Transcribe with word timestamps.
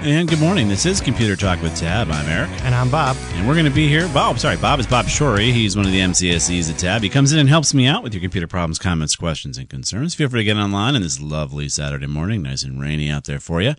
And 0.00 0.28
good 0.28 0.38
morning. 0.38 0.68
This 0.68 0.86
is 0.86 1.00
Computer 1.00 1.34
Talk 1.34 1.60
with 1.60 1.74
Tab. 1.76 2.08
I'm 2.08 2.28
Eric. 2.28 2.50
And 2.62 2.72
I'm 2.72 2.88
Bob. 2.88 3.16
And 3.32 3.48
we're 3.48 3.54
going 3.54 3.66
to 3.66 3.70
be 3.70 3.88
here. 3.88 4.08
Bob, 4.14 4.38
sorry, 4.38 4.56
Bob 4.56 4.78
is 4.78 4.86
Bob 4.86 5.06
Shorey. 5.06 5.52
He's 5.52 5.76
one 5.76 5.86
of 5.86 5.90
the 5.90 5.98
MCSEs 5.98 6.70
at 6.70 6.78
Tab. 6.78 7.02
He 7.02 7.08
comes 7.08 7.32
in 7.32 7.40
and 7.40 7.48
helps 7.48 7.74
me 7.74 7.84
out 7.88 8.04
with 8.04 8.14
your 8.14 8.20
computer 8.20 8.46
problems, 8.46 8.78
comments, 8.78 9.16
questions, 9.16 9.58
and 9.58 9.68
concerns. 9.68 10.14
Feel 10.14 10.28
free 10.28 10.40
to 10.40 10.44
get 10.44 10.56
online 10.56 10.94
on 10.94 11.02
this 11.02 11.20
lovely 11.20 11.68
Saturday 11.68 12.06
morning. 12.06 12.42
Nice 12.42 12.62
and 12.62 12.80
rainy 12.80 13.10
out 13.10 13.24
there 13.24 13.40
for 13.40 13.60
you. 13.60 13.74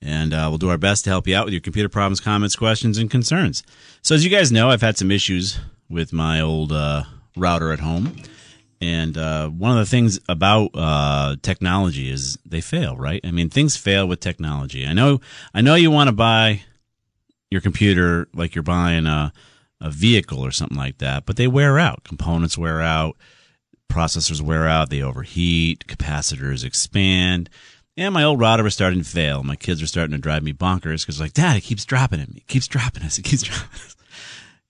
And 0.00 0.32
uh, 0.32 0.46
we'll 0.48 0.56
do 0.56 0.70
our 0.70 0.78
best 0.78 1.04
to 1.04 1.10
help 1.10 1.28
you 1.28 1.36
out 1.36 1.44
with 1.44 1.52
your 1.52 1.60
computer 1.60 1.90
problems, 1.90 2.20
comments, 2.20 2.56
questions, 2.56 2.96
and 2.96 3.10
concerns. 3.10 3.62
So, 4.00 4.14
as 4.14 4.24
you 4.24 4.30
guys 4.30 4.50
know, 4.50 4.70
I've 4.70 4.80
had 4.80 4.96
some 4.96 5.10
issues 5.10 5.60
with 5.90 6.10
my 6.10 6.40
old 6.40 6.72
uh, 6.72 7.02
router 7.36 7.70
at 7.70 7.80
home. 7.80 8.16
And 8.80 9.18
uh, 9.18 9.48
one 9.48 9.72
of 9.72 9.78
the 9.78 9.86
things 9.86 10.20
about 10.28 10.70
uh, 10.74 11.36
technology 11.42 12.10
is 12.10 12.38
they 12.46 12.62
fail, 12.62 12.96
right? 12.96 13.20
I 13.24 13.30
mean, 13.30 13.50
things 13.50 13.76
fail 13.76 14.08
with 14.08 14.20
technology. 14.20 14.86
I 14.86 14.94
know, 14.94 15.20
I 15.52 15.60
know 15.60 15.74
you 15.74 15.90
want 15.90 16.08
to 16.08 16.12
buy 16.12 16.62
your 17.50 17.60
computer 17.60 18.28
like 18.32 18.54
you're 18.54 18.62
buying 18.62 19.06
a, 19.06 19.32
a 19.80 19.90
vehicle 19.90 20.44
or 20.44 20.50
something 20.50 20.78
like 20.78 20.98
that, 20.98 21.26
but 21.26 21.36
they 21.36 21.46
wear 21.46 21.78
out. 21.78 22.04
Components 22.04 22.56
wear 22.56 22.80
out, 22.80 23.16
processors 23.90 24.40
wear 24.40 24.66
out, 24.66 24.88
they 24.88 25.02
overheat, 25.02 25.86
capacitors 25.86 26.64
expand. 26.64 27.50
And 27.96 28.14
my 28.14 28.24
old 28.24 28.40
router 28.40 28.62
was 28.62 28.72
starting 28.72 29.00
to 29.02 29.08
fail. 29.08 29.42
My 29.42 29.56
kids 29.56 29.82
were 29.82 29.86
starting 29.86 30.12
to 30.12 30.18
drive 30.18 30.42
me 30.42 30.54
bonkers 30.54 31.02
because, 31.02 31.20
like, 31.20 31.34
Dad, 31.34 31.56
it 31.56 31.62
keeps 31.62 31.84
dropping 31.84 32.20
it. 32.20 32.30
It 32.34 32.46
keeps 32.46 32.66
dropping 32.66 33.02
us. 33.02 33.18
It 33.18 33.24
keeps 33.24 33.42
dropping 33.42 33.74
us. 33.74 33.96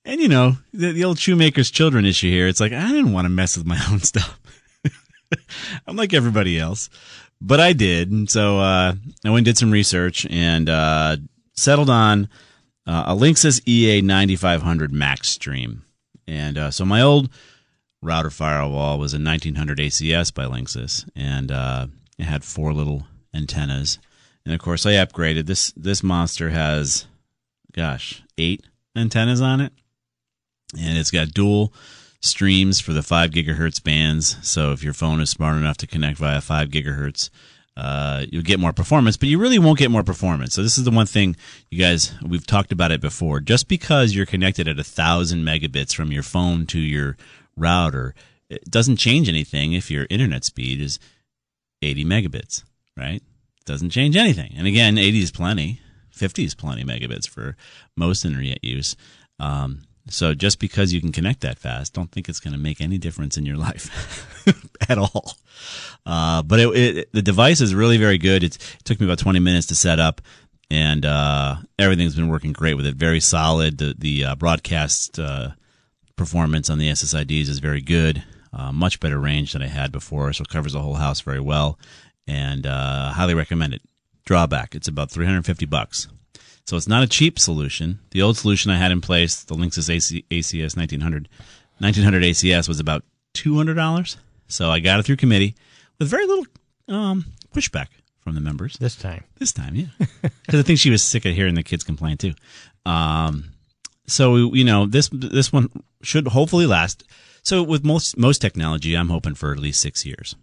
And 0.05 0.21
you 0.21 0.29
know, 0.29 0.57
the, 0.73 0.93
the, 0.93 1.05
old 1.05 1.19
shoemaker's 1.19 1.71
children 1.71 2.07
issue 2.07 2.31
here. 2.31 2.49
It's 2.49 2.61
like, 2.61 2.73
I 2.73 2.89
didn't 2.89 3.13
want 3.13 3.27
to 3.27 3.31
mess 3.31 3.57
with 3.57 3.67
my 3.67 3.79
own 3.91 4.01
stuff. 4.01 4.41
I'm 5.87 5.97
like 5.97 6.15
everybody 6.15 6.59
else, 6.59 6.89
but 7.41 7.61
I 7.61 7.73
did. 7.73 8.11
And 8.11 8.29
so, 8.31 8.59
uh, 8.59 8.95
I 9.25 9.31
went 9.31 9.39
and 9.39 9.45
did 9.45 9.59
some 9.59 9.71
research 9.71 10.27
and, 10.31 10.69
uh, 10.69 11.17
settled 11.55 11.91
on, 11.91 12.29
uh, 12.87 13.05
a 13.09 13.15
Linksys 13.15 13.61
EA 13.69 14.01
9500 14.01 14.93
Max 14.93 15.29
Stream. 15.29 15.85
And, 16.27 16.57
uh, 16.57 16.71
so 16.71 16.85
my 16.85 17.03
old 17.03 17.29
router 18.01 18.31
firewall 18.31 18.99
was 18.99 19.13
a 19.13 19.21
1900 19.21 19.79
ACS 19.79 20.33
by 20.33 20.45
Linksys 20.45 21.09
and, 21.15 21.53
uh, 21.53 21.87
it 22.19 22.25
had 22.25 22.43
four 22.43 22.73
little 22.73 23.07
antennas. 23.35 23.99
And 24.47 24.55
of 24.55 24.61
course 24.61 24.87
I 24.87 24.93
upgraded 24.93 25.45
this, 25.45 25.73
this 25.77 26.03
monster 26.03 26.49
has, 26.51 27.07
gosh, 27.73 28.23
eight 28.39 28.65
antennas 28.97 29.43
on 29.43 29.61
it 29.61 29.73
and 30.79 30.99
it's 30.99 31.11
got 31.11 31.35
dual 31.35 31.73
streams 32.21 32.81
for 32.81 32.93
the 32.93 33.03
5 33.03 33.31
gigahertz 33.31 33.83
bands. 33.83 34.37
So 34.43 34.73
if 34.73 34.83
your 34.83 34.93
phone 34.93 35.21
is 35.21 35.31
smart 35.31 35.57
enough 35.57 35.79
to 35.79 35.87
connect 35.87 36.19
via 36.19 36.41
5 36.41 36.69
gigahertz, 36.69 37.31
uh, 37.77 38.27
you'll 38.31 38.43
get 38.43 38.61
more 38.61 38.73
performance, 38.73 39.17
but 39.17 39.29
you 39.29 39.39
really 39.39 39.59
won't 39.59 39.79
get 39.79 39.91
more 39.91 40.03
performance. 40.03 40.55
So 40.55 40.63
this 40.63 40.77
is 40.77 40.85
the 40.85 40.91
one 40.91 41.07
thing 41.07 41.37
you 41.71 41.79
guys 41.79 42.13
we've 42.23 42.47
talked 42.47 42.73
about 42.73 42.93
it 42.93 43.01
before. 43.01 43.41
Just 43.41 43.69
because 43.69 44.15
you're 44.15 44.27
connected 44.27 44.69
at 44.69 44.79
a 44.79 44.85
thousand 44.85 45.45
megabits 45.45 45.95
from 45.95 46.13
your 46.13 46.23
phone 46.23 46.67
to 46.67 46.79
your 46.79 47.17
router, 47.57 48.15
it 48.51 48.65
doesn't 48.71 48.97
change 48.97 49.29
anything 49.29 49.73
if 49.73 49.91
your 49.91 50.07
internet 50.11 50.45
speed 50.45 50.81
is 50.81 50.99
80 51.81 52.05
megabits, 52.05 52.65
right? 52.97 53.23
It 53.23 53.65
doesn't 53.65 53.91
change 53.91 54.17
anything. 54.17 54.53
And 54.57 54.67
again, 54.67 54.99
80 54.99 55.23
is 55.23 55.31
plenty. 55.31 55.81
50 56.11 56.45
is 56.45 56.55
plenty 56.55 56.85
megabits 56.85 57.29
for 57.29 57.57
most 57.97 58.25
internet 58.25 58.63
use. 58.63 58.95
Um, 59.39 59.85
so 60.11 60.35
just 60.35 60.59
because 60.59 60.93
you 60.93 61.01
can 61.01 61.13
connect 61.13 61.41
that 61.41 61.59
fast, 61.59 61.95
don't 61.95 62.11
think 62.11 62.29
it's 62.29 62.41
going 62.41 62.53
to 62.53 62.59
make 62.59 62.81
any 62.81 62.99
difference 62.99 63.37
in 63.37 63.47
your 63.47 63.57
life 63.57 64.47
at 64.89 64.99
all. 64.99 65.33
Uh, 66.05 66.43
but 66.43 66.61
it, 66.61 66.77
it, 66.77 67.13
the 67.13 67.23
device 67.23 67.61
is 67.61 67.75
really 67.75 67.97
very 67.97 68.19
good. 68.19 68.43
It's, 68.43 68.57
it 68.57 68.85
took 68.85 69.01
me 69.01 69.07
about 69.07 69.19
20 69.19 69.39
minutes 69.39 69.67
to 69.69 69.75
set 69.75 70.01
up, 70.01 70.21
and 70.71 71.05
uh, 71.05 71.57
everything's 71.79 72.17
been 72.17 72.29
working 72.29 72.53
great 72.53 72.75
with 72.75 72.87
it. 72.87 72.97
Very 72.97 73.21
solid. 73.21 73.79
The, 73.79 73.95
the 73.97 74.25
uh, 74.25 74.35
broadcast 74.37 75.19
uh, 75.19 75.51
performance 76.17 76.69
on 76.69 76.79
the 76.79 76.89
SSIDs 76.91 77.49
is 77.49 77.59
very 77.59 77.81
good. 77.81 78.23
Uh, 78.53 78.73
much 78.73 78.99
better 78.99 79.19
range 79.19 79.53
than 79.53 79.63
I 79.63 79.69
had 79.69 79.93
before, 79.93 80.33
so 80.33 80.43
it 80.43 80.49
covers 80.49 80.73
the 80.73 80.81
whole 80.81 80.95
house 80.95 81.21
very 81.21 81.41
well, 81.41 81.79
and 82.27 82.67
uh, 82.67 83.13
highly 83.13 83.35
recommend 83.35 83.75
it. 83.75 83.83
Drawback: 84.25 84.75
it's 84.75 84.89
about 84.89 85.11
350 85.11 85.67
bucks. 85.67 86.09
So 86.67 86.77
it's 86.77 86.89
not 86.89 87.03
a 87.03 87.09
cheap 87.09 87.39
solution. 87.39 87.99
The 88.11 88.23
old 88.23 88.37
solution 88.37 88.71
I 88.71 88.77
had 88.77 88.93
in 88.93 89.01
place, 89.01 89.43
the 89.43 89.55
Linksys 89.55 89.93
AC, 89.93 90.25
ACS 90.31 90.77
1900, 90.77 91.29
1900 91.79 92.23
ACS, 92.23 92.69
was 92.69 92.79
about 92.79 93.03
$200. 93.35 94.17
So 94.49 94.71
I 94.71 94.81
got 94.81 95.01
it 95.01 95.05
through 95.05 95.17
committee 95.17 95.55
with 95.99 96.09
very 96.09 96.27
little 96.27 96.47
um, 96.89 97.27
pushback 97.55 97.89
from 98.21 98.35
the 98.35 98.41
members. 98.41 98.77
This 98.79 98.97
time. 98.97 99.25
This 99.39 99.53
time, 99.53 99.75
yeah. 99.75 99.87
Because 100.47 100.61
I 100.61 100.63
think 100.63 100.79
she 100.79 100.91
was 100.91 101.03
sick 101.03 101.25
of 101.25 101.35
hearing 101.35 101.55
the 101.55 101.63
kids 101.63 101.85
complain 101.85 102.17
too. 102.17 102.35
Um, 102.85 103.51
so, 104.07 104.37
you 104.55 104.65
know, 104.65 104.87
this 104.87 105.09
this 105.13 105.53
one 105.53 105.71
should 106.03 106.29
hopefully 106.29 106.67
last. 106.67 107.05
So 107.43 107.63
with 107.63 107.85
most 107.85 108.19
most 108.19 108.41
technology, 108.41 108.95
I'm 108.95 109.09
hoping 109.09 109.35
for 109.35 109.53
at 109.53 109.59
least 109.59 109.81
six 109.81 110.05
years. 110.05 110.35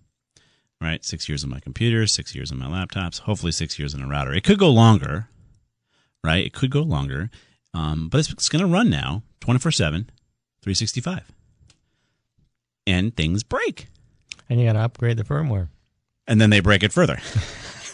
Right? 0.79 1.03
Six 1.03 1.27
years 1.27 1.43
on 1.43 1.49
my 1.49 1.59
computer, 1.59 2.05
six 2.05 2.35
years 2.35 2.51
on 2.51 2.59
my 2.59 2.67
laptops, 2.67 3.19
hopefully 3.19 3.51
six 3.51 3.79
years 3.79 3.95
on 3.95 4.01
a 4.01 4.07
router. 4.07 4.33
It 4.33 4.43
could 4.43 4.59
go 4.59 4.69
longer 4.69 5.27
right? 6.23 6.45
It 6.45 6.53
could 6.53 6.71
go 6.71 6.81
longer, 6.81 7.29
um, 7.73 8.09
but 8.09 8.19
it's, 8.19 8.31
it's 8.31 8.49
going 8.49 8.63
to 8.63 8.71
run 8.71 8.89
now 8.89 9.23
24 9.41 9.71
7, 9.71 10.09
365. 10.61 11.31
And 12.85 13.15
things 13.15 13.43
break. 13.43 13.87
And 14.49 14.59
you 14.59 14.65
got 14.65 14.73
to 14.73 14.79
upgrade 14.79 15.17
the 15.17 15.23
firmware. 15.23 15.67
And 16.25 16.39
then 16.39 16.49
they 16.49 16.59
break 16.59 16.83
it 16.83 16.93
further. 16.93 17.19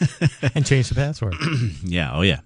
and 0.56 0.66
change 0.66 0.90
the 0.90 0.96
password. 0.96 1.36
yeah. 1.84 2.12
Oh, 2.14 2.22
yeah. 2.22 2.42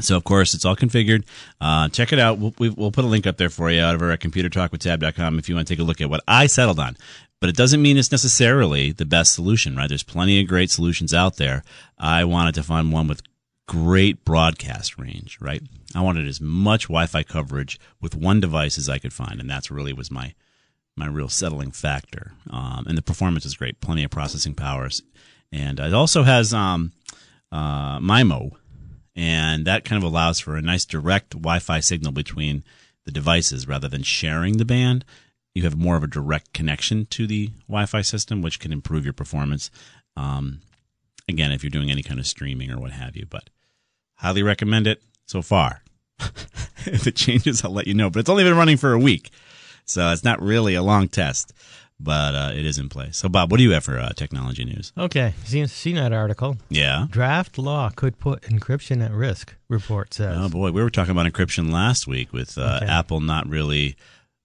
So, 0.00 0.16
of 0.16 0.24
course, 0.24 0.54
it's 0.54 0.64
all 0.64 0.76
configured. 0.76 1.24
Uh, 1.60 1.88
check 1.88 2.12
it 2.12 2.18
out. 2.18 2.38
We'll, 2.38 2.54
we'll 2.58 2.92
put 2.92 3.04
a 3.04 3.08
link 3.08 3.26
up 3.26 3.36
there 3.36 3.50
for 3.50 3.70
you 3.70 3.82
out 3.82 3.94
of 3.94 4.02
our 4.02 4.16
computertalkwithtab.com 4.16 5.38
if 5.38 5.48
you 5.48 5.56
want 5.56 5.66
to 5.66 5.74
take 5.74 5.80
a 5.80 5.84
look 5.84 6.00
at 6.00 6.08
what 6.08 6.22
I 6.28 6.46
settled 6.46 6.78
on. 6.78 6.96
But 7.40 7.50
it 7.50 7.56
doesn't 7.56 7.82
mean 7.82 7.98
it's 7.98 8.10
necessarily 8.10 8.92
the 8.92 9.04
best 9.04 9.32
solution, 9.32 9.76
right? 9.76 9.88
There's 9.88 10.02
plenty 10.02 10.40
of 10.40 10.48
great 10.48 10.70
solutions 10.70 11.14
out 11.14 11.36
there. 11.36 11.62
I 11.98 12.24
wanted 12.24 12.54
to 12.56 12.62
find 12.62 12.92
one 12.92 13.08
with 13.08 13.22
great 13.68 14.24
broadcast 14.24 14.98
range, 14.98 15.38
right? 15.40 15.62
I 15.94 16.00
wanted 16.00 16.26
as 16.26 16.40
much 16.40 16.84
Wi-Fi 16.84 17.22
coverage 17.22 17.78
with 18.00 18.16
one 18.16 18.40
device 18.40 18.78
as 18.78 18.88
I 18.88 18.98
could 18.98 19.12
find, 19.12 19.38
and 19.40 19.48
that's 19.48 19.70
really 19.70 19.92
was 19.92 20.10
my 20.10 20.34
my 20.96 21.06
real 21.06 21.28
settling 21.28 21.70
factor. 21.70 22.32
Um, 22.50 22.84
and 22.88 22.98
the 22.98 23.02
performance 23.02 23.46
is 23.46 23.54
great, 23.54 23.80
plenty 23.80 24.02
of 24.02 24.10
processing 24.10 24.54
powers, 24.54 25.02
and 25.52 25.78
it 25.78 25.94
also 25.94 26.24
has 26.24 26.52
um, 26.52 26.92
uh, 27.52 28.00
MIMO, 28.00 28.52
and 29.14 29.64
that 29.66 29.84
kind 29.84 30.02
of 30.02 30.10
allows 30.10 30.40
for 30.40 30.56
a 30.56 30.62
nice 30.62 30.84
direct 30.84 31.30
Wi-Fi 31.30 31.78
signal 31.80 32.12
between 32.12 32.64
the 33.04 33.12
devices 33.12 33.68
rather 33.68 33.88
than 33.88 34.02
sharing 34.02 34.56
the 34.56 34.64
band. 34.64 35.04
You 35.54 35.62
have 35.64 35.76
more 35.76 35.96
of 35.96 36.02
a 36.02 36.08
direct 36.08 36.52
connection 36.52 37.06
to 37.06 37.26
the 37.26 37.50
Wi-Fi 37.68 38.00
system, 38.00 38.40
which 38.42 38.60
can 38.60 38.72
improve 38.72 39.04
your 39.04 39.12
performance. 39.12 39.70
Um, 40.16 40.60
again, 41.28 41.52
if 41.52 41.62
you're 41.62 41.70
doing 41.70 41.90
any 41.90 42.02
kind 42.02 42.18
of 42.18 42.26
streaming 42.26 42.70
or 42.70 42.78
what 42.78 42.92
have 42.92 43.14
you, 43.14 43.26
but 43.28 43.50
Highly 44.18 44.42
recommend 44.42 44.86
it 44.86 45.02
so 45.26 45.42
far. 45.42 45.82
if 46.86 47.06
it 47.06 47.16
changes, 47.16 47.64
I'll 47.64 47.70
let 47.72 47.86
you 47.86 47.94
know. 47.94 48.10
But 48.10 48.20
it's 48.20 48.28
only 48.28 48.44
been 48.44 48.56
running 48.56 48.76
for 48.76 48.92
a 48.92 48.98
week, 48.98 49.30
so 49.84 50.10
it's 50.10 50.24
not 50.24 50.42
really 50.42 50.74
a 50.74 50.82
long 50.82 51.08
test, 51.08 51.52
but 52.00 52.34
uh, 52.34 52.52
it 52.54 52.66
is 52.66 52.78
in 52.78 52.88
place. 52.88 53.16
So, 53.16 53.28
Bob, 53.28 53.50
what 53.50 53.58
do 53.58 53.62
you 53.64 53.70
have 53.72 53.84
for 53.84 53.98
uh, 53.98 54.10
technology 54.10 54.64
news? 54.64 54.92
Okay, 54.98 55.34
seen 55.44 55.94
that 55.96 56.12
article. 56.12 56.56
Yeah. 56.68 57.06
Draft 57.10 57.58
law 57.58 57.90
could 57.94 58.18
put 58.18 58.42
encryption 58.42 59.04
at 59.04 59.12
risk. 59.12 59.54
Report 59.68 60.12
says. 60.12 60.36
Oh 60.38 60.48
boy, 60.48 60.72
we 60.72 60.82
were 60.82 60.90
talking 60.90 61.12
about 61.12 61.32
encryption 61.32 61.72
last 61.72 62.06
week 62.06 62.32
with 62.32 62.58
uh, 62.58 62.80
okay. 62.82 62.86
Apple 62.86 63.20
not 63.20 63.48
really 63.48 63.96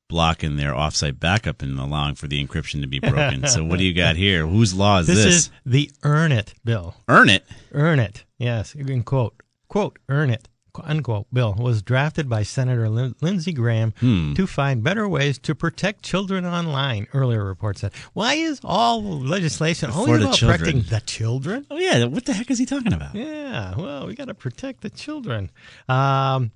blocking 0.09 0.57
their 0.57 0.73
offsite 0.73 1.19
backup 1.19 1.63
and 1.63 1.79
allowing 1.79 2.13
for 2.13 2.27
the 2.27 2.45
encryption 2.45 2.81
to 2.81 2.87
be 2.87 2.99
broken. 2.99 3.47
so 3.47 3.63
what 3.63 3.79
do 3.79 3.85
you 3.85 3.95
got 3.95 4.15
here? 4.15 4.45
Whose 4.45 4.73
law 4.73 4.99
is 4.99 5.07
This, 5.07 5.23
this? 5.23 5.33
is 5.33 5.51
the 5.65 5.89
Earn 6.03 6.31
It 6.31 6.53
bill. 6.63 6.95
Earn 7.07 7.29
it. 7.29 7.43
Earn 7.71 7.99
It. 7.99 8.23
Yes, 8.37 8.73
can 8.73 9.03
quote. 9.03 9.33
Quote, 9.73 9.97
Earn 10.07 10.29
It. 10.29 10.49
Unquote 10.83 11.25
bill 11.33 11.55
was 11.57 11.81
drafted 11.81 12.29
by 12.29 12.43
Senator 12.43 12.87
Lin- 12.89 13.15
Lindsey 13.21 13.53
Graham 13.53 13.91
Hmm. 13.99 14.33
to 14.35 14.45
find 14.45 14.83
better 14.83 15.09
ways 15.09 15.39
to 15.39 15.55
protect 15.55 16.03
children 16.03 16.45
online. 16.45 17.07
Earlier 17.11 17.43
reports 17.43 17.81
said, 17.81 17.91
"Why 18.13 18.35
is 18.35 18.59
all 18.63 19.01
legislation 19.19 19.89
For 19.91 19.97
always 19.97 20.21
about 20.21 20.35
children. 20.35 20.59
protecting 20.59 20.83
the 20.91 20.99
children?" 21.01 21.65
Oh 21.71 21.77
yeah, 21.79 22.05
what 22.05 22.25
the 22.25 22.33
heck 22.33 22.51
is 22.51 22.59
he 22.59 22.67
talking 22.67 22.93
about? 22.93 23.15
Yeah, 23.15 23.73
well, 23.75 24.05
we 24.05 24.13
got 24.13 24.25
to 24.27 24.35
protect 24.35 24.81
the 24.81 24.91
children. 24.91 25.49
Um, 25.89 26.51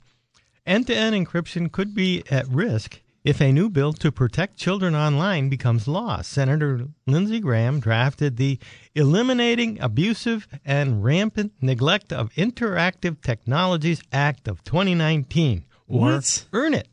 end-to-end 0.67 1.15
encryption 1.15 1.71
could 1.71 1.95
be 1.95 2.23
at 2.29 2.47
risk 2.49 3.01
if 3.23 3.41
a 3.41 3.51
new 3.51 3.69
bill 3.69 3.93
to 3.93 4.11
protect 4.11 4.57
children 4.57 4.95
online 4.95 5.49
becomes 5.49 5.87
law. 5.87 6.21
Senator 6.21 6.87
Lindsey 7.05 7.39
Graham 7.39 7.79
drafted 7.79 8.37
the 8.37 8.59
Eliminating 8.95 9.79
Abusive 9.81 10.47
and 10.65 11.03
Rampant 11.03 11.53
Neglect 11.61 12.13
of 12.13 12.31
Interactive 12.33 13.21
Technologies 13.21 14.01
Act 14.11 14.47
of 14.47 14.63
2019, 14.63 15.65
or 15.87 15.99
What? 15.99 16.45
Earn 16.53 16.73
It. 16.73 16.87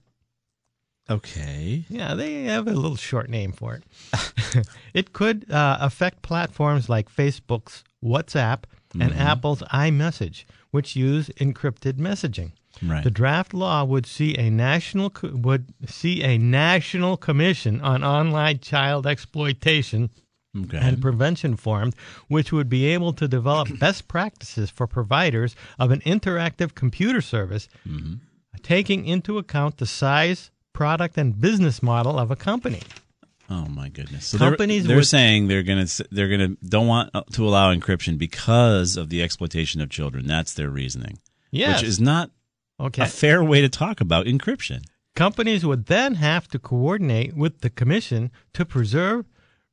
Okay. 1.08 1.84
Yeah, 1.88 2.14
they 2.14 2.44
have 2.44 2.66
a 2.66 2.72
little 2.72 2.96
short 2.96 3.28
name 3.28 3.52
for 3.52 3.74
it. 3.74 4.66
it 4.94 5.12
could 5.12 5.50
uh, 5.50 5.76
affect 5.80 6.22
platforms 6.22 6.88
like 6.88 7.14
Facebook's 7.14 7.84
WhatsApp 8.02 8.64
and 8.98 9.12
Apple's 9.14 9.62
iMessage, 9.72 10.44
which 10.70 10.96
use 10.96 11.28
encrypted 11.40 11.94
messaging. 11.94 12.52
Right. 12.82 13.04
The 13.04 13.10
draft 13.10 13.54
law 13.54 13.84
would 13.84 14.06
see 14.06 14.36
a 14.36 14.50
national 14.50 15.12
would 15.22 15.72
see 15.86 16.22
a 16.22 16.38
national 16.38 17.16
commission 17.16 17.80
on 17.80 18.02
online 18.04 18.58
child 18.60 19.06
exploitation 19.06 20.10
Okay. 20.56 20.78
and 20.80 21.02
prevention 21.02 21.56
formed, 21.56 21.96
which 22.28 22.52
would 22.52 22.68
be 22.68 22.86
able 22.86 23.12
to 23.14 23.26
develop 23.26 23.76
best 23.80 24.06
practices 24.06 24.70
for 24.70 24.86
providers 24.86 25.56
of 25.80 25.90
an 25.90 26.00
interactive 26.02 26.74
computer 26.76 27.20
service, 27.20 27.68
Mm-hmm. 27.88 28.14
taking 28.62 29.04
into 29.04 29.38
account 29.38 29.78
the 29.78 29.86
size, 29.86 30.52
product, 30.72 31.18
and 31.18 31.40
business 31.40 31.82
model 31.82 32.18
of 32.20 32.30
a 32.30 32.36
company. 32.36 32.82
Oh 33.50 33.66
my 33.66 33.88
goodness! 33.88 34.26
So 34.26 34.38
Companies 34.38 34.84
they're, 34.86 34.96
they're 34.96 35.02
saying 35.02 35.48
they're 35.48 35.62
gonna 35.64 35.86
they're 36.12 36.28
gonna 36.30 36.56
don't 36.66 36.86
want 36.86 37.10
uh, 37.14 37.22
to 37.32 37.46
allow 37.46 37.74
encryption 37.74 38.16
because 38.16 38.96
of 38.96 39.08
the 39.10 39.22
exploitation 39.22 39.80
of 39.80 39.90
children. 39.90 40.26
That's 40.26 40.54
their 40.54 40.70
reasoning, 40.70 41.18
Yes. 41.50 41.80
which 41.82 41.88
is 41.88 42.00
not 42.00 42.30
okay. 42.80 43.02
a 43.02 43.06
fair 43.06 43.42
way 43.44 43.60
to 43.60 43.68
talk 43.68 44.00
about 44.00 44.26
encryption. 44.26 44.82
Companies 45.16 45.64
would 45.64 45.86
then 45.86 46.16
have 46.16 46.48
to 46.48 46.58
coordinate 46.58 47.36
with 47.36 47.60
the 47.60 47.70
commission 47.70 48.32
to 48.52 48.64
preserve, 48.64 49.26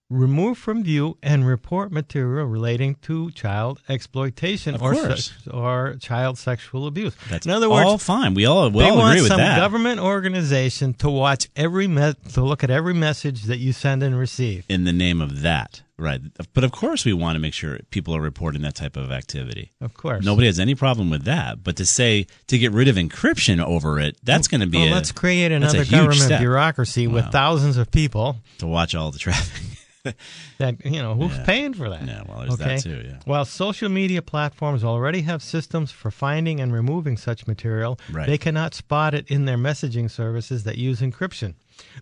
remove 0.07 0.57
from 0.57 0.83
view, 0.83 1.17
and 1.23 1.47
report 1.47 1.91
material 1.91 2.45
relating 2.45 2.95
to 3.01 3.31
child 3.31 3.79
exploitation 3.89 4.75
Of 4.75 4.83
or 4.83 4.93
se- 5.17 5.31
or 5.51 5.95
child 5.99 6.37
sexual 6.37 6.85
abuse. 6.85 7.15
That's 7.29 7.45
in 7.47 7.51
other 7.51 7.69
words, 7.71 7.87
all 7.87 7.97
fine. 7.97 8.33
We 8.35 8.45
all 8.45 8.69
we 8.69 8.83
they 8.83 8.89
all 8.89 8.97
want 8.97 9.13
agree 9.13 9.21
with 9.21 9.29
some 9.29 9.39
that. 9.39 9.57
government 9.57 9.99
organization 9.99 10.93
to 10.95 11.09
watch 11.09 11.49
every 11.55 11.87
me- 11.87 12.13
to 12.33 12.41
look 12.43 12.63
at 12.63 12.69
every 12.69 12.93
message 12.93 13.43
that 13.43 13.57
you 13.57 13.73
send 13.73 14.03
and 14.03 14.17
receive. 14.19 14.65
in 14.69 14.83
the 14.83 14.93
name 14.93 15.21
of 15.21 15.41
that, 15.41 15.81
right? 16.01 16.21
But 16.53 16.63
of 16.63 16.71
course, 16.71 17.05
we 17.05 17.13
want 17.13 17.35
to 17.35 17.39
make 17.39 17.53
sure 17.53 17.79
people 17.91 18.15
are 18.15 18.21
reporting 18.21 18.61
that 18.63 18.75
type 18.75 18.97
of 18.97 19.11
activity. 19.11 19.71
Of 19.79 19.93
course, 19.93 20.25
Nobody 20.25 20.47
has 20.47 20.59
any 20.59 20.75
problem 20.75 21.09
with 21.09 21.23
that. 21.25 21.63
But 21.63 21.77
to 21.77 21.85
say 21.85 22.27
to 22.47 22.57
get 22.57 22.71
rid 22.71 22.87
of 22.87 22.95
encryption 22.95 23.63
over 23.63 23.99
it, 23.99 24.17
that's 24.23 24.47
going 24.47 24.61
to 24.61 24.67
be 24.67 24.79
Well, 24.79 24.89
a, 24.89 24.95
let's 24.95 25.11
create 25.11 25.51
another 25.51 25.85
government 25.85 26.19
step 26.21 26.39
bureaucracy 26.41 27.07
with 27.07 27.25
thousands 27.31 27.77
of 27.77 27.91
people 27.91 28.37
to 28.57 28.67
watch 28.67 28.95
all 28.95 29.11
the 29.11 29.19
traffic. 29.19 29.61
that 30.57 30.83
you 30.83 30.99
know 31.01 31.13
who's 31.13 31.31
Yeah. 31.37 31.43
paying 31.45 31.73
for 31.75 31.87
that. 31.89 32.07
Yeah, 32.07 32.23
well, 32.27 32.39
there's 32.39 32.57
that 32.57 32.81
too, 32.81 33.03
yeah. 33.05 33.19
While 33.25 33.45
social 33.45 33.87
media 33.87 34.23
platforms 34.23 34.83
already 34.83 35.21
have 35.21 35.43
systems 35.43 35.91
for 35.91 36.09
finding 36.09 36.59
and 36.59 36.73
removing 36.73 37.17
such 37.17 37.45
material, 37.45 37.99
Right. 38.11 38.25
they 38.25 38.39
cannot 38.39 38.73
spot 38.73 39.13
it 39.13 39.27
in 39.29 39.45
their 39.45 39.57
messaging 39.57 40.09
services 40.09 40.63
that 40.63 40.79
use 40.79 41.01
encryption. 41.01 41.53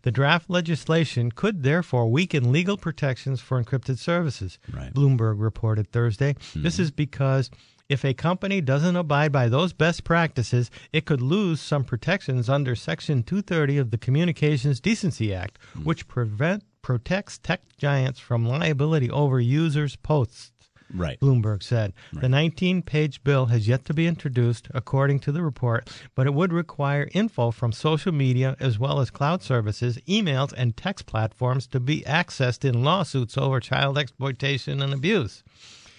The 0.04 0.12
draft 0.12 0.50
legislation 0.50 1.32
could 1.32 1.64
therefore 1.64 2.10
weaken 2.10 2.52
legal 2.52 2.78
protections 2.78 3.40
for 3.42 3.62
encrypted 3.64 3.98
services. 3.98 4.60
Right. 4.74 4.94
Mm-hmm. 4.94 5.00
Bloomberg 5.00 5.36
reported 5.38 5.92
Thursday. 5.92 6.36
This 6.56 6.80
is 6.80 6.92
because 6.92 7.50
if 7.90 8.06
a 8.06 8.14
company 8.14 8.62
doesn't 8.62 8.96
abide 8.96 9.32
by 9.32 9.50
those 9.50 9.74
best 9.74 10.04
practices, 10.04 10.70
it 10.94 11.06
could 11.06 11.22
lose 11.22 11.60
some 11.60 11.84
protections 11.84 12.48
under 12.48 12.76
Section 12.76 13.24
230 13.24 13.78
of 13.80 13.92
the 13.92 13.98
Communications 13.98 14.80
Decency 14.80 15.34
Act, 15.34 15.58
Hmm. 15.74 15.84
which 15.86 16.08
prevent 16.08 16.64
protects 16.82 17.38
tech 17.38 17.62
giants 17.78 18.20
from 18.20 18.46
liability 18.48 19.10
over 19.10 19.40
users' 19.40 19.96
posts. 19.96 20.52
Right. 20.94 21.20
Bloomberg 21.20 21.64
said. 21.64 21.94
The 22.14 22.30
19 22.30 22.82
page 22.82 23.24
bill 23.24 23.48
has 23.48 23.68
yet 23.68 23.86
to 23.86 23.94
be 23.94 24.08
introduced, 24.08 24.68
according 24.74 25.20
to 25.22 25.32
the 25.32 25.42
report, 25.42 25.90
but 26.16 26.28
it 26.28 26.34
would 26.34 26.54
require 26.54 27.10
info 27.12 27.52
from 27.52 27.72
social 27.72 28.12
media 28.12 28.56
as 28.60 28.80
well 28.80 29.00
as 29.00 29.10
cloud 29.10 29.44
services, 29.44 29.98
emails, 30.08 30.54
and 30.56 30.76
text 30.76 31.06
platforms 31.06 31.68
to 31.68 31.80
be 31.80 32.02
accessed 32.02 32.64
in 32.64 32.84
lawsuits 32.84 33.38
over 33.38 33.60
child 33.60 33.98
exploitation 33.98 34.82
and 34.82 34.94
abuse. 34.94 35.44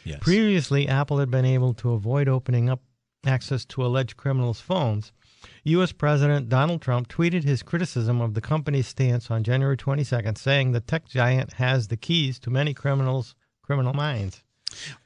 Yes. 0.05 0.19
Previously, 0.21 0.89
Apple 0.89 1.19
had 1.19 1.31
been 1.31 1.45
able 1.45 1.75
to 1.75 1.93
avoid 1.93 2.29
opening 2.29 2.71
up 2.71 2.81
access 3.27 3.65
to 3.67 3.85
alleged 3.85 4.17
criminals' 4.17 4.61
phones. 4.61 5.13
U.S. 5.65 5.93
President 5.93 6.49
Donald 6.49 6.83
Trump 6.83 7.09
tweeted 7.09 7.45
his 7.45 7.63
criticism 7.63 8.21
of 8.21 8.35
the 8.35 8.41
company's 8.41 8.87
stance 8.87 9.31
on 9.31 9.43
January 9.45 9.77
22nd, 9.77 10.37
saying 10.37 10.73
the 10.73 10.81
tech 10.81 11.07
giant 11.07 11.55
has 11.55 11.89
the 11.89 11.97
keys 11.97 12.39
to 12.41 12.51
many 12.51 12.75
criminals' 12.75 13.35
criminal 13.63 13.93
minds. 13.93 14.43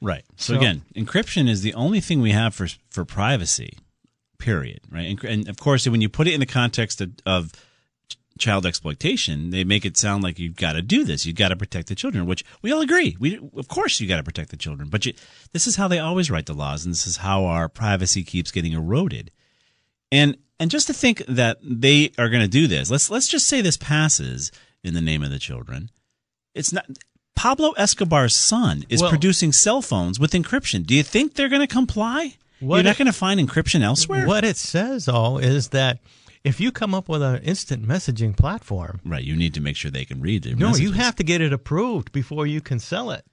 Right. 0.01 0.23
So, 0.35 0.53
So- 0.53 0.59
again, 0.59 0.83
encryption 0.95 1.49
is 1.49 1.61
the 1.61 1.73
only 1.73 1.99
thing 2.01 2.21
we 2.21 2.31
have 2.31 2.53
for 2.53 2.67
for 2.89 3.05
privacy. 3.05 3.77
Period. 4.37 4.81
Right. 4.91 5.23
And, 5.23 5.47
of 5.47 5.57
course, 5.57 5.87
when 5.87 6.01
you 6.01 6.09
put 6.09 6.27
it 6.27 6.33
in 6.33 6.39
the 6.41 6.45
context 6.45 6.99
of, 7.01 7.11
of 7.25 7.51
child 8.37 8.65
exploitation, 8.65 9.49
they 9.49 9.63
make 9.63 9.85
it 9.85 9.95
sound 9.95 10.23
like 10.23 10.37
you've 10.37 10.57
got 10.57 10.73
to 10.73 10.81
do 10.81 11.05
this. 11.05 11.25
You've 11.25 11.37
got 11.37 11.49
to 11.49 11.55
protect 11.55 11.87
the 11.87 11.95
children, 11.95 12.25
which 12.25 12.43
we 12.61 12.71
all 12.71 12.81
agree. 12.81 13.15
We 13.17 13.39
of 13.55 13.67
course 13.69 13.99
you 13.99 14.07
got 14.07 14.17
to 14.17 14.23
protect 14.23 14.49
the 14.49 14.57
children, 14.57 14.89
but 14.89 15.05
you, 15.05 15.13
this 15.53 15.67
is 15.67 15.77
how 15.77 15.87
they 15.87 15.99
always 15.99 16.29
write 16.29 16.45
the 16.47 16.53
laws, 16.53 16.83
and 16.85 16.93
this 16.93 17.07
is 17.07 17.17
how 17.17 17.45
our 17.45 17.69
privacy 17.69 18.23
keeps 18.23 18.51
getting 18.51 18.73
eroded. 18.73 19.31
And 20.11 20.37
and 20.59 20.69
just 20.69 20.87
to 20.87 20.93
think 20.93 21.23
that 21.27 21.57
they 21.63 22.11
are 22.17 22.29
going 22.29 22.43
to 22.43 22.47
do 22.47 22.67
this, 22.67 22.91
let's 22.91 23.09
let's 23.09 23.27
just 23.27 23.47
say 23.47 23.61
this 23.61 23.77
passes 23.77 24.51
in 24.83 24.93
the 24.93 25.01
name 25.01 25.23
of 25.23 25.31
the 25.31 25.39
children. 25.39 25.89
It's 26.53 26.73
not. 26.73 26.85
Pablo 27.35 27.71
Escobar's 27.77 28.33
son 28.35 28.85
is 28.89 29.01
Well- 29.01 29.09
producing 29.09 29.51
cell 29.51 29.81
phones 29.81 30.19
with 30.19 30.31
encryption. 30.31 30.85
Do 30.85 30.95
you 30.95 31.03
think 31.03 31.33
they're 31.35 31.49
going 31.49 31.61
to 31.61 31.67
comply? 31.67 32.35
You're 32.61 32.83
not 32.83 32.97
going 32.97 33.05
to 33.07 33.13
find 33.13 33.39
encryption 33.39 33.81
elsewhere. 33.81 34.25
What 34.25 34.43
it 34.45 34.57
says, 34.57 35.05
though, 35.05 35.37
is 35.37 35.67
that 35.69 35.99
if 36.43 36.59
you 36.59 36.71
come 36.71 36.95
up 36.95 37.09
with 37.09 37.21
an 37.21 37.41
instant 37.43 37.85
messaging 37.87 38.35
platform, 38.35 39.01
Right. 39.05 39.23
You 39.23 39.35
need 39.35 39.53
to 39.55 39.61
make 39.61 39.75
sure 39.75 39.91
they 39.91 40.05
can 40.05 40.21
read 40.21 40.43
their 40.43 40.55
no, 40.55 40.75
you 40.75 40.93
have 40.93 41.15
to 41.17 41.23
get 41.23 41.41
it 41.41 41.51
approved 41.51 42.11
before 42.11 42.47
you 42.47 42.61
can 42.61 42.79
sell 42.79 43.11
it. 43.11 43.25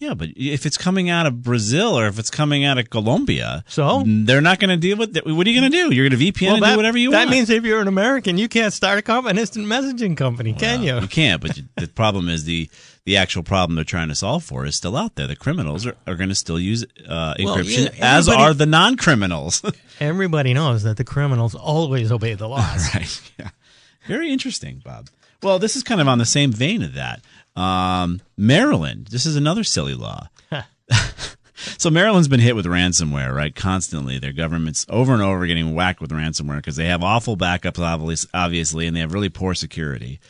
Yeah, 0.00 0.14
but 0.14 0.28
if 0.36 0.64
it's 0.64 0.78
coming 0.78 1.10
out 1.10 1.26
of 1.26 1.42
Brazil 1.42 1.98
or 1.98 2.06
if 2.06 2.20
it's 2.20 2.30
coming 2.30 2.64
out 2.64 2.78
of 2.78 2.88
Colombia, 2.88 3.64
So? 3.66 4.04
they're 4.06 4.40
not 4.40 4.60
going 4.60 4.70
to 4.70 4.76
deal 4.76 4.96
with 4.96 5.16
it. 5.16 5.26
What 5.26 5.44
are 5.44 5.50
you 5.50 5.60
going 5.60 5.72
to 5.72 5.76
do? 5.76 5.92
You're 5.92 6.08
going 6.08 6.20
to 6.20 6.24
VPN 6.32 6.54
and 6.54 6.62
that, 6.62 6.70
do 6.70 6.76
whatever 6.76 6.96
you 6.98 7.10
that 7.10 7.16
want. 7.16 7.30
That 7.30 7.34
means 7.34 7.50
if 7.50 7.64
you're 7.64 7.80
an 7.80 7.88
American, 7.88 8.38
you 8.38 8.46
can't 8.48 8.72
start 8.72 9.00
a 9.00 9.02
company, 9.02 9.32
an 9.32 9.38
instant 9.38 9.66
messaging 9.66 10.16
company, 10.16 10.52
can 10.52 10.84
you? 10.84 11.00
You 11.00 11.08
can't. 11.08 11.42
But 11.42 11.60
the 11.76 11.88
problem 11.88 12.28
is 12.28 12.44
the 12.44 12.70
the 13.08 13.16
actual 13.16 13.42
problem 13.42 13.74
they're 13.74 13.84
trying 13.86 14.08
to 14.08 14.14
solve 14.14 14.44
for 14.44 14.66
is 14.66 14.76
still 14.76 14.94
out 14.94 15.14
there. 15.14 15.26
The 15.26 15.34
criminals 15.34 15.86
are, 15.86 15.96
are 16.06 16.14
going 16.14 16.28
to 16.28 16.34
still 16.34 16.60
use 16.60 16.84
uh, 17.08 17.32
Well, 17.38 17.56
encryption, 17.56 17.96
yeah, 17.96 18.16
as 18.18 18.28
are 18.28 18.52
the 18.52 18.66
non 18.66 18.98
criminals. 18.98 19.62
Everybody 20.00 20.52
knows 20.52 20.82
that 20.82 20.98
the 20.98 21.04
criminals 21.04 21.54
always 21.54 22.12
obey 22.12 22.34
the 22.34 22.46
laws. 22.46 22.86
right. 22.94 23.32
Yeah. 23.38 23.48
Very 24.06 24.30
interesting, 24.30 24.82
Bob. 24.84 25.08
Well, 25.42 25.58
this 25.58 25.74
is 25.74 25.82
kind 25.82 26.02
of 26.02 26.08
on 26.08 26.18
the 26.18 26.26
same 26.26 26.52
vein 26.52 26.82
of 26.82 26.92
that. 26.94 27.22
Um, 27.58 28.20
Maryland. 28.36 29.06
This 29.06 29.24
is 29.24 29.36
another 29.36 29.64
silly 29.64 29.94
law. 29.94 30.28
so 31.78 31.88
Maryland's 31.88 32.28
been 32.28 32.40
hit 32.40 32.56
with 32.56 32.66
ransomware, 32.66 33.34
right? 33.34 33.54
Constantly, 33.54 34.18
their 34.18 34.34
government's 34.34 34.84
over 34.90 35.14
and 35.14 35.22
over 35.22 35.46
getting 35.46 35.74
whacked 35.74 36.02
with 36.02 36.10
ransomware 36.10 36.56
because 36.56 36.76
they 36.76 36.88
have 36.88 37.02
awful 37.02 37.38
backups, 37.38 38.26
obviously, 38.34 38.86
and 38.86 38.94
they 38.94 39.00
have 39.00 39.14
really 39.14 39.30
poor 39.30 39.54
security. 39.54 40.20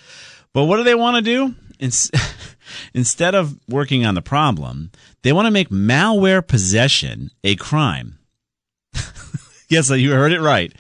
But 0.52 0.66
what 0.66 0.76
do 0.76 0.84
they 0.84 0.94
want 0.94 1.16
to 1.16 1.22
do? 1.22 1.56
Ins- 1.78 2.10
Instead 2.94 3.34
of 3.34 3.58
working 3.68 4.04
on 4.04 4.14
the 4.14 4.22
problem, 4.22 4.90
they 5.22 5.32
want 5.32 5.46
to 5.46 5.50
make 5.50 5.70
malware 5.70 6.46
possession 6.46 7.30
a 7.42 7.56
crime. 7.56 8.18
yes, 9.68 9.90
you 9.90 10.12
heard 10.12 10.32
it 10.32 10.40
right. 10.40 10.72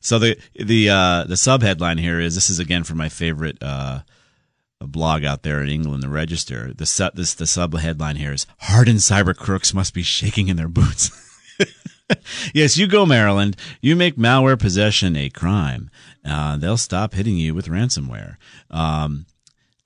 So 0.00 0.18
the 0.18 0.36
the 0.54 0.90
uh, 0.90 1.24
the 1.24 1.34
subheadline 1.34 1.98
here 1.98 2.20
is 2.20 2.34
this 2.34 2.50
is 2.50 2.58
again 2.58 2.84
from 2.84 2.98
my 2.98 3.08
favorite 3.08 3.58
uh, 3.62 4.00
blog 4.80 5.24
out 5.24 5.42
there 5.42 5.62
in 5.62 5.70
England, 5.70 6.02
the 6.02 6.08
Register. 6.08 6.72
The 6.74 6.86
su- 6.86 7.10
this 7.14 7.34
the 7.34 7.46
subheadline 7.46 8.16
here 8.16 8.32
is 8.32 8.46
hardened 8.58 8.98
cyber 8.98 9.34
crooks 9.34 9.72
must 9.74 9.94
be 9.94 10.02
shaking 10.02 10.48
in 10.48 10.56
their 10.56 10.68
boots. 10.68 11.10
yes, 12.54 12.76
you 12.76 12.86
go, 12.86 13.06
Maryland. 13.06 13.56
You 13.80 13.96
make 13.96 14.16
malware 14.16 14.58
possession 14.58 15.16
a 15.16 15.30
crime. 15.30 15.90
Uh, 16.24 16.56
they'll 16.56 16.76
stop 16.76 17.14
hitting 17.14 17.36
you 17.36 17.54
with 17.54 17.68
ransomware. 17.68 18.36
Um, 18.70 19.26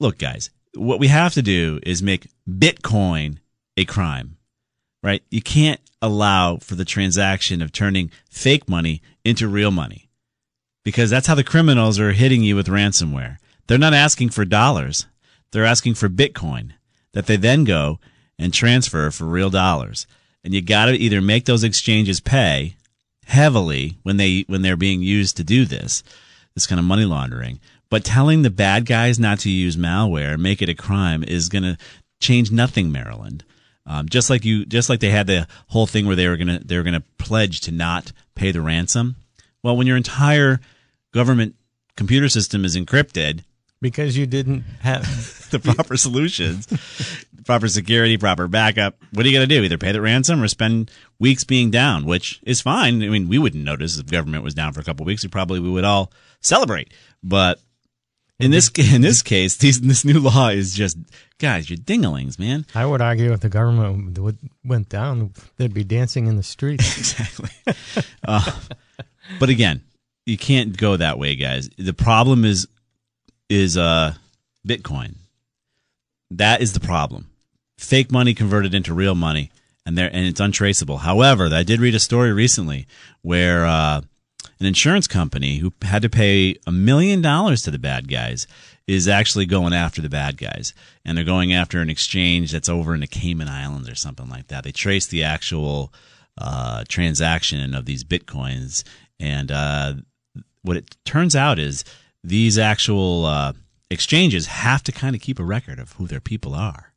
look, 0.01 0.19
guys, 0.19 0.51
what 0.75 1.01
we 1.01 1.09
have 1.09 1.35
to 1.35 1.43
do 1.43 1.81
is 1.83 2.03
make 2.03 2.29
Bitcoin 2.49 3.39
a 3.77 3.85
crime, 3.85 4.37
right? 5.03 5.23
You 5.31 5.43
can't 5.43 5.81
allow 6.01 6.57
for 6.59 6.75
the 6.75 6.85
transaction 6.85 7.61
of 7.63 7.73
turning 7.73 8.11
fake 8.31 8.69
money 8.69 9.03
into 9.25 9.49
real 9.49 9.71
money 9.71 10.09
because 10.85 11.11
that's 11.11 11.27
how 11.27 11.35
the 11.35 11.45
criminals 11.45 11.99
are 11.99 12.13
hitting 12.13 12.43
you 12.43 12.57
with 12.57 12.69
ransomware. 12.69 13.39
They're 13.67 13.79
not 13.79 13.95
asking 13.95 14.31
for 14.31 14.45
dollars, 14.45 15.07
they're 15.53 15.65
asking 15.65 15.95
for 15.95 16.09
Bitcoin 16.09 16.73
that 17.13 17.27
they 17.27 17.37
then 17.37 17.65
go 17.65 17.99
and 18.39 18.53
transfer 18.55 19.11
for 19.11 19.25
real 19.25 19.51
dollars. 19.51 20.07
And 20.45 20.55
you 20.55 20.63
got 20.63 20.87
to 20.87 20.93
either 20.93 21.21
make 21.21 21.47
those 21.47 21.65
exchanges 21.65 22.21
pay 22.21 22.77
heavily 23.27 23.99
when 24.03 24.17
they 24.17 24.45
when 24.47 24.63
they're 24.63 24.77
being 24.77 25.03
used 25.03 25.37
to 25.37 25.45
do 25.45 25.65
this, 25.65 26.03
this 26.55 26.67
kind 26.67 26.79
of 26.79 26.85
money 26.85 27.05
laundering. 27.05 27.61
But 27.91 28.05
telling 28.05 28.43
the 28.43 28.51
bad 28.51 28.85
guys 28.85 29.19
not 29.19 29.39
to 29.41 29.51
use 29.51 29.77
malware, 29.77 30.39
make 30.39 30.61
it 30.61 30.69
a 30.69 30.75
crime, 30.75 31.25
is 31.25 31.49
going 31.49 31.63
to 31.63 31.79
change 32.21 32.51
nothing, 32.51 32.93
Maryland. 32.93 33.45
Um, 33.87 34.09
just 34.09 34.29
like 34.29 34.45
you, 34.45 34.67
just 34.67 34.91
like 34.91 35.01
they 35.01 35.11
had 35.11 35.27
the 35.27 35.47
whole 35.69 35.87
thing 35.87 36.07
where 36.07 36.17
they 36.17 36.29
were 36.29 36.37
gonna 36.37 36.61
they 36.63 36.77
were 36.77 36.83
gonna 36.83 37.03
pledge 37.17 37.63
to 37.63 37.73
not 37.73 38.13
pay 38.35 38.53
the 38.53 38.61
ransom. 38.61 39.17
Well, 39.63 39.79
when 39.79 39.87
your 39.87 39.97
entire 39.97 40.61
government 41.15 41.55
computer 41.97 42.29
system 42.29 42.67
is 42.67 42.77
encrypted, 42.77 43.45
because 43.81 44.17
you 44.17 44.27
didn't 44.27 44.65
have 44.81 45.49
the 45.51 45.59
proper 45.59 45.97
solutions, 45.97 46.67
proper 47.47 47.69
security, 47.69 48.19
proper 48.19 48.47
backup. 48.47 48.97
What 49.13 49.25
are 49.25 49.29
you 49.29 49.35
going 49.35 49.49
to 49.49 49.55
do? 49.55 49.63
Either 49.63 49.79
pay 49.79 49.93
the 49.93 50.03
ransom 50.03 50.43
or 50.43 50.49
spend 50.49 50.91
weeks 51.19 51.45
being 51.45 51.71
down, 51.71 52.05
which 52.05 52.41
is 52.43 52.61
fine. 52.61 53.03
I 53.03 53.09
mean, 53.09 53.27
we 53.29 53.39
wouldn't 53.39 53.65
notice 53.65 53.99
if 53.99 54.11
government 54.11 54.45
was 54.45 54.55
down 54.55 54.75
for 54.75 54.81
a 54.81 54.85
couple 54.85 55.05
of 55.05 55.07
weeks. 55.07 55.23
We 55.23 55.31
probably 55.31 55.61
we 55.61 55.71
would 55.71 55.85
all 55.85 56.13
celebrate. 56.41 56.93
But 57.23 57.59
in 58.41 58.51
this 58.51 58.71
in 58.71 59.03
this 59.03 59.23
case, 59.23 59.57
these, 59.57 59.81
this 59.81 60.05
new 60.05 60.21
law 60.21 60.49
is 60.49 60.75
just 60.75 60.97
guys, 61.39 61.69
you're 61.69 61.79
dinglings, 61.79 62.39
man. 62.39 62.67
I 62.75 62.87
would 62.87 63.01
argue 63.01 63.33
if 63.33 63.41
the 63.41 63.49
government 63.49 64.19
would, 64.19 64.39
went 64.65 64.89
down, 64.89 65.33
they'd 65.57 65.75
be 65.75 65.85
dancing 65.85 66.27
in 66.27 66.37
the 66.37 66.43
streets. 66.43 66.99
exactly. 66.99 67.51
uh, 68.27 68.51
but 69.41 69.49
again, 69.49 69.83
you 70.27 70.37
can't 70.37 70.77
go 70.77 70.97
that 70.97 71.19
way, 71.19 71.35
guys. 71.35 71.69
The 71.79 71.95
problem 71.95 72.45
is 72.45 72.69
is 73.49 73.77
uh, 73.77 74.15
Bitcoin. 74.67 75.15
That 76.31 76.61
is 76.61 76.75
the 76.75 76.81
problem. 76.81 77.31
Fake 77.79 78.13
money 78.13 78.35
converted 78.35 78.75
into 78.75 78.93
real 78.93 79.15
money, 79.15 79.51
and 79.87 79.97
there 79.97 80.11
and 80.13 80.27
it's 80.27 80.41
untraceable. 80.41 80.99
However, 80.99 81.49
I 81.53 81.63
did 81.63 81.81
read 81.81 81.95
a 81.95 82.01
story 82.01 82.33
recently 82.33 82.87
where 83.23 83.67
uh, 83.67 84.03
an 84.61 84.67
insurance 84.67 85.07
company 85.07 85.59
who 85.59 85.73
had 85.83 86.03
to 86.03 86.09
pay 86.09 86.57
a 86.67 86.73
million 86.73 87.23
dollars 87.23 87.63
to 87.63 87.71
the 87.71 87.79
bad 87.79 88.09
guys 88.09 88.47
is 88.87 89.07
actually 89.07 89.47
going 89.47 89.73
after 89.73 90.01
the 90.01 90.09
bad 90.09 90.37
guys, 90.37 90.73
and 91.05 91.17
they're 91.17 91.25
going 91.25 91.53
after 91.53 91.81
an 91.81 91.91
exchange 91.91 92.53
that's 92.53 92.69
over 92.69 92.95
in 92.95 93.01
the 93.01 93.07
Cayman 93.07 93.49
Islands 93.49 93.89
or 93.89 93.95
something 93.95 94.29
like 94.29 94.49
that. 94.49 94.65
They 94.65 94.73
trace 94.73 95.07
the 95.07 95.25
actual 95.25 95.93
uh, 96.39 96.85
transaction 96.89 97.75
of 97.75 97.85
these 97.85 98.03
bitcoins, 98.03 98.85
and 99.21 99.53
uh, 99.53 99.95
what 100.63 100.77
it 100.77 100.97
turns 101.05 101.37
out 101.37 101.59
is 101.59 101.85
these 102.25 102.59
actual 102.59 103.27
uh, 103.27 103.53
exchanges 103.91 104.47
have 104.47 104.83
to 104.85 104.93
kind 104.93 105.15
of 105.15 105.23
keep 105.23 105.39
a 105.39 105.45
record 105.45 105.79
of 105.79 105.93
who 105.93 106.07
their 106.07 106.21
people 106.21 106.55
are. 106.55 106.93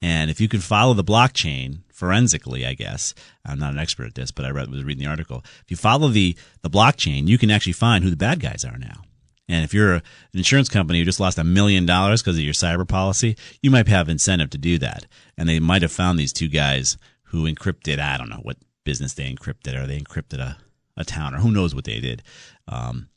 And 0.00 0.30
if 0.30 0.40
you 0.40 0.48
can 0.48 0.60
follow 0.60 0.94
the 0.94 1.04
blockchain 1.04 1.80
forensically, 1.98 2.64
I 2.64 2.74
guess 2.74 3.12
I'm 3.44 3.58
not 3.58 3.72
an 3.72 3.78
expert 3.80 4.06
at 4.06 4.14
this, 4.14 4.30
but 4.30 4.44
I 4.44 4.50
read, 4.50 4.70
was 4.70 4.84
reading 4.84 5.02
the 5.02 5.10
article. 5.10 5.42
If 5.64 5.70
you 5.70 5.76
follow 5.76 6.08
the 6.08 6.36
the 6.62 6.70
blockchain, 6.70 7.26
you 7.26 7.38
can 7.38 7.50
actually 7.50 7.72
find 7.72 8.04
who 8.04 8.10
the 8.10 8.16
bad 8.16 8.38
guys 8.38 8.64
are 8.64 8.78
now. 8.78 9.02
And 9.48 9.64
if 9.64 9.74
you're 9.74 9.94
an 9.94 10.02
insurance 10.32 10.68
company 10.68 11.00
who 11.00 11.04
just 11.04 11.18
lost 11.18 11.38
a 11.38 11.44
million 11.44 11.86
dollars 11.86 12.22
because 12.22 12.36
of 12.36 12.44
your 12.44 12.54
cyber 12.54 12.86
policy, 12.86 13.36
you 13.62 13.70
might 13.70 13.88
have 13.88 14.08
incentive 14.08 14.50
to 14.50 14.58
do 14.58 14.78
that. 14.78 15.06
And 15.36 15.48
they 15.48 15.58
might 15.58 15.82
have 15.82 15.90
found 15.90 16.18
these 16.18 16.32
two 16.32 16.48
guys 16.48 16.98
who 17.24 17.52
encrypted. 17.52 17.98
I 17.98 18.16
don't 18.16 18.30
know 18.30 18.42
what 18.42 18.58
business 18.84 19.14
they 19.14 19.32
encrypted, 19.32 19.74
or 19.74 19.86
they 19.86 19.98
encrypted 19.98 20.38
a, 20.38 20.58
a 20.96 21.04
town, 21.04 21.34
or 21.34 21.38
who 21.38 21.50
knows 21.50 21.74
what 21.74 21.84
they 21.84 21.98
did. 21.98 22.22
Um, 22.68 23.08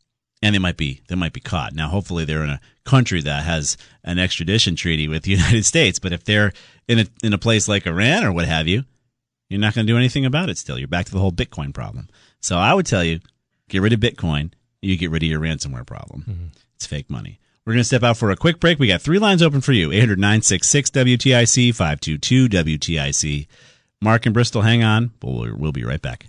and 0.41 0.55
they 0.55 0.59
might 0.59 0.77
be 0.77 1.01
they 1.07 1.15
might 1.15 1.33
be 1.33 1.39
caught. 1.39 1.75
Now, 1.75 1.89
hopefully, 1.89 2.25
they're 2.25 2.43
in 2.43 2.50
a 2.50 2.61
country 2.83 3.21
that 3.21 3.43
has 3.43 3.77
an 4.03 4.17
extradition 4.17 4.75
treaty 4.75 5.07
with 5.07 5.23
the 5.23 5.31
United 5.38 5.65
States. 5.65 6.00
But 6.00 6.13
if 6.13 6.23
they're 6.23 6.51
in 6.91 7.00
a 7.00 7.05
in 7.24 7.33
a 7.33 7.38
place 7.38 7.67
like 7.67 7.88
Iran 7.88 8.24
or 8.24 8.31
what 8.31 8.45
have 8.45 8.67
you, 8.67 8.83
you're 9.50 9.60
not 9.60 9.74
going 9.74 9.88
to 9.88 9.91
do 9.91 9.98
anything 9.98 10.25
about 10.25 10.50
it. 10.50 10.57
Still, 10.57 10.77
you're 10.77 10.88
back 10.88 11.05
to 11.05 11.12
the 11.12 11.19
whole 11.19 11.31
Bitcoin 11.31 11.74
problem. 11.74 12.10
So 12.41 12.57
I 12.57 12.74
would 12.74 12.86
tell 12.86 13.03
you, 13.03 13.19
get 13.69 13.81
rid 13.81 13.93
of 13.93 14.00
Bitcoin. 14.00 14.51
You 14.81 14.98
get 14.98 15.12
rid 15.12 15.24
of 15.24 15.29
your 15.29 15.39
ransomware 15.39 15.86
problem. 15.86 16.25
Mm-hmm. 16.27 16.45
It's 16.75 16.86
fake 16.86 17.10
money. 17.10 17.39
We're 17.65 17.74
going 17.74 17.81
to 17.81 17.86
step 17.86 18.03
out 18.03 18.17
for 18.17 18.31
a 18.31 18.36
quick 18.36 18.60
break. 18.60 18.79
We 18.79 18.88
got 18.88 19.01
three 19.01 19.19
lines 19.19 19.43
open 19.43 19.62
for 19.62 19.71
you 19.71 19.91
800 19.91 20.17
966 20.17 20.89
WTIC 20.89 21.75
522 21.75 22.50
WTIC. 22.50 23.48
Mark 24.01 24.25
and 24.25 24.33
Bristol, 24.33 24.63
hang 24.63 24.83
on. 24.83 25.12
We'll, 25.21 25.55
we'll 25.55 25.71
be 25.71 25.83
right 25.83 26.01
back. 26.01 26.25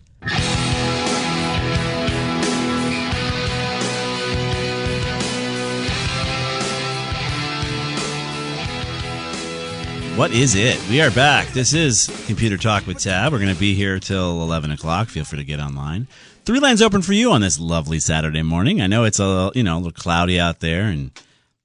What 10.22 10.30
is 10.30 10.54
it? 10.54 10.80
We 10.88 11.00
are 11.00 11.10
back. 11.10 11.48
This 11.48 11.74
is 11.74 12.06
Computer 12.28 12.56
Talk 12.56 12.86
with 12.86 13.00
Tab. 13.00 13.32
We're 13.32 13.40
going 13.40 13.52
to 13.52 13.58
be 13.58 13.74
here 13.74 13.98
till 13.98 14.40
11 14.42 14.70
o'clock. 14.70 15.08
Feel 15.08 15.24
free 15.24 15.40
to 15.40 15.44
get 15.44 15.58
online. 15.58 16.06
Three 16.44 16.60
lines 16.60 16.80
open 16.80 17.02
for 17.02 17.12
you 17.12 17.32
on 17.32 17.40
this 17.40 17.58
lovely 17.58 17.98
Saturday 17.98 18.42
morning. 18.42 18.80
I 18.80 18.86
know 18.86 19.02
it's 19.02 19.18
a 19.18 19.50
you 19.56 19.64
know 19.64 19.74
a 19.74 19.78
little 19.78 19.90
cloudy 19.90 20.38
out 20.38 20.60
there, 20.60 20.82
and 20.82 21.10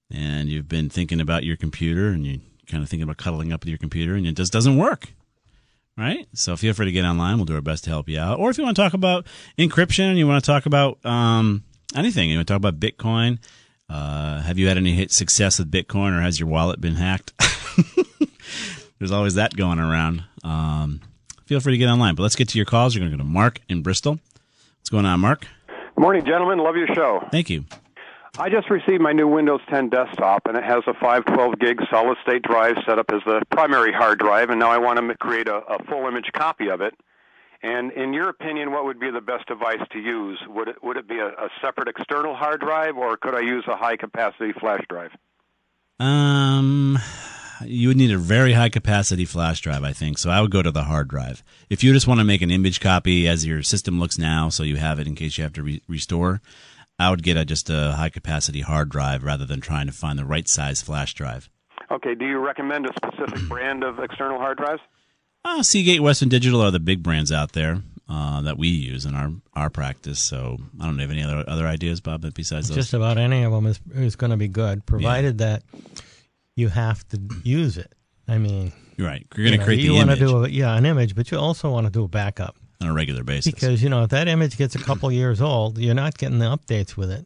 and 0.10 0.50
you've 0.50 0.68
been 0.68 0.90
thinking 0.90 1.22
about 1.22 1.44
your 1.44 1.56
computer, 1.56 2.08
and 2.08 2.26
you're 2.26 2.40
kind 2.66 2.82
of 2.82 2.90
thinking 2.90 3.04
about 3.04 3.18
cuddling 3.18 3.54
up 3.54 3.62
with 3.62 3.70
your 3.70 3.78
computer, 3.78 4.16
and 4.16 4.26
it 4.26 4.36
just 4.36 4.54
doesn't 4.54 4.76
work. 4.76 5.10
Right? 5.96 6.28
So 6.34 6.58
feel 6.58 6.74
free 6.74 6.88
to 6.88 6.92
get 6.92 7.06
online. 7.06 7.36
We'll 7.36 7.46
do 7.46 7.54
our 7.54 7.62
best 7.62 7.84
to 7.84 7.92
help 7.92 8.10
you 8.10 8.20
out. 8.20 8.40
Or 8.40 8.50
if 8.50 8.58
you 8.58 8.64
want 8.64 8.76
to 8.76 8.82
talk 8.82 8.96
about 8.96 9.28
encryption, 9.60 10.18
you 10.18 10.26
want 10.26 10.44
to 10.44 10.52
talk 10.52 10.66
about 10.66 10.98
um, 11.06 11.64
anything, 11.96 12.32
you 12.32 12.40
want 12.40 12.48
to 12.48 12.54
talk 12.56 12.60
about 12.60 12.80
Bitcoin. 12.80 13.38
Uh, 13.88 14.42
have 14.42 14.58
you 14.58 14.68
had 14.68 14.78
any 14.78 15.08
success 15.10 15.60
with 15.60 15.70
Bitcoin, 15.70 16.18
or 16.18 16.24
has 16.24 16.40
your 16.40 16.50
wallet 16.50 16.82
been 16.82 16.96
hacked? 16.96 17.34
There's 19.00 19.12
always 19.12 19.36
that 19.36 19.56
going 19.56 19.80
around. 19.80 20.24
Um, 20.44 21.02
feel 21.46 21.60
free 21.60 21.74
to 21.74 21.78
get 21.78 21.90
online. 21.90 22.16
But 22.16 22.24
let's 22.24 22.36
get 22.36 22.50
to 22.50 22.58
your 22.58 22.66
calls. 22.66 22.96
You're 22.96 23.02
going 23.02 23.12
to 23.12 23.18
go 23.18 23.24
to 23.24 23.30
Mark 23.30 23.62
in 23.70 23.82
Bristol. 23.82 24.20
What's 24.80 24.90
going 24.90 25.06
on, 25.06 25.20
Mark? 25.20 25.48
Good 25.68 26.02
morning, 26.02 26.26
gentlemen. 26.26 26.60
Love 26.60 26.76
your 26.76 26.88
show. 26.88 27.28
Thank 27.32 27.50
you. 27.50 27.66
I 28.40 28.50
just 28.50 28.70
received 28.70 29.02
my 29.02 29.14
new 29.14 29.28
Windows 29.28 29.62
10 29.70 29.90
desktop, 29.90 30.46
and 30.46 30.56
it 30.56 30.64
has 30.64 30.84
a 30.86 30.94
512 30.94 31.58
gig 31.60 31.82
solid 31.90 32.18
state 32.22 32.44
drive 32.44 32.78
set 32.86 33.00
up 33.00 33.12
as 33.12 33.22
the 33.26 33.42
primary 33.50 33.92
hard 33.92 34.20
drive, 34.20 34.52
and 34.52 34.60
now 34.60 34.70
I 34.70 34.78
want 34.78 35.00
to 35.00 35.18
create 35.18 35.48
a, 35.48 35.56
a 35.56 35.84
full 35.86 36.08
image 36.08 36.30
copy 36.34 36.70
of 36.70 36.82
it. 36.82 36.94
And 37.64 37.92
in 37.94 38.14
your 38.14 38.30
opinion, 38.30 38.72
what 38.72 38.86
would 38.86 39.00
be 39.00 39.10
the 39.10 39.22
best 39.22 39.48
device 39.48 39.82
to 39.92 40.00
use? 40.00 40.40
Would 40.48 40.68
it 40.68 40.84
would 40.84 40.98
it 40.98 41.08
be 41.08 41.18
a, 41.18 41.30
a 41.30 41.50
separate 41.60 41.88
external 41.88 42.36
hard 42.36 42.62
drive, 42.62 42.96
or 42.96 43.18
could 43.18 43.34
I 43.34 43.40
use 43.40 43.66
a 43.68 43.76
high 43.76 43.98
capacity 43.98 44.54
flash 44.54 44.86
drive? 44.88 45.12
Um, 46.00 47.00
you 47.66 47.88
would 47.88 47.98
need 47.98 48.12
a 48.12 48.18
very 48.18 48.54
high 48.54 48.70
capacity 48.70 49.26
flash 49.26 49.62
drive, 49.62 49.84
I 49.84 49.94
think. 49.94 50.18
So 50.18 50.30
I 50.30 50.42
would 50.42 50.52
go 50.52 50.62
to 50.62 50.72
the 50.72 50.84
hard 50.84 51.08
drive. 51.08 51.44
If 51.70 51.84
you 51.84 51.94
just 51.94 52.08
want 52.08 52.20
to 52.20 52.24
make 52.24 52.42
an 52.42 52.52
image 52.52 52.80
copy 52.80 53.28
as 53.28 53.46
your 53.46 53.64
system 53.64 54.00
looks 54.00 54.18
now, 54.18 54.50
so 54.50 54.64
you 54.64 54.78
have 54.78 55.00
it 55.00 55.08
in 55.08 55.16
case 55.16 55.38
you 55.38 55.44
have 55.44 55.54
to 55.54 55.64
re- 55.64 55.82
restore, 55.88 56.42
I 57.00 57.10
would 57.10 57.24
get 57.24 57.38
a, 57.38 57.46
just 57.46 57.70
a 57.70 57.94
high 57.94 58.10
capacity 58.10 58.62
hard 58.62 58.90
drive 58.90 59.24
rather 59.24 59.46
than 59.46 59.62
trying 59.62 59.88
to 59.88 59.94
find 59.94 60.18
the 60.18 60.26
right 60.26 60.48
size 60.48 60.82
flash 60.82 61.14
drive. 61.14 61.50
Okay. 61.92 62.16
Do 62.16 62.26
you 62.26 62.40
recommend 62.40 62.86
a 62.86 62.94
specific 62.94 63.42
brand 63.50 63.84
of 63.84 64.00
external 64.00 64.40
hard 64.40 64.58
drives? 64.58 64.82
Uh, 65.46 65.64
Seagate, 65.64 66.02
Western 66.02 66.30
Digital 66.30 66.62
are 66.62 66.72
the 66.72 66.80
big 66.80 67.04
brands 67.04 67.32
out 67.32 67.54
there 67.54 67.82
uh, 68.10 68.42
that 68.42 68.58
we 68.58 68.68
use 68.68 69.06
in 69.06 69.16
our, 69.16 69.32
our 69.54 69.70
practice. 69.70 70.20
So 70.20 70.58
I 70.80 70.86
don't 70.86 71.00
have 71.00 71.12
any 71.12 71.24
other 71.24 71.44
other 71.48 71.68
ideas, 71.68 72.02
Bob. 72.02 72.26
Besides 72.34 72.70
those, 72.70 72.76
just 72.76 72.94
about 72.94 73.18
any 73.18 73.44
of 73.44 73.52
them 73.52 73.66
is 73.66 73.80
is 73.94 74.16
going 74.16 74.32
to 74.32 74.38
be 74.38 74.48
good, 74.48 74.86
provided 74.86 75.40
yeah. 75.40 75.48
that 75.48 75.64
you 76.58 76.68
have 76.70 77.08
to 77.10 77.22
use 77.44 77.78
it. 77.78 77.94
I 78.28 78.38
mean, 78.40 78.74
you're 78.98 79.08
right. 79.08 79.26
You're 79.38 79.46
going 79.46 79.52
to 79.52 79.52
you 79.52 79.58
know, 79.60 79.64
create 79.64 79.80
you 79.80 79.92
the 79.92 79.96
want 79.96 80.10
image. 80.10 80.20
to 80.20 80.26
do 80.26 80.44
a, 80.44 80.50
yeah 80.50 80.76
an 80.76 80.86
image, 80.86 81.16
but 81.16 81.32
you 81.32 81.38
also 81.38 81.70
want 81.70 81.86
to 81.86 81.92
do 81.92 82.04
a 82.04 82.08
backup 82.10 82.58
on 82.82 82.88
a 82.90 82.94
regular 82.94 83.24
basis 83.24 83.54
because 83.54 83.82
you 83.82 83.90
know 83.90 84.04
if 84.04 84.10
that 84.10 84.28
image 84.28 84.58
gets 84.58 84.76
a 84.76 84.80
couple 84.80 85.10
years 85.12 85.40
old, 85.40 85.78
you're 85.78 85.96
not 85.96 86.18
getting 86.18 86.40
the 86.40 86.46
updates 86.46 86.98
with 86.98 87.12
it. 87.12 87.26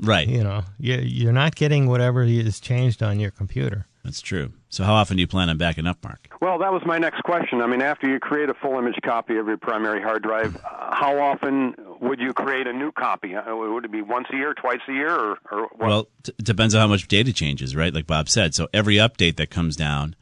Right. 0.00 0.28
You 0.28 0.42
know, 0.42 0.64
you 0.78 0.96
you're 0.96 1.32
not 1.32 1.54
getting 1.54 1.86
whatever 1.86 2.24
is 2.24 2.60
changed 2.60 3.02
on 3.02 3.20
your 3.20 3.30
computer. 3.30 3.86
That's 4.04 4.20
true. 4.20 4.52
So, 4.72 4.84
how 4.84 4.94
often 4.94 5.18
do 5.18 5.20
you 5.20 5.26
plan 5.26 5.50
on 5.50 5.58
backing 5.58 5.86
up, 5.86 6.02
Mark? 6.02 6.28
Well, 6.40 6.58
that 6.60 6.72
was 6.72 6.80
my 6.86 6.96
next 6.96 7.22
question. 7.24 7.60
I 7.60 7.66
mean, 7.66 7.82
after 7.82 8.08
you 8.08 8.18
create 8.18 8.48
a 8.48 8.54
full 8.54 8.78
image 8.78 8.96
copy 9.04 9.36
of 9.36 9.46
your 9.46 9.58
primary 9.58 10.00
hard 10.00 10.22
drive, 10.22 10.56
uh, 10.56 10.94
how 10.94 11.20
often 11.20 11.74
would 12.00 12.18
you 12.20 12.32
create 12.32 12.66
a 12.66 12.72
new 12.72 12.90
copy? 12.90 13.36
Uh, 13.36 13.54
would 13.54 13.84
it 13.84 13.92
be 13.92 14.00
once 14.00 14.28
a 14.32 14.36
year, 14.36 14.54
twice 14.54 14.80
a 14.88 14.92
year, 14.92 15.14
or, 15.14 15.38
or 15.50 15.68
what? 15.76 15.78
Well, 15.78 16.08
it 16.26 16.42
depends 16.42 16.74
on 16.74 16.80
how 16.80 16.86
much 16.86 17.06
data 17.06 17.34
changes, 17.34 17.76
right? 17.76 17.92
Like 17.92 18.06
Bob 18.06 18.30
said. 18.30 18.54
So, 18.54 18.66
every 18.72 18.94
update 18.94 19.36
that 19.36 19.50
comes 19.50 19.76
down, 19.76 20.16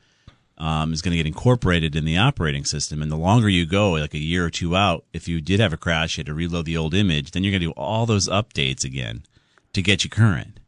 um, 0.59 0.92
is 0.92 1.00
going 1.00 1.12
to 1.12 1.16
get 1.16 1.28
incorporated 1.28 1.95
in 1.95 2.04
the 2.04 2.19
operating 2.19 2.64
system. 2.64 3.02
And 3.02 3.11
the 3.11 3.16
longer 3.16 3.49
you 3.49 3.66
go, 3.66 3.92
like 3.92 4.14
a 4.14 4.19
year 4.19 4.45
or 4.45 4.50
two 4.50 4.75
out, 4.75 5.04
if 5.12 5.28
you 5.28 5.40
did 5.40 5.61
have 5.61 5.73
a 5.73 5.76
crash, 5.76 6.19
you 6.19 6.23
had 6.23 6.26
to 6.26 6.35
reload 6.35 6.64
the 6.64 6.76
old 6.76 6.92
image, 6.92 7.30
then 7.30 7.45
you're 7.45 7.52
going 7.52 7.62
to 7.62 7.69
do 7.69 7.73
all 7.73 8.04
those 8.04 8.28
updates 8.28 8.85
again 8.85 9.23
to 9.75 9.80
get 9.80 10.02
you 10.02 10.11
current. 10.11 10.60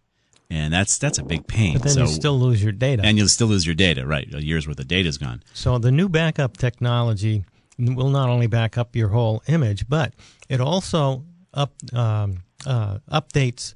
And 0.52 0.70
that's 0.70 0.98
that's 0.98 1.16
a 1.18 1.22
big 1.22 1.46
pain. 1.46 1.72
But 1.72 1.82
then 1.84 1.92
so, 1.94 2.00
you 2.02 2.06
still 2.08 2.38
lose 2.38 2.62
your 2.62 2.72
data. 2.72 3.02
and 3.02 3.16
you'll 3.16 3.28
still 3.28 3.46
lose 3.46 3.64
your 3.64 3.74
data, 3.74 4.06
right? 4.06 4.28
A 4.34 4.44
year's 4.44 4.68
worth 4.68 4.78
of 4.80 4.86
data 4.86 5.08
is 5.08 5.16
gone. 5.16 5.42
So 5.54 5.78
the 5.78 5.90
new 5.90 6.10
backup 6.10 6.58
technology 6.58 7.44
will 7.78 8.10
not 8.10 8.28
only 8.28 8.48
back 8.48 8.76
up 8.76 8.94
your 8.94 9.08
whole 9.08 9.42
image, 9.46 9.88
but 9.88 10.12
it 10.50 10.60
also 10.60 11.24
up 11.54 11.72
um, 11.94 12.42
uh, 12.66 12.98
updates 13.10 13.74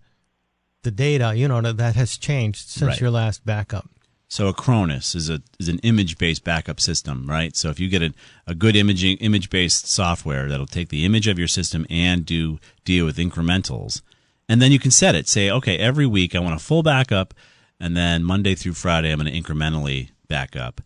the 0.82 0.90
data. 0.90 1.34
You 1.34 1.48
know 1.48 1.62
that 1.62 1.96
has 1.96 2.18
changed 2.18 2.68
since 2.68 2.88
Right. 2.88 3.00
your 3.00 3.10
last 3.10 3.46
backup. 3.46 3.88
So 4.28 4.52
Acronis 4.52 5.14
is 5.14 5.30
a 5.30 5.40
is 5.58 5.68
an 5.68 5.78
image 5.78 6.18
based 6.18 6.44
backup 6.44 6.78
system, 6.80 7.26
right? 7.26 7.56
So 7.56 7.70
if 7.70 7.80
you 7.80 7.88
get 7.88 8.02
a, 8.02 8.12
a 8.46 8.54
good 8.54 8.76
imaging 8.76 9.16
image 9.18 9.48
based 9.48 9.86
software 9.88 10.46
that'll 10.48 10.66
take 10.66 10.90
the 10.90 11.06
image 11.06 11.26
of 11.26 11.38
your 11.38 11.48
system 11.48 11.86
and 11.88 12.26
do 12.26 12.58
deal 12.84 13.06
with 13.06 13.16
incrementals, 13.16 14.02
and 14.48 14.60
then 14.60 14.72
you 14.72 14.78
can 14.78 14.90
set 14.90 15.14
it. 15.14 15.28
Say, 15.28 15.50
okay, 15.50 15.76
every 15.76 16.06
week 16.06 16.34
I 16.34 16.40
want 16.40 16.54
a 16.54 16.62
full 16.62 16.82
backup, 16.82 17.34
and 17.80 17.96
then 17.96 18.24
Monday 18.24 18.54
through 18.54 18.74
Friday 18.74 19.10
I'm 19.10 19.20
going 19.20 19.32
to 19.32 19.40
incrementally 19.40 20.10
back 20.28 20.56
up. 20.56 20.80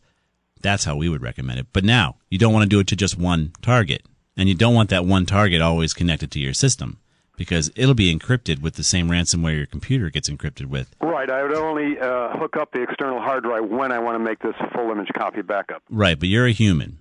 That's 0.63 0.85
how 0.85 0.97
we 0.97 1.09
would 1.09 1.23
recommend 1.23 1.59
it. 1.59 1.69
But 1.73 1.85
now 1.85 2.17
you 2.29 2.39
don't 2.39 2.53
want 2.53 2.65
to 2.65 2.69
do 2.69 2.81
it 2.81 2.87
to 2.89 2.97
just 2.97 3.19
one 3.19 3.53
target, 3.63 4.03
and 4.37 4.49
you 4.49 4.55
don't 4.55 4.75
want 4.75 4.91
that 4.91 5.07
one 5.07 5.27
target 5.27 5.61
always 5.61 5.95
connected 5.95 6.31
to 6.33 6.39
your 6.39 6.55
system 6.55 6.99
because 7.41 7.71
it'll 7.75 7.95
be 7.95 8.15
encrypted 8.15 8.61
with 8.61 8.75
the 8.75 8.83
same 8.83 9.09
ransomware 9.09 9.57
your 9.57 9.65
computer 9.65 10.11
gets 10.11 10.29
encrypted 10.29 10.67
with. 10.67 10.95
Right. 11.01 11.31
I 11.31 11.43
would 11.43 11.55
only 11.55 11.99
uh, 11.99 12.37
hook 12.37 12.59
up 12.59 12.71
the 12.73 12.83
external 12.83 13.19
hard 13.19 13.45
drive 13.45 13.65
when 13.65 13.93
I 13.93 13.99
want 13.99 14.17
to 14.17 14.19
make 14.19 14.41
this 14.41 14.55
full 14.75 14.91
image 14.91 15.09
copy 15.17 15.41
backup. 15.41 15.83
Right, 15.89 16.19
but 16.21 16.29
you're 16.29 16.45
a 16.45 16.53
human. 16.53 16.99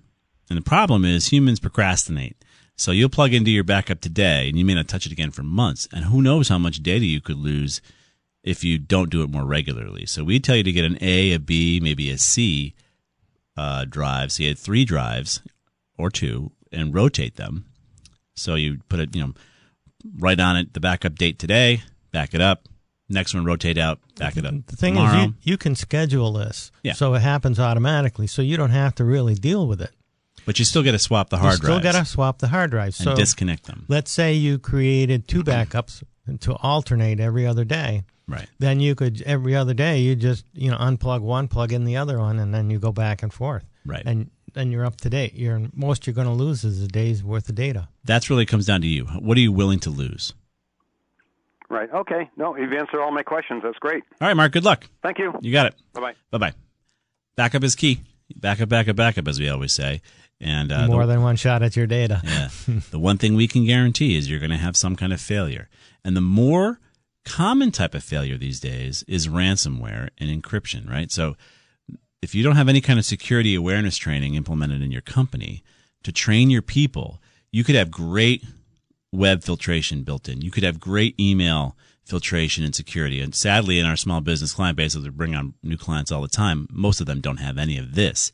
And 0.48 0.56
the 0.56 0.62
problem 0.62 1.04
is 1.04 1.28
humans 1.28 1.60
procrastinate. 1.60 2.36
So 2.80 2.92
you'll 2.92 3.10
plug 3.10 3.34
into 3.34 3.50
your 3.50 3.62
backup 3.62 4.00
today 4.00 4.48
and 4.48 4.58
you 4.58 4.64
may 4.64 4.72
not 4.72 4.88
touch 4.88 5.04
it 5.04 5.12
again 5.12 5.32
for 5.32 5.42
months. 5.42 5.86
And 5.92 6.06
who 6.06 6.22
knows 6.22 6.48
how 6.48 6.56
much 6.56 6.82
data 6.82 7.04
you 7.04 7.20
could 7.20 7.36
lose 7.36 7.82
if 8.42 8.64
you 8.64 8.78
don't 8.78 9.10
do 9.10 9.22
it 9.22 9.28
more 9.28 9.44
regularly. 9.44 10.06
So 10.06 10.24
we 10.24 10.40
tell 10.40 10.56
you 10.56 10.62
to 10.62 10.72
get 10.72 10.86
an 10.86 10.96
A, 11.02 11.32
a 11.32 11.38
B, 11.38 11.78
maybe 11.82 12.10
a 12.10 12.16
C 12.16 12.72
uh, 13.54 13.84
drive. 13.84 14.32
So 14.32 14.44
you 14.44 14.48
had 14.48 14.58
three 14.58 14.86
drives 14.86 15.42
or 15.98 16.08
two 16.08 16.52
and 16.72 16.94
rotate 16.94 17.36
them. 17.36 17.66
So 18.34 18.54
you 18.54 18.78
put 18.88 18.98
it, 18.98 19.14
you 19.14 19.26
know, 19.26 19.34
right 20.18 20.40
on 20.40 20.56
it, 20.56 20.72
the 20.72 20.80
backup 20.80 21.16
date 21.16 21.38
today, 21.38 21.82
back 22.12 22.32
it 22.32 22.40
up. 22.40 22.66
Next 23.10 23.34
one, 23.34 23.44
rotate 23.44 23.76
out, 23.76 23.98
back 24.16 24.38
it 24.38 24.46
up. 24.46 24.54
The 24.68 24.76
thing 24.76 24.94
tomorrow. 24.94 25.18
is, 25.18 25.26
you, 25.26 25.34
you 25.42 25.58
can 25.58 25.74
schedule 25.74 26.32
this, 26.32 26.72
Yeah. 26.82 26.94
so 26.94 27.12
it 27.12 27.20
happens 27.20 27.60
automatically, 27.60 28.26
so 28.26 28.40
you 28.40 28.56
don't 28.56 28.70
have 28.70 28.94
to 28.94 29.04
really 29.04 29.34
deal 29.34 29.66
with 29.68 29.82
it. 29.82 29.90
But 30.46 30.58
you 30.58 30.64
still 30.64 30.82
got 30.82 30.92
to 30.92 30.98
swap 30.98 31.30
the 31.30 31.38
hard 31.38 31.52
you 31.58 31.64
still 31.64 31.80
got 31.80 31.92
to 31.94 32.04
swap 32.04 32.38
the 32.38 32.48
hard 32.48 32.70
drives. 32.70 32.98
and 33.00 33.10
So 33.10 33.16
disconnect 33.16 33.64
them. 33.66 33.84
let's 33.88 34.10
say 34.10 34.32
you 34.34 34.58
created 34.58 35.28
two 35.28 35.42
backups 35.42 36.02
to 36.40 36.54
alternate 36.56 37.20
every 37.20 37.46
other 37.46 37.64
day. 37.64 38.02
Right. 38.28 38.48
Then 38.60 38.78
you 38.78 38.94
could 38.94 39.22
every 39.22 39.56
other 39.56 39.74
day 39.74 39.98
you 40.00 40.14
just 40.14 40.44
you 40.54 40.70
know 40.70 40.76
unplug 40.76 41.20
one, 41.20 41.48
plug 41.48 41.72
in 41.72 41.84
the 41.84 41.96
other 41.96 42.18
one, 42.18 42.38
and 42.38 42.54
then 42.54 42.70
you 42.70 42.78
go 42.78 42.92
back 42.92 43.22
and 43.22 43.32
forth. 43.32 43.64
Right. 43.84 44.02
And 44.06 44.30
then 44.54 44.70
you're 44.70 44.84
up 44.84 44.96
to 45.00 45.10
date. 45.10 45.34
You're 45.34 45.62
most 45.74 46.06
you're 46.06 46.14
going 46.14 46.26
to 46.28 46.32
lose 46.32 46.62
is 46.64 46.82
a 46.82 46.88
day's 46.88 47.24
worth 47.24 47.48
of 47.48 47.54
data. 47.56 47.88
That's 48.04 48.30
really 48.30 48.46
comes 48.46 48.66
down 48.66 48.82
to 48.82 48.86
you. 48.86 49.06
What 49.06 49.36
are 49.36 49.40
you 49.40 49.50
willing 49.52 49.80
to 49.80 49.90
lose? 49.90 50.32
Right. 51.68 51.88
Okay. 51.92 52.28
No, 52.36 52.56
you've 52.56 52.72
answered 52.72 53.00
all 53.00 53.12
my 53.12 53.22
questions. 53.22 53.62
That's 53.64 53.78
great. 53.78 54.02
All 54.20 54.26
right, 54.28 54.34
Mark. 54.34 54.52
Good 54.52 54.64
luck. 54.64 54.86
Thank 55.02 55.18
you. 55.18 55.32
You 55.40 55.52
got 55.52 55.66
it. 55.66 55.74
Bye 55.92 56.00
bye. 56.00 56.14
Bye 56.30 56.38
bye. 56.38 56.52
Backup 57.36 57.62
is 57.64 57.74
key. 57.76 58.00
Backup, 58.36 58.68
backup, 58.68 58.96
backup, 58.96 59.26
as 59.28 59.38
we 59.40 59.48
always 59.48 59.72
say. 59.72 60.02
And 60.40 60.72
uh, 60.72 60.86
More 60.86 61.06
the, 61.06 61.14
than 61.14 61.22
one 61.22 61.36
shot 61.36 61.62
at 61.62 61.76
your 61.76 61.86
data. 61.86 62.22
yeah, 62.24 62.48
the 62.90 62.98
one 62.98 63.18
thing 63.18 63.34
we 63.34 63.48
can 63.48 63.66
guarantee 63.66 64.16
is 64.16 64.30
you're 64.30 64.38
going 64.40 64.50
to 64.50 64.56
have 64.56 64.76
some 64.76 64.96
kind 64.96 65.12
of 65.12 65.20
failure. 65.20 65.68
And 66.04 66.16
the 66.16 66.22
more 66.22 66.80
common 67.24 67.70
type 67.70 67.94
of 67.94 68.02
failure 68.02 68.38
these 68.38 68.60
days 68.60 69.04
is 69.06 69.28
ransomware 69.28 70.08
and 70.18 70.30
encryption. 70.30 70.88
Right. 70.88 71.10
So 71.10 71.36
if 72.22 72.34
you 72.34 72.42
don't 72.42 72.56
have 72.56 72.68
any 72.68 72.80
kind 72.80 72.98
of 72.98 73.04
security 73.04 73.54
awareness 73.54 73.96
training 73.96 74.34
implemented 74.34 74.82
in 74.82 74.90
your 74.90 75.02
company 75.02 75.62
to 76.04 76.12
train 76.12 76.50
your 76.50 76.62
people, 76.62 77.20
you 77.52 77.64
could 77.64 77.74
have 77.74 77.90
great 77.90 78.44
web 79.12 79.42
filtration 79.42 80.02
built 80.02 80.28
in. 80.28 80.40
You 80.40 80.50
could 80.50 80.62
have 80.62 80.80
great 80.80 81.18
email 81.18 81.76
filtration 82.04 82.64
and 82.64 82.74
security. 82.74 83.20
And 83.20 83.34
sadly, 83.34 83.78
in 83.78 83.86
our 83.86 83.96
small 83.96 84.20
business 84.20 84.52
client 84.52 84.76
base, 84.76 84.96
as 84.96 85.04
we 85.04 85.10
bring 85.10 85.34
on 85.34 85.54
new 85.62 85.76
clients 85.76 86.10
all 86.10 86.22
the 86.22 86.28
time, 86.28 86.66
most 86.70 87.00
of 87.00 87.06
them 87.06 87.20
don't 87.20 87.38
have 87.38 87.58
any 87.58 87.78
of 87.78 87.94
this. 87.94 88.32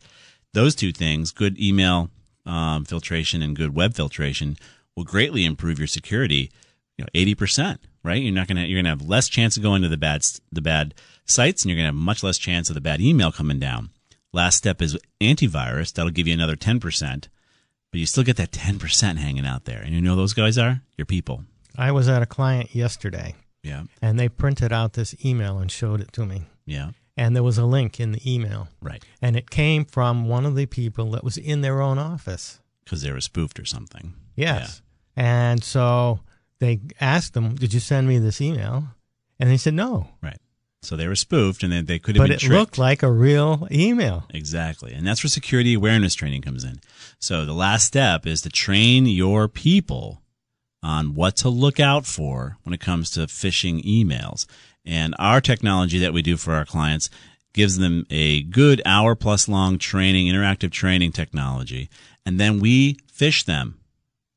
Those 0.54 0.74
two 0.74 0.92
things, 0.92 1.32
good 1.32 1.59
email 1.61 2.11
um, 2.46 2.85
filtration 2.85 3.42
and 3.42 3.56
good 3.56 3.74
web 3.74 3.94
filtration, 3.94 4.56
will 4.96 5.04
greatly 5.04 5.44
improve 5.44 5.78
your 5.78 5.88
security. 5.88 6.50
You 6.96 7.04
know, 7.04 7.09
eighty 7.14 7.35
percent, 7.35 7.80
right? 8.02 8.22
You're 8.22 8.32
not 8.32 8.48
gonna 8.48 8.64
you're 8.64 8.78
gonna 8.80 8.88
have 8.88 9.02
less 9.06 9.28
chance 9.28 9.56
of 9.59 9.62
going 9.62 9.82
to 9.82 9.88
the 9.88 9.98
bad 9.98 10.22
the 10.50 10.62
bad 10.62 10.94
sites, 11.26 11.62
and 11.62 11.70
you're 11.70 11.76
gonna 11.76 11.88
have 11.88 11.94
much 11.94 12.22
less 12.22 12.38
chance 12.38 12.70
of 12.70 12.74
the 12.74 12.80
bad 12.80 13.00
email 13.02 13.30
coming 13.30 13.59
down. 13.59 13.90
Last 14.32 14.56
step 14.56 14.80
is 14.80 14.96
antivirus. 15.20 15.92
That'll 15.92 16.11
give 16.11 16.26
you 16.26 16.32
another 16.35 16.56
ten 16.56 16.80
percent, 16.80 17.28
but 17.92 18.00
you 18.00 18.06
still 18.06 18.24
get 18.24 18.37
that 18.38 18.52
ten 18.52 18.78
percent 18.78 19.18
hanging 19.18 19.44
out 19.46 19.66
there. 19.66 19.82
And 19.82 19.94
you 19.94 20.00
know 20.00 20.12
who 20.12 20.16
those 20.16 20.32
guys 20.32 20.56
are 20.56 20.80
your 20.96 21.04
people. 21.06 21.44
I 21.76 21.92
was 21.92 22.09
at 22.09 22.22
a 22.22 22.26
client 22.26 22.74
yesterday, 22.74 23.35
Yeah, 23.62 23.82
and 24.00 24.18
they 24.18 24.30
printed 24.30 24.72
out 24.72 24.94
this 24.94 25.14
email 25.22 25.59
and 25.59 25.70
showed 25.70 26.00
it 26.00 26.12
to 26.14 26.24
me. 26.24 26.44
yeah, 26.64 26.92
And 27.16 27.35
there 27.35 27.42
was 27.42 27.57
a 27.57 27.64
link 27.64 27.98
in 27.98 28.12
the 28.12 28.20
email, 28.31 28.68
right. 28.83 29.02
and 29.22 29.37
it 29.37 29.48
came 29.48 29.87
from 29.87 30.29
one 30.29 30.44
of 30.44 30.55
the 30.55 30.66
people 30.66 31.12
that 31.12 31.24
was 31.24 31.38
in 31.38 31.62
their 31.62 31.81
own 31.81 31.98
office. 31.98 32.61
Because 32.85 33.00
they 33.00 33.11
were 33.11 33.22
spoofed 33.22 33.59
or 33.59 33.64
something. 33.64 34.12
Yes. 34.37 34.83
And 35.16 35.64
so 35.64 36.20
they 36.59 36.81
asked 37.00 37.33
them, 37.33 37.55
"Did 37.55 37.72
you 37.72 37.81
send 37.81 38.07
me 38.07 38.18
this 38.18 38.40
email?" 38.40 38.85
And 39.40 39.50
they 39.50 39.57
said 39.57 39.74
no, 39.74 40.09
Right. 40.22 40.38
So 40.83 40.94
they 40.94 41.09
were 41.09 41.16
spoofed, 41.16 41.64
and 41.64 41.72
they, 41.72 41.81
they 41.81 41.98
could 41.98 42.14
have 42.16 42.22
but 42.22 42.29
been 42.29 42.37
it 42.37 42.40
tricked. 42.40 42.52
looked 42.59 42.79
like 42.79 43.02
a 43.02 43.11
real 43.11 43.66
email. 43.72 44.24
Exactly. 44.33 44.92
And 44.92 45.05
that's 45.05 45.24
where 45.24 45.29
security 45.29 45.74
awareness 45.74 46.14
training 46.14 46.42
comes 46.42 46.62
in. 46.62 46.81
So 47.18 47.44
the 47.44 47.52
last 47.52 47.87
step 47.87 48.24
is 48.24 48.42
to 48.42 48.50
train 48.50 49.07
your 49.07 49.48
people 49.48 50.22
on 50.85 51.14
what 51.14 51.35
to 51.37 51.48
look 51.48 51.81
out 51.81 52.07
for 52.07 52.59
when 52.62 52.72
it 52.72 52.81
comes 52.81 53.11
to 53.12 53.20
phishing 53.20 53.85
emails. 53.85 54.46
And 54.87 55.14
our 55.18 55.40
technology 55.40 55.99
that 55.99 56.12
we 56.12 56.22
do 56.22 56.37
for 56.37 56.55
our 56.55 56.64
clients 56.64 57.11
gives 57.53 57.79
them 57.79 58.07
a 58.11 58.42
good 58.42 58.81
hour 58.87 59.14
plus 59.14 59.49
long 59.49 59.79
training, 59.79 60.27
interactive 60.27 60.70
training 60.70 61.12
technology. 61.12 61.88
And 62.25 62.38
then 62.38 62.61
we 62.61 62.94
phish 63.12 63.44
them 63.44 63.81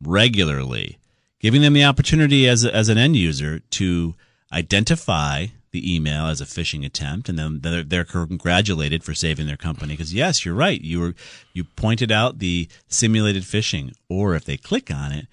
regularly, 0.01 0.97
giving 1.39 1.61
them 1.61 1.73
the 1.73 1.83
opportunity 1.83 2.47
as, 2.47 2.65
a, 2.65 2.73
as 2.73 2.89
an 2.89 2.97
end 2.97 3.15
user 3.15 3.59
to 3.59 4.15
identify 4.51 5.47
the 5.71 5.95
email 5.95 6.25
as 6.25 6.41
a 6.41 6.45
phishing 6.45 6.85
attempt, 6.85 7.29
and 7.29 7.37
then 7.37 7.59
they're, 7.61 7.83
they're 7.83 8.03
congratulated 8.03 9.03
for 9.03 9.13
saving 9.13 9.45
their 9.47 9.57
company. 9.57 9.93
Because 9.93 10.13
yes, 10.13 10.43
you're 10.43 10.55
right. 10.55 10.81
You 10.81 10.99
were 10.99 11.15
you 11.53 11.63
pointed 11.63 12.11
out 12.11 12.39
the 12.39 12.67
simulated 12.87 13.43
phishing, 13.43 13.93
or 14.07 14.35
if 14.35 14.45
they 14.45 14.57
click 14.57 14.89
on 14.89 15.11
it, 15.11 15.27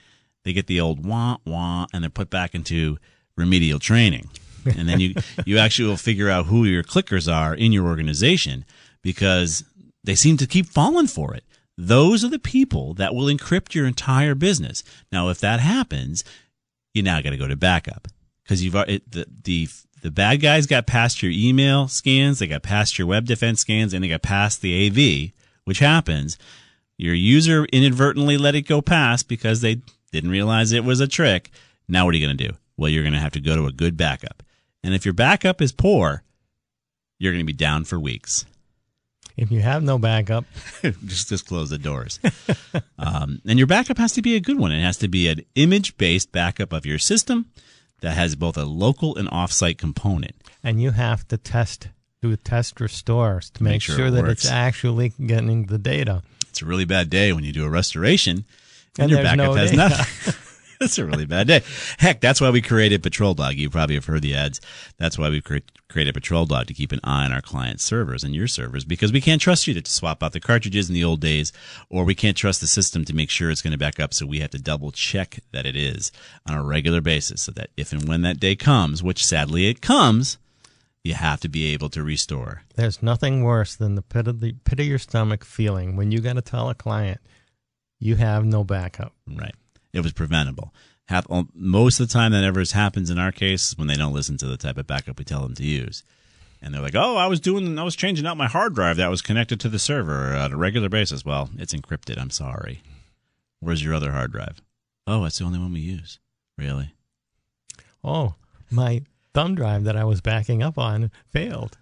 they 0.45 0.53
get 0.53 0.67
the 0.67 0.81
old 0.81 1.07
wah 1.07 1.39
wah, 1.47 1.87
and 1.93 2.03
they're 2.03 2.11
put 2.11 2.31
back 2.31 2.55
into 2.55 2.99
remedial 3.37 3.79
training. 3.79 4.29
And 4.79 4.89
then 4.89 5.01
you 5.01 5.15
you 5.45 5.59
actually 5.59 5.89
will 5.89 5.97
figure 5.97 6.31
out 6.31 6.47
who 6.47 6.65
your 6.65 6.83
clickers 6.83 7.33
are 7.33 7.55
in 7.55 7.73
your 7.73 7.87
organization 7.87 8.65
because 9.03 9.65
they 10.05 10.15
seem 10.15 10.37
to 10.39 10.47
keep 10.47 10.67
falling 10.67 11.07
for 11.07 11.35
it. 11.35 11.45
Those 11.79 12.25
are 12.25 12.31
the 12.31 12.39
people 12.39 12.95
that 12.95 13.15
will 13.15 13.27
encrypt 13.27 13.75
your 13.75 13.87
entire 13.87 14.35
business. 14.35 14.83
Now, 15.13 15.29
if 15.29 15.41
that 15.41 15.61
happens, 15.61 16.25
you 16.95 17.03
now 17.03 17.21
got 17.21 17.31
to 17.31 17.37
go 17.37 17.49
to 17.49 17.57
backup 17.57 18.09
because 18.43 18.65
you've 18.65 18.75
it, 18.75 19.11
the 19.11 19.27
the 19.45 19.69
the 20.03 20.11
bad 20.11 20.41
guys 20.41 20.67
got 20.67 20.87
past 20.87 21.23
your 21.23 21.33
email 21.33 21.89
scans, 21.89 22.39
they 22.39 22.47
got 22.47 22.63
past 22.63 22.99
your 22.99 23.07
web 23.07 23.27
defense 23.27 23.61
scans, 23.61 23.93
and 23.93 24.05
they 24.05 24.09
got 24.09 24.23
past 24.23 24.63
the 24.63 24.87
AV, 24.87 25.33
which 25.65 25.81
happens. 25.81 26.39
Your 26.99 27.15
user 27.15 27.67
inadvertently 27.67 28.39
let 28.39 28.55
it 28.55 28.63
go 28.63 28.81
past 28.81 29.29
because 29.29 29.61
they 29.61 29.83
didn't 30.13 30.31
realize 30.31 30.73
it 30.73 30.85
was 30.85 31.01
a 31.01 31.07
trick. 31.09 31.51
Now, 31.89 32.05
what 32.05 32.15
are 32.15 32.19
you 32.19 32.27
going 32.27 32.37
to 32.37 32.49
do? 32.49 32.55
Well, 32.77 32.89
you're 32.89 33.03
going 33.03 33.13
to 33.15 33.21
have 33.21 33.33
to 33.33 33.41
go 33.41 33.57
to 33.57 33.67
a 33.67 33.73
good 33.73 33.97
backup, 33.97 34.43
and 34.87 34.95
if 34.95 35.05
your 35.05 35.13
backup 35.15 35.61
is 35.61 35.73
poor, 35.73 36.23
you're 37.19 37.33
going 37.33 37.45
to 37.45 37.53
be 37.53 37.53
down 37.53 37.85
for 37.85 37.99
weeks. 38.01 38.47
If 39.37 39.51
you 39.51 39.61
have 39.61 39.83
no 39.83 39.99
backup, 39.99 40.45
just 41.05 41.29
just 41.29 41.47
close 41.47 41.69
the 41.69 41.77
doors. 41.79 42.19
um, 42.99 43.41
and 43.47 43.59
your 43.59 43.67
backup 43.67 43.99
has 43.99 44.13
to 44.13 44.23
be 44.23 44.35
a 44.37 44.41
good 44.41 44.59
one. 44.59 44.73
It 44.73 44.83
has 44.83 44.97
to 44.99 45.09
be 45.09 45.29
an 45.29 45.43
image 45.57 45.99
based 45.99 46.33
backup 46.33 46.73
of 46.73 46.87
your 46.87 46.99
system 46.99 47.47
that 48.01 48.13
has 48.15 48.35
both 48.37 48.57
a 48.57 48.65
local 48.65 49.17
and 49.17 49.29
offsite 49.31 49.77
component. 49.77 50.35
and 50.63 50.81
you 50.81 50.93
have 50.93 51.27
to 51.29 51.37
test, 51.37 51.89
do 52.23 52.35
test 52.37 52.81
restore 52.81 53.41
to 53.55 53.63
make, 53.63 53.73
Make 53.73 53.83
sure 53.83 53.97
sure, 53.97 54.07
it 54.07 54.11
that 54.13 54.23
works. 54.23 54.45
it's 54.45 54.51
actually 54.51 55.11
getting 55.11 55.67
the 55.67 55.79
data. 55.79 56.23
It's 56.49 56.63
a 56.63 56.67
really 56.67 56.85
bad 56.87 57.11
day 57.11 57.33
when 57.35 57.45
you 57.45 57.53
do 57.53 57.65
a 57.67 57.71
restoration 57.71 58.45
and, 58.99 59.05
And 59.05 59.11
your 59.11 59.23
backup 59.23 59.47
no 59.47 59.55
has 59.55 59.71
data. 59.71 59.89
nothing. 59.89 60.35
it's 60.81 60.99
a 60.99 61.07
really 61.07 61.27
bad 61.27 61.47
day. 61.47 61.63
Heck, 61.99 62.21
that's 62.21 62.41
why 62.41 62.51
we 62.51 62.61
created 62.61 63.03
Patrol 63.03 63.35
Dog. 63.35 63.55
You 63.55 63.71
probably 63.71 63.95
have 63.95 64.05
heard 64.05 64.23
the 64.23 64.35
ads. 64.35 64.61
That's 64.99 65.19
why 65.19 65.31
we 65.31 65.41
cre- 65.41 65.59
created 65.89 66.15
Patrol 66.15 66.45
Dog 66.45 66.67
to 66.67 66.75
keep 66.75 66.93
an 66.93 67.01
eye 67.03 67.25
on 67.25 67.33
our 67.33 67.41
clients' 67.41 67.85
servers 67.85 68.23
and 68.23 68.35
your 68.35 68.47
servers 68.47 68.85
because 68.85 69.13
we 69.13 69.21
can't 69.21 69.41
trust 69.41 69.67
you 69.67 69.75
to 69.81 69.91
swap 69.91 70.23
out 70.23 70.33
the 70.33 70.41
cartridges 70.41 70.89
in 70.89 70.95
the 70.95 71.05
old 71.05 71.21
days, 71.21 71.53
or 71.89 72.05
we 72.05 72.15
can't 72.15 72.37
trust 72.37 72.61
the 72.61 72.67
system 72.67 73.05
to 73.05 73.15
make 73.15 73.31
sure 73.31 73.51
it's 73.51 73.63
going 73.63 73.73
to 73.73 73.79
back 73.79 73.99
up. 73.99 74.13
So 74.13 74.27
we 74.27 74.41
have 74.41 74.51
to 74.51 74.59
double 74.59 74.93
check 74.93 75.39
that 75.53 75.67
it 75.67 75.77
is 75.77 76.13
on 76.47 76.57
a 76.57 76.63
regular 76.63 77.01
basis 77.01 77.43
so 77.43 77.53
that 77.53 77.71
if 77.77 77.93
and 77.93 78.09
when 78.09 78.23
that 78.23 78.41
day 78.41 78.57
comes, 78.57 79.03
which 79.03 79.25
sadly 79.25 79.69
it 79.69 79.81
comes, 79.81 80.39
you 81.03 81.15
have 81.15 81.41
to 81.41 81.49
be 81.49 81.73
able 81.73 81.89
to 81.91 82.03
restore. 82.03 82.63
There's 82.75 83.03
nothing 83.03 83.43
worse 83.45 83.77
than 83.77 83.95
the 83.95 84.03
pit 84.03 84.29
of 84.29 84.41
the 84.41 84.53
pit 84.65 84.81
of 84.81 84.87
your 84.87 84.99
stomach 84.99 85.45
feeling 85.45 85.97
when 85.97 86.11
you 86.11 86.21
got 86.21 86.35
to 86.35 86.43
tell 86.43 86.69
a 86.69 86.75
client 86.75 87.21
you 87.99 88.17
have 88.17 88.45
no 88.45 88.65
backup. 88.65 89.13
Right. 89.27 89.55
It 89.97 90.03
was 90.03 90.13
preventable. 90.13 90.75
Hap- 91.07 91.31
uh, 91.31 91.45
most 91.55 92.01
of 92.01 92.07
the 92.07 92.13
time 92.13 92.33
that 92.33 92.45
ever 92.45 92.63
happens 92.71 93.09
in 93.09 93.19
our 93.19 93.33
case 93.33 93.71
is 93.71 93.79
when 93.79 93.89
they 93.89 93.95
don't 93.95 94.13
listen 94.13 94.37
to 94.37 94.47
the 94.47 94.59
type 94.59 94.77
of 94.77 94.87
backup 94.87 95.19
we 95.19 95.25
tell 95.25 95.41
them 95.41 95.55
to 95.55 95.65
use. 95.65 96.05
And 96.61 96.75
they're 96.75 96.83
like, 96.83 96.95
"Oh, 96.95 97.17
I 97.17 97.29
was 97.29 97.41
doing, 97.41 97.79
I 97.79 97.83
was 97.83 97.97
changing 97.97 98.27
out 98.27 98.37
my 98.37 98.47
hard 98.47 98.75
drive 98.75 98.99
that 98.99 99.09
was 99.09 99.23
connected 99.23 99.59
to 99.61 99.71
the 99.71 99.79
server 99.79 100.35
uh, 100.35 100.45
on 100.45 100.53
a 100.53 100.57
regular 100.59 100.91
basis." 100.91 101.25
Well, 101.25 101.49
it's 101.57 101.73
encrypted. 101.73 102.21
I'm 102.21 102.29
sorry. 102.29 102.83
Where's 103.61 103.83
your 103.83 103.95
other 103.95 104.13
hard 104.13 104.33
drive? 104.33 104.61
Oh, 105.07 105.25
it's 105.25 105.39
the 105.39 105.47
only 105.47 105.59
one 105.59 105.73
we 105.73 105.81
use. 105.81 106.19
Really? 106.59 106.93
Oh, 108.05 108.35
my 108.71 109.01
thumb 109.33 109.55
drive 109.55 109.85
that 109.85 109.97
I 109.97 110.05
was 110.05 110.21
backing 110.21 110.63
up 110.63 110.77
on 110.77 111.11
failed. 111.31 111.79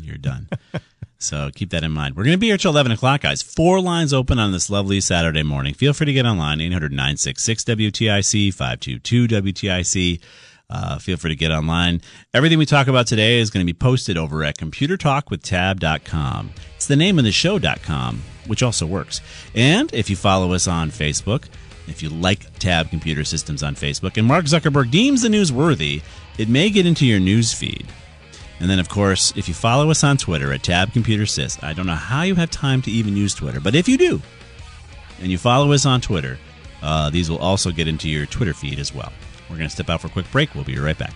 You're 0.00 0.18
done. 0.18 0.48
so 1.18 1.50
keep 1.54 1.70
that 1.70 1.82
in 1.84 1.92
mind. 1.92 2.16
We're 2.16 2.24
going 2.24 2.34
to 2.34 2.38
be 2.38 2.46
here 2.46 2.56
till 2.56 2.70
11 2.70 2.92
o'clock, 2.92 3.22
guys. 3.22 3.42
Four 3.42 3.80
lines 3.80 4.14
open 4.14 4.38
on 4.38 4.52
this 4.52 4.70
lovely 4.70 5.00
Saturday 5.00 5.42
morning. 5.42 5.74
Feel 5.74 5.92
free 5.92 6.06
to 6.06 6.12
get 6.12 6.26
online, 6.26 6.60
800 6.60 6.92
966 6.92 7.64
WTIC, 7.64 8.54
522 8.54 9.28
WTIC. 9.28 10.20
Uh, 10.70 10.98
feel 10.98 11.16
free 11.16 11.30
to 11.30 11.36
get 11.36 11.50
online. 11.50 12.00
Everything 12.34 12.58
we 12.58 12.66
talk 12.66 12.88
about 12.88 13.06
today 13.06 13.38
is 13.38 13.50
going 13.50 13.66
to 13.66 13.72
be 13.72 13.76
posted 13.76 14.18
over 14.18 14.44
at 14.44 14.58
computertalkwithtab.com. 14.58 16.50
It's 16.76 16.86
the 16.86 16.96
name 16.96 17.18
of 17.18 17.24
the 17.24 17.32
show.com, 17.32 18.22
which 18.46 18.62
also 18.62 18.86
works. 18.86 19.20
And 19.54 19.92
if 19.94 20.10
you 20.10 20.16
follow 20.16 20.52
us 20.52 20.68
on 20.68 20.90
Facebook, 20.90 21.44
if 21.88 22.02
you 22.02 22.10
like 22.10 22.58
Tab 22.58 22.90
Computer 22.90 23.24
Systems 23.24 23.62
on 23.62 23.74
Facebook, 23.74 24.18
and 24.18 24.26
Mark 24.26 24.44
Zuckerberg 24.44 24.90
deems 24.90 25.22
the 25.22 25.30
news 25.30 25.50
worthy, 25.50 26.02
it 26.36 26.50
may 26.50 26.68
get 26.68 26.86
into 26.86 27.06
your 27.06 27.20
news 27.20 27.54
feed. 27.54 27.86
And 28.60 28.68
then, 28.68 28.78
of 28.78 28.88
course, 28.88 29.32
if 29.36 29.48
you 29.48 29.54
follow 29.54 29.90
us 29.90 30.02
on 30.02 30.16
Twitter 30.16 30.52
at 30.52 30.62
Tab 30.62 30.92
Computer 30.92 31.24
Sys, 31.24 31.62
I 31.62 31.72
don't 31.72 31.86
know 31.86 31.94
how 31.94 32.22
you 32.22 32.34
have 32.34 32.50
time 32.50 32.82
to 32.82 32.90
even 32.90 33.16
use 33.16 33.34
Twitter, 33.34 33.60
but 33.60 33.74
if 33.74 33.88
you 33.88 33.96
do, 33.96 34.20
and 35.20 35.30
you 35.30 35.38
follow 35.38 35.72
us 35.72 35.86
on 35.86 36.00
Twitter, 36.00 36.38
uh, 36.82 37.10
these 37.10 37.30
will 37.30 37.38
also 37.38 37.70
get 37.70 37.88
into 37.88 38.08
your 38.08 38.26
Twitter 38.26 38.54
feed 38.54 38.78
as 38.78 38.94
well. 38.94 39.12
We're 39.48 39.56
going 39.56 39.68
to 39.68 39.74
step 39.74 39.88
out 39.90 40.00
for 40.00 40.08
a 40.08 40.10
quick 40.10 40.30
break. 40.30 40.54
We'll 40.54 40.64
be 40.64 40.78
right 40.78 40.98
back. 40.98 41.14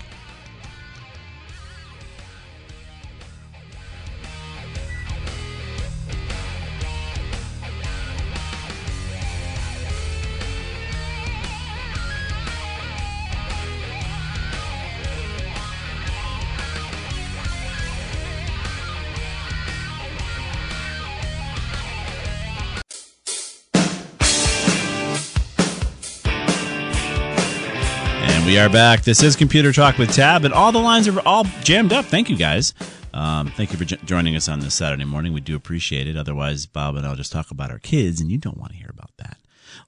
Are 28.63 28.69
back. 28.69 29.03
This 29.03 29.25
is 29.25 29.35
Computer 29.35 29.73
Talk 29.73 29.99
with 29.99 30.13
Tab, 30.13 30.45
and 30.45 30.55
all 30.55 30.71
the 30.71 30.79
lines 30.79 31.09
are 31.09 31.21
all 31.27 31.43
jammed 31.65 31.93
up. 31.93 32.05
Thank 32.05 32.31
you, 32.31 32.37
guys. 32.37 32.75
Um, 33.13 33.49
thank 33.57 33.73
you 33.73 33.77
for 33.77 33.85
j- 33.85 33.99
joining 34.05 34.37
us 34.37 34.49
on 34.49 34.61
this 34.61 34.73
Saturday 34.73 35.05
morning. 35.05 35.33
We 35.33 35.41
do 35.41 35.57
appreciate 35.57 36.07
it. 36.07 36.17
Otherwise, 36.17 36.67
Bob 36.67 36.95
and 36.95 37.05
I'll 37.05 37.17
just 37.17 37.33
talk 37.33 37.51
about 37.51 37.73
our 37.73 37.81
kids, 37.81 38.21
and 38.21 38.31
you 38.31 38.39
don't 38.39 38.57
want 38.59 38.71
to 38.71 38.79
hear 38.79 38.89
about 38.89 39.11
that. 39.17 39.37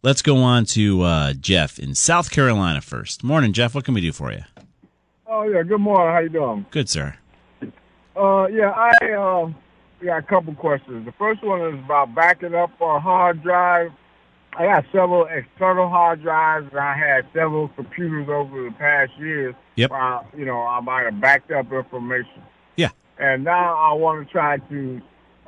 Let's 0.03 0.23
go 0.23 0.39
on 0.39 0.65
to 0.67 1.03
uh, 1.03 1.33
Jeff 1.35 1.79
in 1.79 1.95
South 1.95 2.33
Carolina 2.33 2.81
first. 2.81 3.23
Morning, 3.23 3.53
Jeff. 3.53 3.77
What 3.77 3.85
can 3.85 3.95
we 3.95 4.01
do 4.01 4.13
for 4.13 4.33
you? 4.33 4.43
Oh 5.29 5.45
yeah, 5.45 5.63
good 5.63 5.81
morning. 5.81 6.13
How 6.13 6.19
you 6.19 6.29
doing? 6.29 6.67
Good, 6.73 6.89
sir. 6.89 7.15
Uh, 8.17 8.49
yeah, 8.49 8.71
I 8.71 9.13
uh, 9.13 9.53
got 10.05 10.19
a 10.19 10.23
couple 10.23 10.53
questions. 10.57 11.07
The 11.07 11.13
first 11.13 11.45
one 11.45 11.61
is 11.61 11.85
about 11.85 12.13
backing 12.17 12.57
up 12.57 12.73
a 12.81 12.99
hard 12.99 13.41
drive. 13.41 13.93
I 14.57 14.67
got 14.67 14.85
several 14.93 15.27
external 15.27 15.89
hard 15.89 16.23
drives, 16.23 16.69
and 16.71 16.79
I 16.79 16.97
had 16.97 17.27
several 17.35 17.69
computers 17.69 18.29
over 18.29 18.65
the 18.65 18.71
past 18.73 19.11
years. 19.19 19.55
Yep. 19.77 19.91
I, 19.93 20.23
you 20.37 20.45
know, 20.45 20.61
I 20.63 20.81
might 20.81 21.05
have 21.05 21.21
backed 21.21 21.51
up 21.51 21.73
information, 21.73 22.43
Yeah. 22.77 22.91
and 23.19 23.43
now 23.45 23.75
I 23.77 23.93
want 23.95 24.25
to 24.27 24.33
try 24.33 24.59
to 24.59 25.01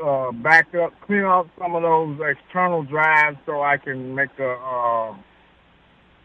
uh, 0.05 0.33
back 0.33 0.75
up, 0.75 0.93
clean 1.07 1.23
up 1.25 1.47
some 1.59 1.75
of 1.77 1.83
those 1.83 2.19
external 2.21 2.83
drives 2.83 3.39
so 3.47 3.63
I 3.63 3.77
can 3.77 4.15
make 4.15 4.31
a 4.39 4.51
uh, 4.51 5.15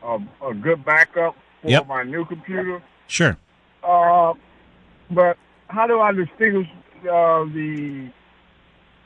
a, 0.04 0.18
a 0.50 0.54
good 0.56 0.84
backup 0.84 1.36
for 1.62 1.70
Yep. 1.70 1.88
my 1.88 2.02
new 2.04 2.26
computer. 2.26 2.82
Sure. 3.08 3.38
Uh, 3.84 4.34
but 5.12 5.38
how 5.68 5.86
do 5.86 6.00
I 6.02 6.12
distinguish 6.12 6.68
uh, 7.04 7.44
the 7.46 8.10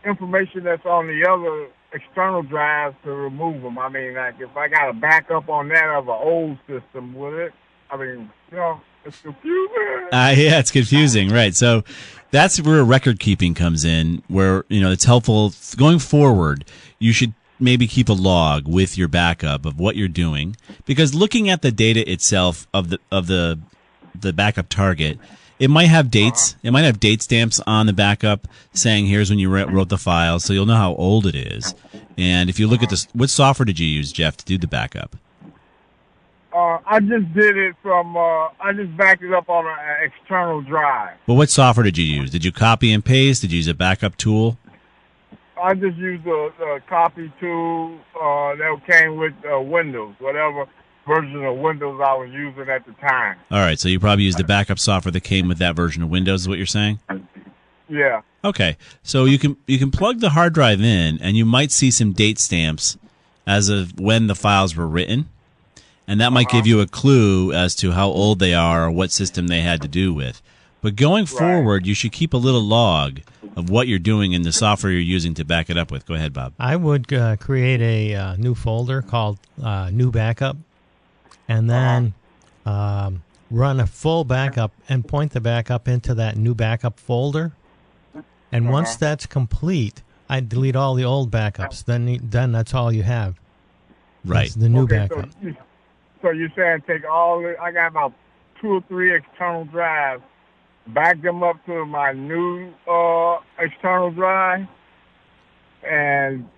information 0.05 0.63
that's 0.63 0.85
on 0.85 1.07
the 1.07 1.27
other 1.29 1.67
external 1.95 2.43
drives 2.43 2.95
to 3.03 3.12
remove 3.12 3.62
them? 3.62 3.79
I 3.79 3.89
mean, 3.89 4.13
like 4.13 4.36
if 4.39 4.55
I 4.55 4.67
got 4.67 4.89
a 4.89 4.93
backup 4.93 5.49
on 5.49 5.69
that 5.69 5.88
of 5.88 6.08
an 6.08 6.19
old 6.21 6.58
system, 6.67 7.15
would 7.15 7.34
it? 7.34 7.53
I 7.89 7.97
mean, 7.97 8.29
you 8.51 8.58
know, 8.58 8.81
it's 9.05 9.21
confusing. 9.21 10.08
Uh, 10.12 10.34
yeah, 10.36 10.60
it's 10.60 10.71
confusing, 10.71 11.29
right? 11.29 11.55
So 11.55 11.84
that's 12.31 12.60
where 12.62 12.84
record 12.84 13.19
keeping 13.19 13.53
comes 13.53 13.86
in, 13.86 14.21
where 14.27 14.65
you 14.67 14.81
know 14.81 14.91
it's 14.91 15.05
helpful 15.05 15.53
going 15.77 15.99
forward. 15.99 16.65
You 16.99 17.13
should 17.13 17.34
maybe 17.60 17.88
keep 17.88 18.10
a 18.10 18.13
log 18.13 18.67
with 18.67 18.97
your 18.97 19.08
backup 19.08 19.65
of 19.65 19.79
what 19.79 19.95
you're 19.95 20.08
doing, 20.08 20.58
because 20.86 21.15
looking 21.15 21.49
at 21.49 21.62
the 21.62 21.71
data 21.71 22.10
itself 22.12 22.67
of 22.73 22.89
the 22.89 22.99
of 23.12 23.27
the 23.27 23.60
the 24.19 24.34
backup 24.34 24.69
target, 24.69 25.19
it 25.60 25.70
might 25.70 25.88
have 25.88 26.12
dates. 26.12 26.56
It 26.63 26.72
might 26.72 26.84
have 26.84 27.00
date 27.00 27.22
stamps 27.22 27.62
on 27.65 27.86
the 27.86 27.94
backup 27.94 28.48
saying 28.74 29.08
here's 29.08 29.30
when 29.30 29.39
you 29.39 29.50
wrote 29.50 29.70
wrote 29.70 29.89
the 29.89 29.98
file, 29.98 30.39
so 30.39 30.54
you'll 30.54 30.65
know 30.65 30.76
how 30.76 30.96
old 30.96 31.26
it 31.26 31.36
is. 31.36 31.76
And 32.18 32.50
if 32.50 32.60
you 32.60 32.68
look 32.68 32.84
at 32.84 32.89
this, 32.89 33.08
what 33.13 33.30
software 33.30 33.65
did 33.65 33.80
you 33.80 33.88
use, 33.88 34.12
Jeff, 34.12 34.38
to 34.38 34.46
do 34.46 34.58
the 34.58 34.68
backup? 34.68 35.15
Uh, 36.54 36.80
I 36.86 37.00
just 37.02 37.34
did 37.34 37.58
it 37.58 37.76
from. 37.82 38.15
Uh, 38.15 38.48
I 38.60 38.72
just 38.74 38.96
backed 38.96 39.24
it 39.24 39.34
up 39.34 39.50
on 39.50 39.65
an 39.65 39.76
external 40.04 40.62
drive. 40.62 41.18
Well, 41.28 41.38
what 41.38 41.50
software 41.50 41.84
did 41.84 41.98
you 41.98 42.06
use? 42.06 42.32
Did 42.32 42.46
you 42.46 42.52
copy 42.52 42.94
and 42.94 43.04
paste? 43.04 43.41
Did 43.41 43.52
you 43.52 43.58
use 43.58 43.68
a 43.68 43.74
backup 43.74 44.15
tool? 44.15 44.58
I 45.62 45.74
just 45.74 45.98
used 45.98 46.26
a, 46.28 46.52
a 46.63 46.80
copy 46.82 47.32
tool 47.39 47.98
uh, 48.15 48.56
that 48.56 48.82
came 48.86 49.18
with 49.18 49.34
uh, 49.50 49.60
Windows, 49.62 50.15
whatever 50.20 50.68
version 51.06 51.44
of 51.44 51.58
Windows 51.58 52.02
I 52.04 52.13
was 52.15 52.30
using 52.32 52.70
at 52.70 52.86
the 52.86 52.94
time. 52.94 53.38
All 53.52 53.60
right, 53.60 53.80
so 53.80 53.88
you 53.89 54.00
probably 54.00 54.26
used 54.26 54.38
the 54.38 54.44
backup 54.44 54.80
software 54.80 55.12
that 55.12 55.22
came 55.22 55.48
with 55.48 55.58
that 55.60 55.76
version 55.76 56.04
of 56.04 56.10
Windows. 56.10 56.41
Is 56.41 56.50
what 56.50 56.58
you're 56.58 56.68
saying? 56.68 57.00
Yeah. 57.88 58.22
Okay, 58.44 58.78
so 59.04 59.26
you 59.26 59.39
can 59.39 59.58
you 59.68 59.80
can 59.80 59.91
plug 59.91 60.20
the 60.20 60.32
hard 60.32 60.54
drive 60.54 60.82
in, 60.82 61.20
and 61.22 61.36
you 61.38 61.46
might 61.46 61.72
see 61.72 61.91
some 61.91 62.13
date 62.13 62.39
stamps 62.39 62.98
as 63.48 63.70
of 63.70 64.00
when 64.00 64.28
the 64.28 64.36
files 64.36 64.76
were 64.76 64.88
written, 64.88 65.30
and 66.08 66.20
that 66.20 66.32
might 66.32 66.50
give 66.50 66.68
you 66.68 66.80
a 66.82 66.88
clue 66.88 67.52
as 67.52 67.76
to 67.76 67.91
how 67.91 68.08
old 68.08 68.39
they 68.39 68.54
are 68.54 68.86
or 68.86 68.91
what 68.91 69.12
system 69.12 69.48
they 69.48 69.62
had 69.62 69.82
to 69.82 69.88
do 69.88 70.13
with. 70.13 70.41
But 70.82 70.96
going 70.96 71.26
forward, 71.26 71.88
you 71.88 71.96
should 71.96 72.12
keep 72.12 72.34
a 72.34 72.38
little 72.38 72.62
log 72.62 73.22
of 73.56 73.72
what 73.72 73.88
you're 73.88 73.98
doing 73.98 74.34
in 74.34 74.44
the 74.44 74.52
software 74.52 74.91
you're 74.91 75.02
using 75.02 75.34
to 75.36 75.44
back 75.44 75.72
it 75.72 75.78
up 75.78 75.89
with. 75.89 76.06
Go 76.06 76.13
ahead, 76.13 76.32
Bob. 76.32 76.54
I 76.60 76.76
would 76.76 77.12
uh, 77.12 77.38
create 77.38 77.82
a 77.82 78.13
uh, 78.13 78.36
new 78.36 78.54
folder 78.54 79.02
called 79.02 79.39
uh, 79.63 79.89
New 79.91 80.12
Backup, 80.12 80.58
and 81.47 81.69
then 81.69 82.13
um, 82.65 83.23
run 83.51 83.79
a 83.79 83.88
full 83.88 84.23
backup 84.23 84.71
and 84.89 85.08
point 85.08 85.31
the 85.34 85.41
backup 85.41 85.88
into 85.88 86.13
that 86.15 86.38
new 86.38 86.55
backup 86.55 86.99
folder. 86.99 87.53
And 88.51 88.69
once 88.69 88.95
that's 88.95 89.25
complete, 89.25 90.01
I 90.29 90.39
delete 90.39 90.75
all 90.75 90.95
the 90.95 91.03
old 91.03 91.29
backups. 91.31 91.84
Then, 91.84 92.19
then 92.23 92.51
that's 92.51 92.73
all 92.73 92.91
you 92.91 93.03
have. 93.03 93.39
Right. 94.23 94.43
That's 94.43 94.55
the 94.55 94.69
new 94.69 94.84
okay, 94.84 95.08
backup. 95.08 95.31
So, 95.31 95.38
you- 95.41 95.58
so 96.21 96.29
you're 96.31 96.49
saying 96.55 96.81
take 96.88 97.08
all 97.08 97.41
the, 97.41 97.55
I 97.62 97.71
got 97.71 97.88
about 97.88 98.13
two 98.60 98.69
or 98.75 98.81
three 98.88 99.13
external 99.13 99.65
drives, 99.65 100.23
back 100.88 101.21
them 101.21 101.43
up 101.43 101.63
to 101.67 101.86
my 101.86 102.13
new 102.13 102.73
uh, 102.89 103.38
external 103.60 104.10
drive, 104.10 104.65
and 105.88 106.49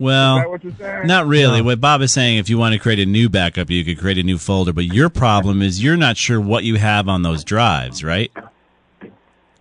Well, 0.00 0.38
is 0.38 0.42
that 0.42 0.50
what 0.50 0.64
you're 0.64 0.72
saying? 0.78 1.06
Not 1.06 1.26
really. 1.26 1.58
No. 1.58 1.64
What 1.66 1.80
Bob 1.80 2.00
is 2.00 2.10
saying, 2.12 2.38
if 2.38 2.48
you 2.48 2.58
want 2.58 2.72
to 2.72 2.78
create 2.80 2.98
a 2.98 3.06
new 3.06 3.28
backup, 3.28 3.70
you 3.70 3.84
could 3.84 3.98
create 3.98 4.18
a 4.18 4.22
new 4.22 4.38
folder. 4.38 4.72
But 4.72 4.86
your 4.86 5.10
problem 5.10 5.60
is 5.62 5.82
you're 5.82 5.96
not 5.96 6.16
sure 6.16 6.40
what 6.40 6.64
you 6.64 6.76
have 6.76 7.06
on 7.08 7.22
those 7.22 7.44
drives, 7.44 8.02
right? 8.02 8.32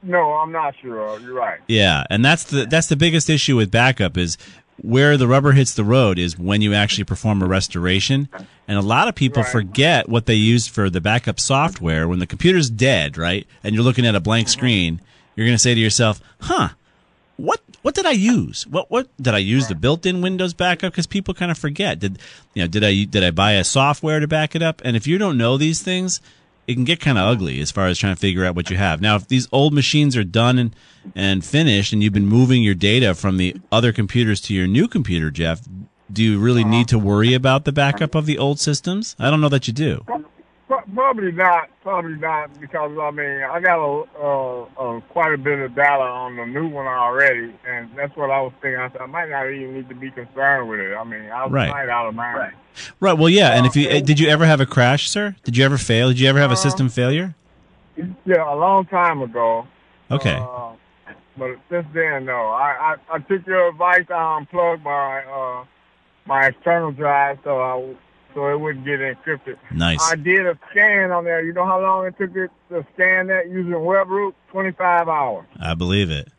No, 0.02 0.34
I'm 0.34 0.52
not 0.52 0.76
sure. 0.82 1.20
You're 1.20 1.34
right. 1.34 1.60
Yeah, 1.68 2.06
and 2.10 2.24
that's 2.24 2.46
the 2.46 2.66
that's 2.66 2.88
the 2.88 2.96
biggest 2.96 3.30
issue 3.30 3.58
with 3.58 3.70
backup 3.70 4.18
is 4.18 4.38
where 4.82 5.18
the 5.18 5.28
rubber 5.28 5.52
hits 5.52 5.74
the 5.74 5.84
road 5.84 6.18
is 6.18 6.40
when 6.40 6.62
you 6.62 6.74
actually 6.74 7.04
perform 7.04 7.42
a 7.42 7.46
restoration. 7.46 8.30
And 8.66 8.78
a 8.78 8.82
lot 8.82 9.10
of 9.10 9.16
people 9.16 9.44
Right. 9.44 9.52
forget 9.52 10.08
what 10.08 10.26
they 10.26 10.36
used 10.36 10.70
for 10.70 10.90
the 10.90 11.02
backup 11.02 11.38
software. 11.38 12.08
When 12.08 12.20
the 12.20 12.26
computer's 12.28 12.70
dead, 12.70 13.18
right, 13.18 13.46
and 13.62 13.76
you're 13.76 13.84
looking 13.84 14.06
at 14.06 14.16
a 14.16 14.22
blank 14.22 14.48
screen, 14.48 15.02
you're 15.36 15.46
going 15.46 15.56
to 15.56 15.62
say 15.62 15.76
to 15.76 15.82
yourself, 15.82 16.22
"Huh, 16.42 16.70
what 17.36 17.60
what 17.82 17.96
did 17.96 18.06
I 18.06 18.12
use? 18.12 18.68
What 18.68 18.90
what 18.92 19.08
did 19.18 19.34
I 19.34 19.40
use 19.40 19.68
the 19.68 19.76
built-in 19.76 20.22
Windows 20.22 20.54
backup? 20.54 20.94
Because 20.94 21.08
people 21.08 21.34
kind 21.34 21.52
of 21.52 21.58
forget. 21.58 22.00
Did 22.00 22.20
you 22.54 22.64
know? 22.64 22.68
Did 22.68 22.84
I 22.84 23.04
did 23.04 23.24
I 23.24 23.32
buy 23.32 23.54
a 23.54 23.64
software 23.64 24.20
to 24.20 24.28
back 24.28 24.56
it 24.56 24.62
up? 24.62 24.82
And 24.84 24.96
if 24.96 25.08
you 25.08 25.18
don't 25.18 25.38
know 25.38 25.58
these 25.58 25.82
things, 25.82 26.22
it 26.68 26.76
can 26.76 26.84
get 26.84 27.00
kind 27.00 27.18
of 27.18 27.28
ugly 27.28 27.60
as 27.62 27.72
far 27.72 27.88
as 27.88 27.98
trying 27.98 28.14
to 28.14 28.20
figure 28.20 28.46
out 28.46 28.56
what 28.56 28.70
you 28.70 28.78
have. 28.78 29.02
Now, 29.02 29.16
if 29.16 29.28
these 29.28 29.48
old 29.52 29.74
machines 29.74 30.16
are 30.16 30.24
done 30.24 30.60
and 30.60 30.76
and 31.16 31.44
finished, 31.44 31.94
and 31.94 32.04
you've 32.04 32.14
been 32.14 32.28
moving 32.28 32.62
your 32.62 32.76
data 32.76 33.16
from 33.16 33.38
the 33.38 33.56
other 33.72 33.92
computers 33.94 34.42
to 34.42 34.54
your 34.54 34.68
new 34.68 34.88
computer, 34.88 35.32
Jeff, 35.32 35.62
do 36.12 36.24
you 36.24 36.40
really 36.40 36.64
need 36.64 36.88
to 36.90 37.00
worry 37.00 37.34
about 37.34 37.66
the 37.66 37.72
backup 37.72 38.14
of 38.14 38.26
the 38.26 38.38
old 38.38 38.60
systems? 38.60 39.16
I 39.18 39.30
don't 39.30 39.42
know 39.42 39.50
that 39.50 39.68
you 39.68 39.74
do. 39.74 40.06
Pro- 40.70 40.82
Probably 40.94 41.32
not. 41.32 41.68
Probably 41.82 42.16
not 42.16 42.58
because 42.62 42.96
I 43.02 43.10
mean 43.12 43.42
I 43.42 43.60
got 43.60 43.80
a, 43.80 44.04
uh, 44.22 44.62
uh, 44.80 45.00
quite 45.10 45.34
a 45.34 45.38
bit 45.38 45.58
of 45.60 45.74
data 45.76 46.04
on 46.04 46.36
the 46.38 46.46
new 46.46 46.68
one 46.70 46.86
already, 46.86 47.54
and 47.68 47.90
that's 47.98 48.16
what 48.16 48.30
I 48.30 48.40
was 48.40 48.54
thinking. 48.62 48.80
I 48.80 48.90
said 48.92 49.02
I 49.02 49.08
might 49.08 49.30
not 49.30 49.50
even 49.50 49.74
need 49.74 49.90
to 49.90 49.96
be 49.96 50.12
concerned 50.12 50.70
with 50.70 50.80
it. 50.80 50.96
I 50.96 51.04
mean 51.04 51.24
I 51.32 51.44
was 51.44 51.52
Right. 51.52 51.72
right 51.72 51.90
out 51.90 52.08
of 52.08 52.14
mind. 52.14 52.38
Right. 52.38 52.54
right. 53.00 53.18
Well, 53.18 53.30
yeah. 53.30 53.58
And 53.58 53.66
if 53.66 53.76
you 53.76 53.90
eh, 53.90 54.00
did 54.02 54.20
you 54.20 54.30
ever 54.30 54.46
have 54.46 54.62
a 54.62 54.66
crash, 54.68 55.10
sir? 55.10 55.36
Did 55.44 55.58
you 55.58 55.66
ever 55.66 55.80
fail? 55.80 56.10
Did 56.10 56.20
you 56.20 56.30
ever 56.30 56.40
have 56.40 56.52
a 56.52 56.56
system 56.56 56.88
failure? 56.88 57.34
Yeah, 58.26 58.54
a 58.54 58.56
long 58.56 58.86
time 58.86 59.22
ago. 59.24 59.68
Okay. 60.12 60.38
Uh, 60.40 60.74
but 61.36 61.58
since 61.70 61.88
then, 61.94 62.26
no. 62.26 62.48
I, 62.50 62.96
I, 63.12 63.16
I 63.16 63.20
took 63.20 63.46
your 63.48 63.70
advice. 63.70 64.06
I 64.10 64.38
unplugged 64.38 64.84
my 64.84 65.24
uh, 65.24 65.66
my 66.26 66.46
external 66.48 66.92
drive 66.92 67.40
so 67.44 67.60
I 67.60 67.96
so 68.34 68.48
it 68.50 68.60
wouldn't 68.60 68.86
get 68.86 69.00
encrypted. 69.00 69.58
Nice. 69.72 70.00
I 70.12 70.16
did 70.16 70.46
a 70.46 70.58
scan 70.72 71.12
on 71.12 71.24
there. 71.24 71.44
You 71.44 71.54
know 71.54 71.66
how 71.66 71.82
long 71.82 72.06
it 72.06 72.16
took 72.18 72.36
it 72.36 72.52
to 72.70 72.86
scan 72.94 73.28
that 73.28 73.50
using 73.50 73.74
WebRoot? 73.74 74.34
Twenty 74.52 74.72
five 74.72 75.08
hours. 75.08 75.46
I 75.60 75.74
believe 75.76 76.10
it. 76.12 76.30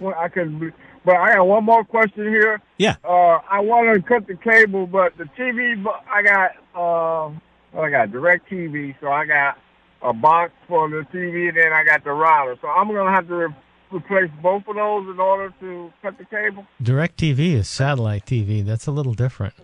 Well, 0.00 0.14
I 0.18 0.28
couldn't. 0.28 0.58
be- 0.58 0.72
But 1.04 1.16
I 1.16 1.34
got 1.34 1.46
one 1.46 1.64
more 1.64 1.84
question 1.84 2.28
here. 2.28 2.60
Yeah. 2.78 2.96
Uh, 3.04 3.38
I 3.50 3.60
want 3.60 3.94
to 3.94 4.02
cut 4.02 4.26
the 4.26 4.34
cable, 4.36 4.86
but 4.86 5.16
the 5.18 5.24
TV, 5.38 5.82
bu- 5.82 5.90
I 6.10 6.22
got, 6.22 6.50
uh, 6.74 7.30
well, 7.72 7.84
I 7.84 7.90
got 7.90 8.08
DirecTV, 8.08 8.96
so 9.00 9.08
I 9.08 9.26
got 9.26 9.58
a 10.02 10.12
box 10.12 10.52
for 10.66 10.88
the 10.88 11.06
TV, 11.12 11.48
and 11.48 11.56
then 11.56 11.72
I 11.72 11.84
got 11.84 12.04
the 12.04 12.10
router. 12.12 12.56
So 12.60 12.68
I'm 12.68 12.88
gonna 12.88 13.10
have 13.10 13.28
to 13.28 13.34
re- 13.34 13.54
replace 13.92 14.30
both 14.42 14.66
of 14.66 14.76
those 14.76 15.06
in 15.08 15.20
order 15.20 15.52
to 15.60 15.92
cut 16.02 16.16
the 16.18 16.24
cable. 16.24 16.66
DirecTV 16.82 17.52
is 17.54 17.68
satellite 17.68 18.24
TV. 18.26 18.64
That's 18.64 18.86
a 18.86 18.90
little 18.90 19.14
different. 19.14 19.54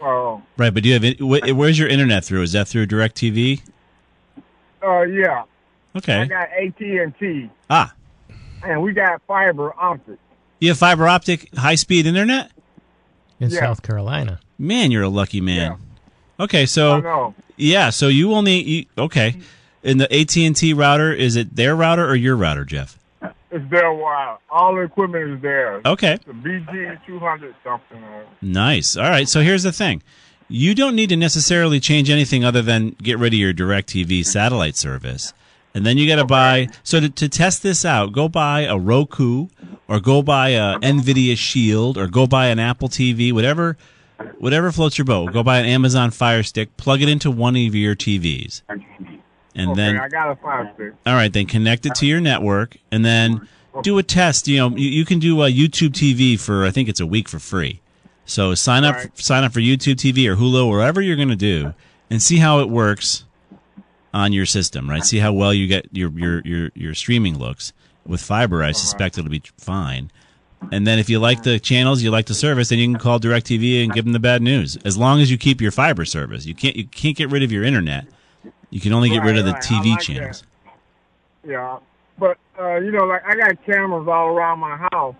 Oh, 0.00 0.42
Right, 0.56 0.72
but 0.72 0.82
do 0.82 0.88
you 0.88 0.94
have 0.94 1.04
it- 1.04 1.18
wh- 1.18 1.56
where's 1.56 1.78
your 1.78 1.88
internet 1.88 2.24
through? 2.24 2.42
Is 2.42 2.52
that 2.52 2.68
through 2.68 2.86
DirecTV? 2.86 3.62
uh, 4.82 5.00
yeah. 5.02 5.42
Okay. 5.96 6.20
I 6.20 6.24
got 6.26 6.48
AT 6.52 6.80
and 6.80 7.12
T, 7.18 7.50
Ah, 7.68 7.92
and 8.62 8.80
we 8.82 8.92
got 8.92 9.20
fiber 9.26 9.72
optic. 9.76 10.18
you 10.60 10.68
have 10.68 10.78
fiber 10.78 11.08
optic 11.08 11.48
high 11.56 11.74
speed 11.74 12.06
internet? 12.06 12.50
In 13.40 13.50
Yeah. 13.50 13.60
South 13.60 13.82
Carolina. 13.82 14.40
Man, 14.58 14.90
you're 14.90 15.02
a 15.04 15.08
lucky 15.08 15.40
man. 15.40 15.76
Okay, 16.40 16.62
I 16.62 16.64
so 16.66 17.00
know. 17.00 17.34
yeah, 17.56 17.90
so 17.90 18.08
you 18.08 18.34
only 18.34 18.62
you, 18.62 18.84
okay. 18.96 19.36
In 19.82 19.98
the 19.98 20.12
AT 20.12 20.36
and 20.44 20.54
T 20.56 20.72
router, 20.72 21.12
is 21.12 21.36
it 21.36 21.54
their 21.56 21.74
router 21.76 22.04
or 22.08 22.14
your 22.16 22.36
router, 22.36 22.64
Jeff? 22.64 22.97
It's 23.50 23.64
there. 23.70 23.92
While 23.92 24.40
all 24.50 24.74
the 24.74 24.82
equipment 24.82 25.30
is 25.36 25.42
there. 25.42 25.80
Okay, 25.84 26.18
The 26.26 26.32
BG 26.32 27.04
two 27.06 27.18
hundred 27.18 27.54
something. 27.64 28.02
nice. 28.42 28.96
All 28.96 29.08
right, 29.08 29.28
so 29.28 29.40
here's 29.40 29.62
the 29.62 29.72
thing: 29.72 30.02
you 30.48 30.74
don't 30.74 30.94
need 30.94 31.08
to 31.08 31.16
necessarily 31.16 31.80
change 31.80 32.10
anything 32.10 32.44
other 32.44 32.62
than 32.62 32.90
get 33.02 33.18
rid 33.18 33.32
of 33.32 33.38
your 33.38 33.54
DirecTV 33.54 34.24
satellite 34.26 34.76
service, 34.76 35.32
and 35.74 35.86
then 35.86 35.96
you 35.98 36.06
got 36.06 36.16
to 36.16 36.26
buy. 36.26 36.68
So 36.82 37.00
to, 37.00 37.08
to 37.08 37.28
test 37.28 37.62
this 37.62 37.84
out, 37.84 38.12
go 38.12 38.28
buy 38.28 38.62
a 38.62 38.76
Roku 38.78 39.48
or 39.88 39.98
go 40.00 40.20
buy 40.22 40.50
a 40.50 40.78
Nvidia 40.80 41.36
Shield 41.36 41.96
or 41.96 42.06
go 42.06 42.26
buy 42.26 42.48
an 42.48 42.58
Apple 42.58 42.88
TV, 42.88 43.32
whatever. 43.32 43.76
Whatever 44.38 44.72
floats 44.72 44.98
your 44.98 45.04
boat. 45.04 45.32
Go 45.32 45.44
buy 45.44 45.60
an 45.60 45.66
Amazon 45.66 46.10
Fire 46.10 46.42
Stick, 46.42 46.76
plug 46.76 47.00
it 47.02 47.08
into 47.08 47.30
one 47.30 47.54
of 47.54 47.72
your 47.72 47.94
TVs, 47.94 48.62
and 49.54 49.70
Okay, 49.70 49.76
then 49.76 49.96
I 49.98 50.08
got 50.08 50.38
a. 50.42 50.92
All 51.06 51.14
right, 51.14 51.32
then 51.32 51.46
connect 51.46 51.86
it 51.86 51.94
to 51.96 52.06
your 52.06 52.20
network, 52.20 52.76
and 52.92 53.04
then 53.04 53.48
do 53.82 53.98
a 53.98 54.02
test. 54.02 54.48
You 54.48 54.58
know, 54.58 54.76
you, 54.76 54.88
you 54.88 55.04
can 55.04 55.18
do 55.18 55.42
a 55.42 55.50
YouTube 55.50 55.90
TV 55.90 56.38
for 56.38 56.64
I 56.64 56.70
think 56.70 56.88
it's 56.88 57.00
a 57.00 57.06
week 57.06 57.28
for 57.28 57.38
free. 57.38 57.80
So 58.24 58.54
sign 58.54 58.84
up, 58.84 58.94
Right. 58.96 59.18
sign 59.18 59.44
up 59.44 59.52
for 59.52 59.60
YouTube 59.60 59.94
TV 59.96 60.26
or 60.26 60.36
Hulu, 60.36 60.66
or 60.66 60.76
wherever 60.78 61.00
you're 61.00 61.16
going 61.16 61.28
to 61.30 61.36
do, 61.36 61.72
and 62.10 62.20
see 62.22 62.38
how 62.38 62.60
it 62.60 62.68
works 62.68 63.24
on 64.12 64.32
your 64.32 64.46
system. 64.46 64.88
Right, 64.88 65.04
see 65.04 65.18
how 65.18 65.32
well 65.32 65.52
you 65.54 65.66
get 65.66 65.86
your 65.92 66.10
your 66.10 66.42
your 66.44 66.70
your 66.74 66.94
streaming 66.94 67.38
looks 67.38 67.72
with 68.06 68.20
fiber. 68.20 68.62
I 68.62 68.72
suspect 68.72 69.18
it'll 69.18 69.30
be 69.30 69.42
fine. 69.58 70.10
And 70.72 70.86
then 70.86 70.98
if 70.98 71.08
you 71.08 71.20
like 71.20 71.44
the 71.44 71.60
channels, 71.60 72.02
you 72.02 72.10
like 72.10 72.26
the 72.26 72.34
service, 72.34 72.70
then 72.70 72.80
you 72.80 72.86
can 72.88 72.98
call 72.98 73.20
DirecTV 73.20 73.84
and 73.84 73.92
give 73.92 74.04
them 74.04 74.12
the 74.12 74.18
bad 74.18 74.42
news. 74.42 74.76
As 74.84 74.98
long 74.98 75.20
as 75.20 75.30
you 75.30 75.38
keep 75.38 75.60
your 75.60 75.70
fiber 75.70 76.04
service, 76.04 76.46
you 76.46 76.54
can't 76.54 76.74
you 76.76 76.84
can't 76.86 77.16
get 77.16 77.30
rid 77.30 77.42
of 77.44 77.52
your 77.52 77.62
internet. 77.62 78.06
You 78.70 78.80
can 78.80 78.92
only 78.92 79.08
get 79.08 79.22
rid 79.22 79.38
of 79.38 79.44
the 79.44 79.52
Right, 79.52 79.70
right. 79.70 79.82
TV 79.84 79.90
like 79.92 80.00
channels. 80.00 80.42
Yeah, 81.46 81.78
but 82.18 82.36
uh, 82.60 82.76
you 82.76 82.90
know, 82.90 83.04
like 83.04 83.22
I 83.26 83.34
got 83.34 83.64
cameras 83.64 84.08
all 84.08 84.28
around 84.28 84.58
my 84.58 84.76
house. 84.92 85.14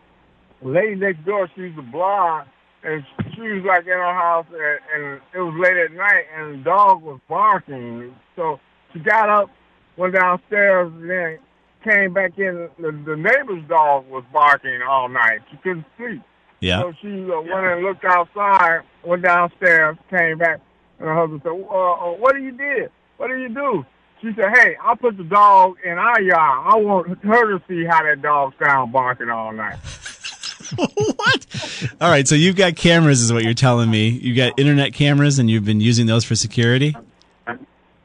The 0.63 0.69
lady 0.69 0.95
next 0.97 1.25
door, 1.25 1.49
she's 1.55 1.73
a 1.79 1.83
blonde, 1.83 2.49
and 2.83 3.05
she 3.35 3.41
was 3.41 3.65
like 3.65 3.83
in 3.83 3.93
her 3.93 4.15
house, 4.15 4.47
and, 4.51 4.81
and 4.95 5.21
it 5.35 5.39
was 5.39 5.55
late 5.59 5.77
at 5.77 5.93
night, 5.93 6.25
and 6.37 6.61
the 6.61 6.65
dog 6.65 7.03
was 7.03 7.21
barking. 7.29 8.15
So 8.37 8.59
she 8.93 8.99
got 8.99 9.29
up, 9.29 9.51
went 9.97 10.15
downstairs, 10.15 10.93
and 10.93 11.09
then 11.09 11.39
came 11.85 12.13
back 12.13 12.37
in. 12.39 12.69
The, 12.79 12.91
the 13.07 13.17
neighbor's 13.17 13.67
dog 13.69 14.09
was 14.09 14.25
barking 14.33 14.81
all 14.83 15.09
night. 15.09 15.41
She 15.51 15.57
couldn't 15.59 15.87
sleep. 15.97 16.21
Yeah. 16.61 16.83
So 16.83 16.93
she 17.01 17.09
uh, 17.09 17.41
went 17.41 17.67
and 17.67 17.83
looked 17.85 18.05
outside, 18.05 18.81
went 19.05 19.23
downstairs, 19.23 19.97
came 20.11 20.39
back, 20.39 20.61
and 20.99 21.09
her 21.09 21.15
husband 21.15 21.41
said, 21.45 21.53
uh, 21.53 21.55
uh, 21.55 22.13
"What 22.15 22.35
do 22.35 22.43
you 22.43 22.51
did? 22.51 22.91
What 23.19 23.29
do 23.29 23.37
you 23.37 23.51
do?" 23.51 23.85
She 24.23 24.33
said, 24.35 24.51
"Hey, 24.57 24.77
I'll 24.83 24.97
put 24.97 25.17
the 25.17 25.25
dog 25.25 25.77
in 25.85 25.93
our 25.93 26.21
yard. 26.21 26.73
I 26.73 26.77
want 26.77 27.23
her 27.23 27.59
to 27.59 27.63
see 27.69 27.85
how 27.85 28.03
that 28.03 28.23
dog 28.23 28.55
sound 28.59 28.93
barking 28.93 29.29
all 29.29 29.53
night." 29.53 29.77
what? 30.77 31.87
All 32.01 32.11
right, 32.11 32.27
so 32.27 32.35
you've 32.35 32.57
got 32.57 32.77
cameras, 32.77 33.21
is 33.23 33.33
what 33.33 33.45
you're 33.45 33.55
telling 33.55 33.91
me. 33.91 34.09
You've 34.09 34.37
got 34.37 34.59
internet 34.59 34.93
cameras, 34.93 35.39
and 35.39 35.49
you've 35.51 35.65
been 35.65 35.81
using 35.81 36.07
those 36.07 36.25
for 36.25 36.35
security. 36.35 36.97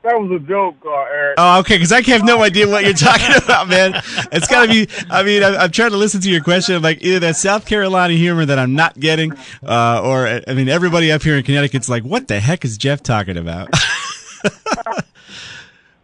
That 0.03 0.19
was 0.19 0.31
a 0.31 0.39
joke, 0.45 0.75
uh, 0.85 0.89
Eric. 0.91 1.35
Oh, 1.37 1.59
okay, 1.59 1.75
because 1.75 1.93
I 1.93 2.01
have 2.01 2.25
no 2.25 2.43
idea 2.43 2.67
what 2.67 2.83
you're 2.83 2.93
talking 2.93 3.33
about, 3.43 3.69
man. 3.69 3.93
It's 4.33 4.47
got 4.49 4.65
to 4.65 4.67
be. 4.67 4.89
I 5.09 5.23
mean, 5.23 5.41
I'm, 5.41 5.55
I'm 5.55 5.71
trying 5.71 5.91
to 5.91 5.97
listen 5.97 6.19
to 6.21 6.29
your 6.29 6.43
question. 6.43 6.75
I'm 6.75 6.81
Like 6.81 7.01
either 7.01 7.19
that 7.19 7.37
South 7.37 7.65
Carolina 7.65 8.13
humor 8.13 8.45
that 8.45 8.59
I'm 8.59 8.75
not 8.75 8.99
getting, 8.99 9.31
uh, 9.65 10.01
or 10.03 10.41
I 10.45 10.53
mean, 10.53 10.67
everybody 10.67 11.09
up 11.09 11.23
here 11.23 11.37
in 11.37 11.43
Connecticut's 11.43 11.87
like, 11.87 12.03
"What 12.03 12.27
the 12.27 12.41
heck 12.41 12.65
is 12.65 12.77
Jeff 12.77 13.01
talking 13.01 13.37
about?" 13.37 13.69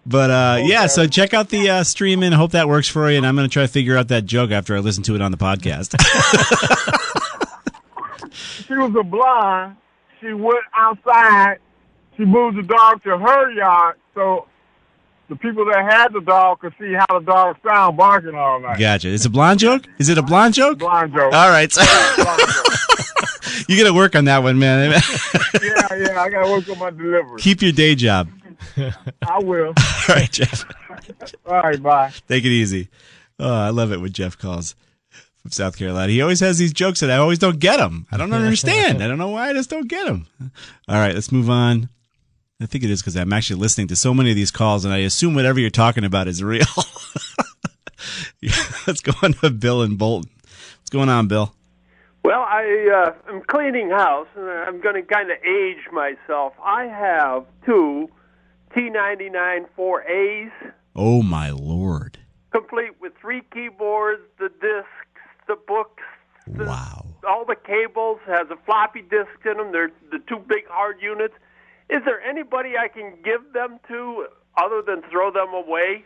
but 0.10 0.32
uh, 0.32 0.60
yeah, 0.64 0.88
so 0.88 1.08
check 1.08 1.34
out 1.34 1.50
the 1.50 1.70
uh, 1.70 1.84
stream 1.84 2.24
in. 2.24 2.34
I 2.34 2.36
hope 2.36 2.52
that 2.52 2.68
works 2.68 2.88
for 2.90 3.10
you, 3.10 3.18
and 3.18 3.26
I'm 3.26 3.36
going 3.36 3.48
to 3.48 3.54
try 3.54 3.64
to 3.64 3.68
figure 3.68 3.96
out 3.96 4.08
that 4.10 4.26
joke 4.26 4.52
after 4.52 4.76
I 4.76 4.80
listen 4.80 5.04
to 5.04 5.16
it 5.16 5.22
on 5.22 5.32
the 5.32 5.38
podcast. 5.38 5.96
She 8.70 8.76
was 8.76 8.96
a 9.00 9.04
blonde. 9.04 9.76
She 10.22 10.32
went 10.32 10.64
outside. 10.76 11.58
She 12.16 12.24
moved 12.24 12.56
the 12.58 12.62
dog 12.62 13.02
to 13.04 13.18
her 13.18 13.52
yard 13.52 13.98
so 14.14 14.46
the 15.28 15.36
people 15.36 15.66
that 15.66 15.84
had 15.92 16.14
the 16.14 16.22
dog 16.22 16.60
could 16.60 16.74
see 16.80 16.94
how 16.94 17.20
the 17.20 17.26
dog 17.26 17.56
sound 17.68 17.98
barking 17.98 18.36
all 18.36 18.60
night. 18.60 18.78
gotcha. 18.78 19.10
It's 19.10 19.26
a 19.26 19.30
blonde 19.30 19.60
joke. 19.60 19.88
Is 19.98 20.10
it 20.10 20.20
a 20.20 20.22
blonde 20.22 20.54
joke? 20.54 20.78
Blonde 20.78 21.14
joke. 21.14 21.34
All 21.34 21.50
right. 21.50 21.72
Blind 21.74 22.18
you 23.68 23.78
got 23.78 23.88
to 23.90 23.94
work 23.94 24.16
on 24.16 24.26
that 24.26 24.44
one, 24.44 24.60
man. 24.60 24.92
yeah, 24.92 25.96
yeah, 25.96 26.22
I 26.22 26.30
got 26.30 26.46
to 26.46 26.52
work 26.52 26.70
on 26.70 26.78
my 26.78 26.92
delivery. 26.92 27.40
Keep 27.40 27.64
your 27.64 27.72
day 27.72 27.96
job. 27.96 28.30
I 29.22 29.40
will. 29.40 29.68
All 30.10 30.16
right, 30.16 30.32
Jeff. 30.32 30.66
All 31.46 31.62
right, 31.62 31.82
bye. 31.82 32.12
Take 32.28 32.46
it 32.46 32.50
easy. 32.50 32.90
Oh, 33.40 33.54
I 33.54 33.70
love 33.70 33.92
it 33.92 34.02
when 34.02 34.12
Jeff 34.12 34.38
calls 34.38 34.76
from 35.42 35.52
South 35.52 35.78
Carolina. 35.78 36.12
He 36.12 36.22
always 36.22 36.40
has 36.42 36.58
these 36.58 36.74
jokes 36.74 37.00
that 37.00 37.10
I 37.10 37.18
always 37.18 37.40
don't 37.40 37.60
get 37.60 37.78
them. 37.78 38.08
I 38.12 38.18
don't 38.18 38.34
understand. 38.34 39.04
I 39.04 39.08
don't 39.08 39.18
know 39.18 39.30
why 39.30 39.50
I 39.50 39.54
just 39.54 39.70
don't 39.70 39.88
get 39.88 40.06
them. 40.06 40.28
All 40.88 40.98
right, 41.00 41.14
let's 41.14 41.32
move 41.32 41.50
on. 41.50 41.90
I 42.62 42.66
think 42.66 42.84
it 42.84 42.90
is 42.90 43.02
because 43.02 43.16
I'm 43.16 43.32
actually 43.32 43.62
listening 43.62 43.88
to 43.88 43.96
so 43.96 44.14
many 44.14 44.32
of 44.32 44.36
these 44.36 44.52
calls, 44.52 44.84
and 44.84 44.94
I 44.94 44.98
assume 44.98 45.34
whatever 45.34 45.60
you're 45.60 45.70
talking 45.70 46.04
about 46.04 46.28
is 46.28 46.44
real. 46.44 46.66
let's 48.88 49.02
go 49.02 49.14
on 49.24 49.34
to 49.34 49.50
Bill 49.50 49.82
and 49.82 49.98
Bolton. 49.98 50.30
What's 50.80 50.90
going 50.90 51.08
on, 51.08 51.28
Bill? 51.28 51.54
Well, 52.24 52.42
I 52.42 53.14
uh, 53.30 53.34
am 53.34 53.42
cleaning 53.48 53.92
house, 53.92 54.28
and 54.36 54.50
I'm 54.50 54.82
going 54.82 54.96
to 54.96 55.04
kind 55.04 55.32
of 55.32 55.38
age 55.44 55.88
myself. 55.94 56.54
I 56.62 56.84
have 56.86 57.46
two 57.66 58.10
T99 58.76 59.66
4As, 59.78 60.52
Oh 60.96 61.22
my 61.24 61.50
lord! 61.52 62.18
complete 62.52 62.92
with 63.00 63.14
three 63.22 63.42
keyboards, 63.54 64.22
the 64.40 64.50
discs, 64.62 65.22
the 65.48 65.56
books, 65.68 66.04
the 66.48 66.66
Wow. 66.66 67.06
all 67.28 67.46
the 67.46 67.56
cables, 67.56 68.20
has 68.26 68.48
a 68.50 68.56
floppy 68.66 69.02
disk 69.02 69.30
in 69.46 69.58
them. 69.58 69.72
They're 69.72 69.92
the 70.12 70.20
two 70.28 70.40
big 70.48 70.68
hard 70.68 70.98
units. 71.02 71.34
Is 71.90 72.02
there 72.06 72.22
anybody 72.22 72.74
I 72.78 72.88
can 72.88 73.14
give 73.24 73.54
them 73.54 73.80
to 73.88 74.28
other 74.58 74.82
than 74.82 75.02
throw 75.12 75.32
them 75.32 75.54
away? 75.54 76.06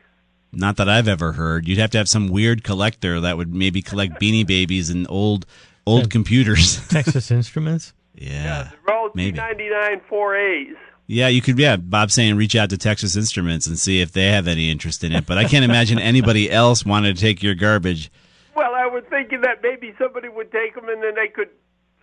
Not 0.52 0.76
that 0.78 0.88
I've 0.88 1.08
ever 1.08 1.32
heard. 1.34 1.68
You'd 1.68 1.80
have 1.80 1.90
to 1.92 1.98
have 1.98 2.08
some 2.10 2.28
weird 2.28 2.64
collector 2.64 3.20
that 3.22 3.38
would 3.38 3.54
maybe 3.54 3.82
collect 3.82 4.20
Beanie 4.22 4.46
Babies 4.46 4.90
and 4.90 5.08
old 5.10 5.46
old 5.88 6.10
computers. 6.10 6.86
Texas 6.90 7.32
Instruments. 7.32 7.94
yeah, 8.16 8.70
They're 8.86 8.96
all 8.96 9.10
maybe. 9.16 9.38
TI-99/4As. 9.38 10.76
Yeah, 11.08 11.28
you 11.28 11.42
could. 11.42 11.58
Yeah, 11.60 11.76
Bob 11.76 12.12
saying 12.12 12.38
reach 12.38 12.56
out 12.56 12.70
to 12.70 12.78
Texas 12.78 13.16
Instruments 13.16 13.68
and 13.68 13.78
see 13.78 14.02
if 14.02 14.12
they 14.14 14.28
have 14.28 14.48
any 14.48 14.72
interest 14.72 15.04
in 15.04 15.12
it. 15.12 15.26
But 15.26 15.38
I 15.38 15.44
can't 15.46 15.66
imagine 15.66 16.00
anybody 16.14 16.50
else 16.50 16.86
wanted 16.86 17.16
to 17.16 17.22
take 17.22 17.44
your 17.44 17.56
garbage. 17.56 18.10
Well, 18.56 18.74
I 18.74 18.86
was 18.88 19.04
thinking 19.10 19.42
that 19.42 19.62
maybe 19.62 19.94
somebody 19.98 20.30
would 20.30 20.52
take 20.52 20.76
them 20.76 20.88
and 20.88 21.02
then 21.04 21.16
they 21.16 21.28
could 21.28 21.50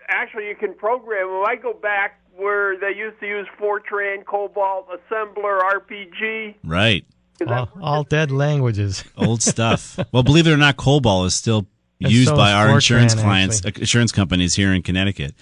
actually 0.08 0.48
you 0.48 0.56
can 0.56 0.74
program 0.74 1.28
them. 1.28 1.44
I 1.46 1.56
go 1.56 1.72
back 1.72 2.20
where 2.36 2.76
they 2.78 2.96
used 2.96 3.20
to 3.20 3.26
use 3.26 3.46
Fortran, 3.60 4.24
Cobol, 4.24 4.84
Assembler, 4.88 5.60
RPG. 5.62 6.54
Right, 6.64 7.04
All, 7.46 7.68
all 7.80 8.02
dead 8.04 8.30
languages. 8.30 9.04
old 9.16 9.42
stuff. 9.52 9.98
well, 10.12 10.22
believe 10.22 10.46
it 10.46 10.50
or 10.52 10.56
not, 10.56 10.76
Cobol 10.76 11.26
is 11.26 11.34
still 11.34 11.66
And 12.02 12.10
used 12.12 12.28
so 12.30 12.36
by 12.36 12.52
our 12.52 12.68
Fortran, 12.68 12.74
insurance 12.76 13.14
clients, 13.14 13.64
actually. 13.64 13.82
insurance 13.82 14.12
companies 14.12 14.54
here 14.54 14.72
in 14.72 14.82
Connecticut. 14.82 15.34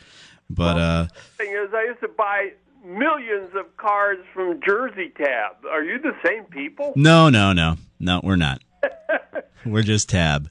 But 0.51 0.77
uh, 0.79 1.07
thing 1.37 1.51
is, 1.53 1.73
I 1.75 1.85
used 1.85 2.01
to 2.01 2.09
buy 2.09 2.53
millions 2.88 3.51
of 3.55 3.77
cars 3.77 4.18
from 4.33 4.61
Jersey 4.64 5.12
Tab. 5.16 5.57
Are 5.70 5.85
you 5.85 5.98
the 6.01 6.14
same 6.24 6.44
people? 6.44 6.92
no, 6.96 7.29
no, 7.29 7.53
no, 7.53 7.77
no, 8.01 8.20
we're 8.24 8.37
not. 8.37 8.62
we're 9.66 9.83
just 9.83 10.09
Tab. 10.09 10.48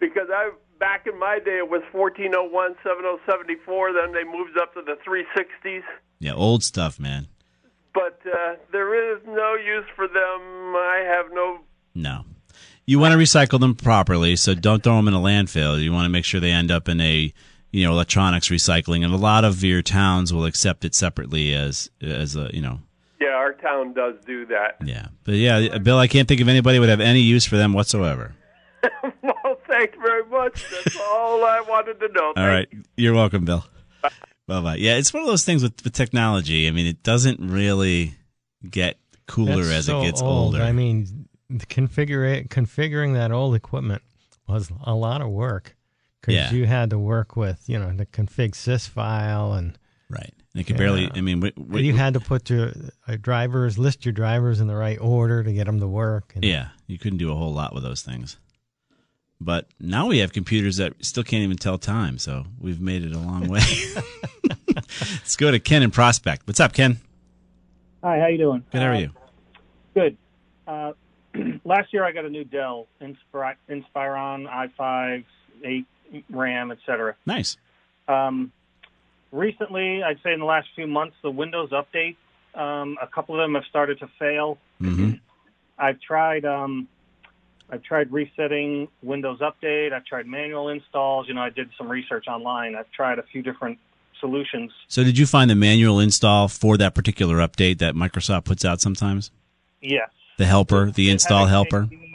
Because 0.00 0.28
I 0.30 0.50
back 0.78 1.06
in 1.06 1.18
my 1.18 1.38
day 1.38 1.58
it 1.58 1.70
was 1.70 1.82
1401 1.92 2.74
7074. 2.82 3.92
Then 3.92 4.12
they 4.12 4.24
moved 4.24 4.58
up 4.58 4.74
to 4.74 4.82
the 4.82 4.96
360s. 5.06 5.82
Yeah, 6.18 6.34
old 6.34 6.62
stuff, 6.62 6.98
man. 6.98 7.28
But 7.94 8.20
uh, 8.26 8.56
there 8.72 9.14
is 9.14 9.22
no 9.26 9.54
use 9.54 9.86
for 9.94 10.06
them. 10.06 10.76
I 10.76 11.02
have 11.06 11.32
no. 11.32 11.60
No. 11.94 12.24
You 12.84 12.98
want 12.98 13.12
to 13.12 13.18
recycle 13.18 13.58
them 13.58 13.74
properly, 13.74 14.36
so 14.36 14.54
don't 14.54 14.82
throw 14.82 14.96
them 14.96 15.08
in 15.08 15.14
a 15.14 15.18
landfill. 15.18 15.82
You 15.82 15.92
want 15.92 16.04
to 16.04 16.10
make 16.10 16.24
sure 16.24 16.40
they 16.40 16.52
end 16.52 16.70
up 16.70 16.88
in 16.88 17.00
a, 17.00 17.32
you 17.72 17.84
know, 17.84 17.92
electronics 17.92 18.48
recycling, 18.48 19.04
and 19.04 19.12
a 19.12 19.16
lot 19.18 19.44
of 19.44 19.62
your 19.62 19.82
towns 19.82 20.32
will 20.32 20.44
accept 20.44 20.84
it 20.84 20.94
separately 20.94 21.52
as 21.54 21.90
as 22.02 22.36
a, 22.36 22.50
you 22.52 22.62
know, 22.62 22.80
Yeah, 23.20 23.28
our 23.28 23.52
town 23.52 23.92
does 23.94 24.14
do 24.26 24.46
that. 24.46 24.76
yeah. 24.84 25.08
But 25.24 25.34
yeah, 25.34 25.78
Bill, 25.78 25.98
I 25.98 26.06
can't 26.08 26.26
think 26.28 26.40
of 26.40 26.48
anybody 26.48 26.78
would 26.78 26.88
have 26.88 27.00
any 27.00 27.20
use 27.20 27.44
for 27.44 27.56
them 27.56 27.72
whatsoever. 27.72 28.34
well, 29.22 29.58
thanks 29.66 29.96
very 30.00 30.24
much. 30.26 30.64
That's 30.70 30.96
all 30.96 31.44
I 31.44 31.60
wanted 31.60 31.98
to 32.00 32.08
know. 32.12 32.26
All 32.28 32.32
Thank 32.34 32.48
right, 32.48 32.68
you're 32.96 33.14
welcome, 33.14 33.44
Bill. 33.44 33.64
Bye 34.48 34.60
bye. 34.60 34.76
Yeah, 34.76 34.94
it's 34.96 35.12
one 35.12 35.22
of 35.22 35.28
those 35.28 35.44
things 35.44 35.62
with, 35.62 35.82
with 35.82 35.92
technology. 35.92 36.68
I 36.68 36.70
mean, 36.70 36.86
it 36.86 37.02
doesn't 37.02 37.40
really 37.40 38.14
get 38.68 38.96
cooler 39.26 39.56
That's 39.64 39.78
as 39.78 39.86
so 39.86 40.00
it 40.02 40.04
gets 40.04 40.22
old. 40.22 40.54
older. 40.54 40.62
I 40.62 40.70
mean, 40.72 41.26
configure 41.52 42.46
configuring 42.48 43.14
that 43.14 43.32
old 43.32 43.54
equipment 43.54 44.02
was 44.48 44.70
a 44.84 44.94
lot 44.94 45.20
of 45.20 45.28
work 45.30 45.75
because 46.26 46.50
Yeah. 46.52 46.58
you 46.58 46.66
had 46.66 46.90
to 46.90 46.98
work 46.98 47.36
with 47.36 47.64
you 47.68 47.78
know 47.78 47.92
the 47.92 48.06
config 48.06 48.52
sys 48.52 48.88
file 48.88 49.52
and 49.52 49.78
right. 50.10 50.32
And 50.52 50.60
it 50.62 50.64
could 50.66 50.78
barely. 50.78 51.10
I 51.14 51.20
mean, 51.20 51.40
we, 51.40 51.52
we, 51.56 51.82
you 51.82 51.92
had 51.92 52.14
to 52.14 52.20
put 52.20 52.48
your 52.48 52.72
uh, 53.06 53.16
drivers 53.20 53.76
list 53.78 54.06
your 54.06 54.12
drivers 54.12 54.58
in 54.58 54.66
the 54.68 54.74
right 54.76 54.98
order 54.98 55.42
to 55.44 55.52
get 55.52 55.66
them 55.66 55.80
to 55.80 55.86
work. 55.86 56.32
And 56.34 56.42
Yeah, 56.44 56.68
you 56.86 56.98
couldn't 56.98 57.18
do 57.18 57.30
a 57.30 57.34
whole 57.34 57.52
lot 57.52 57.74
with 57.74 57.82
those 57.82 58.00
things. 58.02 58.38
But 59.38 59.68
now 59.78 60.06
we 60.06 60.18
have 60.18 60.32
computers 60.32 60.78
that 60.78 60.94
still 61.04 61.22
can't 61.22 61.42
even 61.42 61.58
tell 61.58 61.76
time, 61.76 62.16
so 62.16 62.46
we've 62.58 62.80
made 62.80 63.04
it 63.04 63.12
a 63.12 63.18
long 63.18 63.48
way. 63.48 63.60
Let's 64.74 65.36
go 65.36 65.50
to 65.50 65.58
Ken 65.58 65.82
in 65.82 65.90
Prospect. 65.90 66.46
What's 66.46 66.58
up, 66.60 66.72
Ken? 66.72 66.96
Hi, 68.02 68.18
how 68.18 68.28
you 68.28 68.38
doing? 68.38 68.64
Good. 68.72 68.80
How 68.80 68.88
are 68.88 68.94
Uh, 68.94 68.98
you? 68.98 69.10
Good. 69.94 70.16
Uh, 70.66 70.92
last 71.66 71.92
year 71.92 72.02
I 72.04 72.12
got 72.12 72.24
a 72.24 72.30
new 72.30 72.44
Dell 72.44 72.86
Inspira- 73.02 73.56
Inspiron 73.68 74.48
i5, 74.50 75.24
8 75.62 75.86
RAM, 76.30 76.70
etc. 76.70 77.16
Nice. 77.26 77.56
Um, 78.08 78.52
recently, 79.32 80.02
I'd 80.02 80.18
say 80.22 80.32
in 80.32 80.40
the 80.40 80.46
last 80.46 80.68
few 80.74 80.86
months, 80.86 81.16
the 81.22 81.30
Windows 81.30 81.70
update, 81.70 82.16
um, 82.54 82.96
a 83.00 83.06
couple 83.06 83.34
of 83.34 83.44
them 83.44 83.54
have 83.54 83.64
started 83.64 83.98
to 84.00 84.08
fail. 84.18 84.58
hmm 84.78 85.12
I've 85.78 86.00
tried. 86.00 86.46
Um, 86.46 86.88
I've 87.68 87.82
tried 87.82 88.12
resetting 88.12 88.88
Windows 89.02 89.40
Update. 89.40 89.92
I've 89.92 90.04
tried 90.04 90.26
manual 90.26 90.68
installs. 90.68 91.28
You 91.28 91.34
know, 91.34 91.42
I 91.42 91.50
did 91.50 91.68
some 91.76 91.88
research 91.88 92.28
online. 92.28 92.76
I've 92.76 92.90
tried 92.92 93.18
a 93.18 93.22
few 93.24 93.42
different 93.42 93.78
solutions. 94.20 94.72
So, 94.88 95.04
did 95.04 95.18
you 95.18 95.26
find 95.26 95.50
the 95.50 95.54
manual 95.54 96.00
install 96.00 96.48
for 96.48 96.76
that 96.78 96.94
particular 96.94 97.36
update 97.36 97.78
that 97.78 97.94
Microsoft 97.94 98.44
puts 98.44 98.64
out 98.64 98.80
sometimes? 98.80 99.30
Yes. 99.82 100.08
The 100.38 100.46
helper, 100.46 100.90
the 100.90 101.08
It 101.08 101.12
install 101.12 101.46
helper. 101.46 101.82
KB 101.82 102.05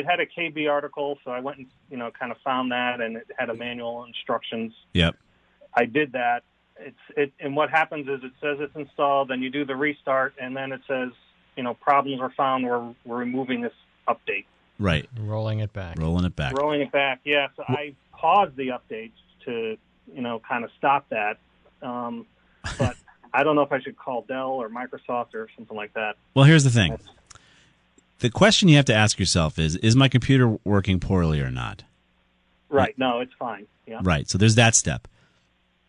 It 0.00 0.06
had 0.06 0.18
a 0.18 0.24
KB 0.26 0.66
article, 0.70 1.18
so 1.24 1.30
I 1.30 1.40
went 1.40 1.58
and 1.58 1.66
you 1.90 1.98
know 1.98 2.10
kind 2.18 2.32
of 2.32 2.38
found 2.42 2.72
that, 2.72 3.00
and 3.02 3.16
it 3.18 3.26
had 3.38 3.50
a 3.50 3.54
manual 3.54 4.04
instructions. 4.04 4.72
Yep. 4.94 5.14
I 5.76 5.84
did 5.84 6.12
that. 6.12 6.42
It's 6.78 6.96
it, 7.16 7.32
and 7.38 7.54
what 7.54 7.68
happens 7.68 8.08
is 8.08 8.20
it 8.24 8.32
says 8.40 8.56
it's 8.60 8.74
installed, 8.74 9.28
then 9.28 9.42
you 9.42 9.50
do 9.50 9.66
the 9.66 9.76
restart, 9.76 10.34
and 10.40 10.56
then 10.56 10.72
it 10.72 10.80
says 10.88 11.10
you 11.56 11.62
know 11.62 11.74
problems 11.74 12.18
were 12.20 12.32
found. 12.34 12.64
We're 12.64 12.94
we're 13.04 13.18
removing 13.18 13.60
this 13.60 13.74
update, 14.08 14.46
Right. 14.78 15.06
rolling 15.20 15.58
it 15.60 15.72
back. 15.74 15.98
Rolling 15.98 16.24
it 16.24 16.34
back. 16.34 16.56
rolling 16.58 16.80
it 16.80 16.90
back. 16.92 17.20
Yeah, 17.24 17.48
so 17.56 17.62
I 17.68 17.94
paused 18.12 18.56
the 18.56 18.68
updates 18.68 19.12
to 19.44 19.76
you 20.12 20.22
know 20.22 20.40
kind 20.48 20.64
of 20.64 20.70
stop 20.78 21.06
that. 21.10 21.36
Um, 21.82 22.24
but 22.78 22.96
I 23.34 23.42
don't 23.44 23.54
know 23.54 23.62
if 23.62 23.72
I 23.72 23.80
should 23.80 23.98
call 23.98 24.22
Dell 24.26 24.52
or 24.52 24.70
Microsoft 24.70 25.34
or 25.34 25.48
something 25.56 25.76
like 25.76 25.92
that. 25.92 26.16
Well, 26.34 26.46
here's 26.46 26.64
the 26.64 26.70
thing. 26.70 26.98
The 28.20 28.30
question 28.30 28.68
you 28.68 28.76
have 28.76 28.84
to 28.86 28.94
ask 28.94 29.18
yourself 29.18 29.58
is: 29.58 29.76
Is 29.76 29.96
my 29.96 30.08
computer 30.08 30.58
working 30.64 31.00
poorly 31.00 31.40
or 31.40 31.50
not? 31.50 31.82
Right? 32.68 32.96
No, 32.98 33.20
it's 33.20 33.32
fine. 33.38 33.66
Yeah. 33.86 34.00
Right. 34.02 34.28
So 34.28 34.38
there's 34.38 34.54
that 34.54 34.74
step. 34.74 35.08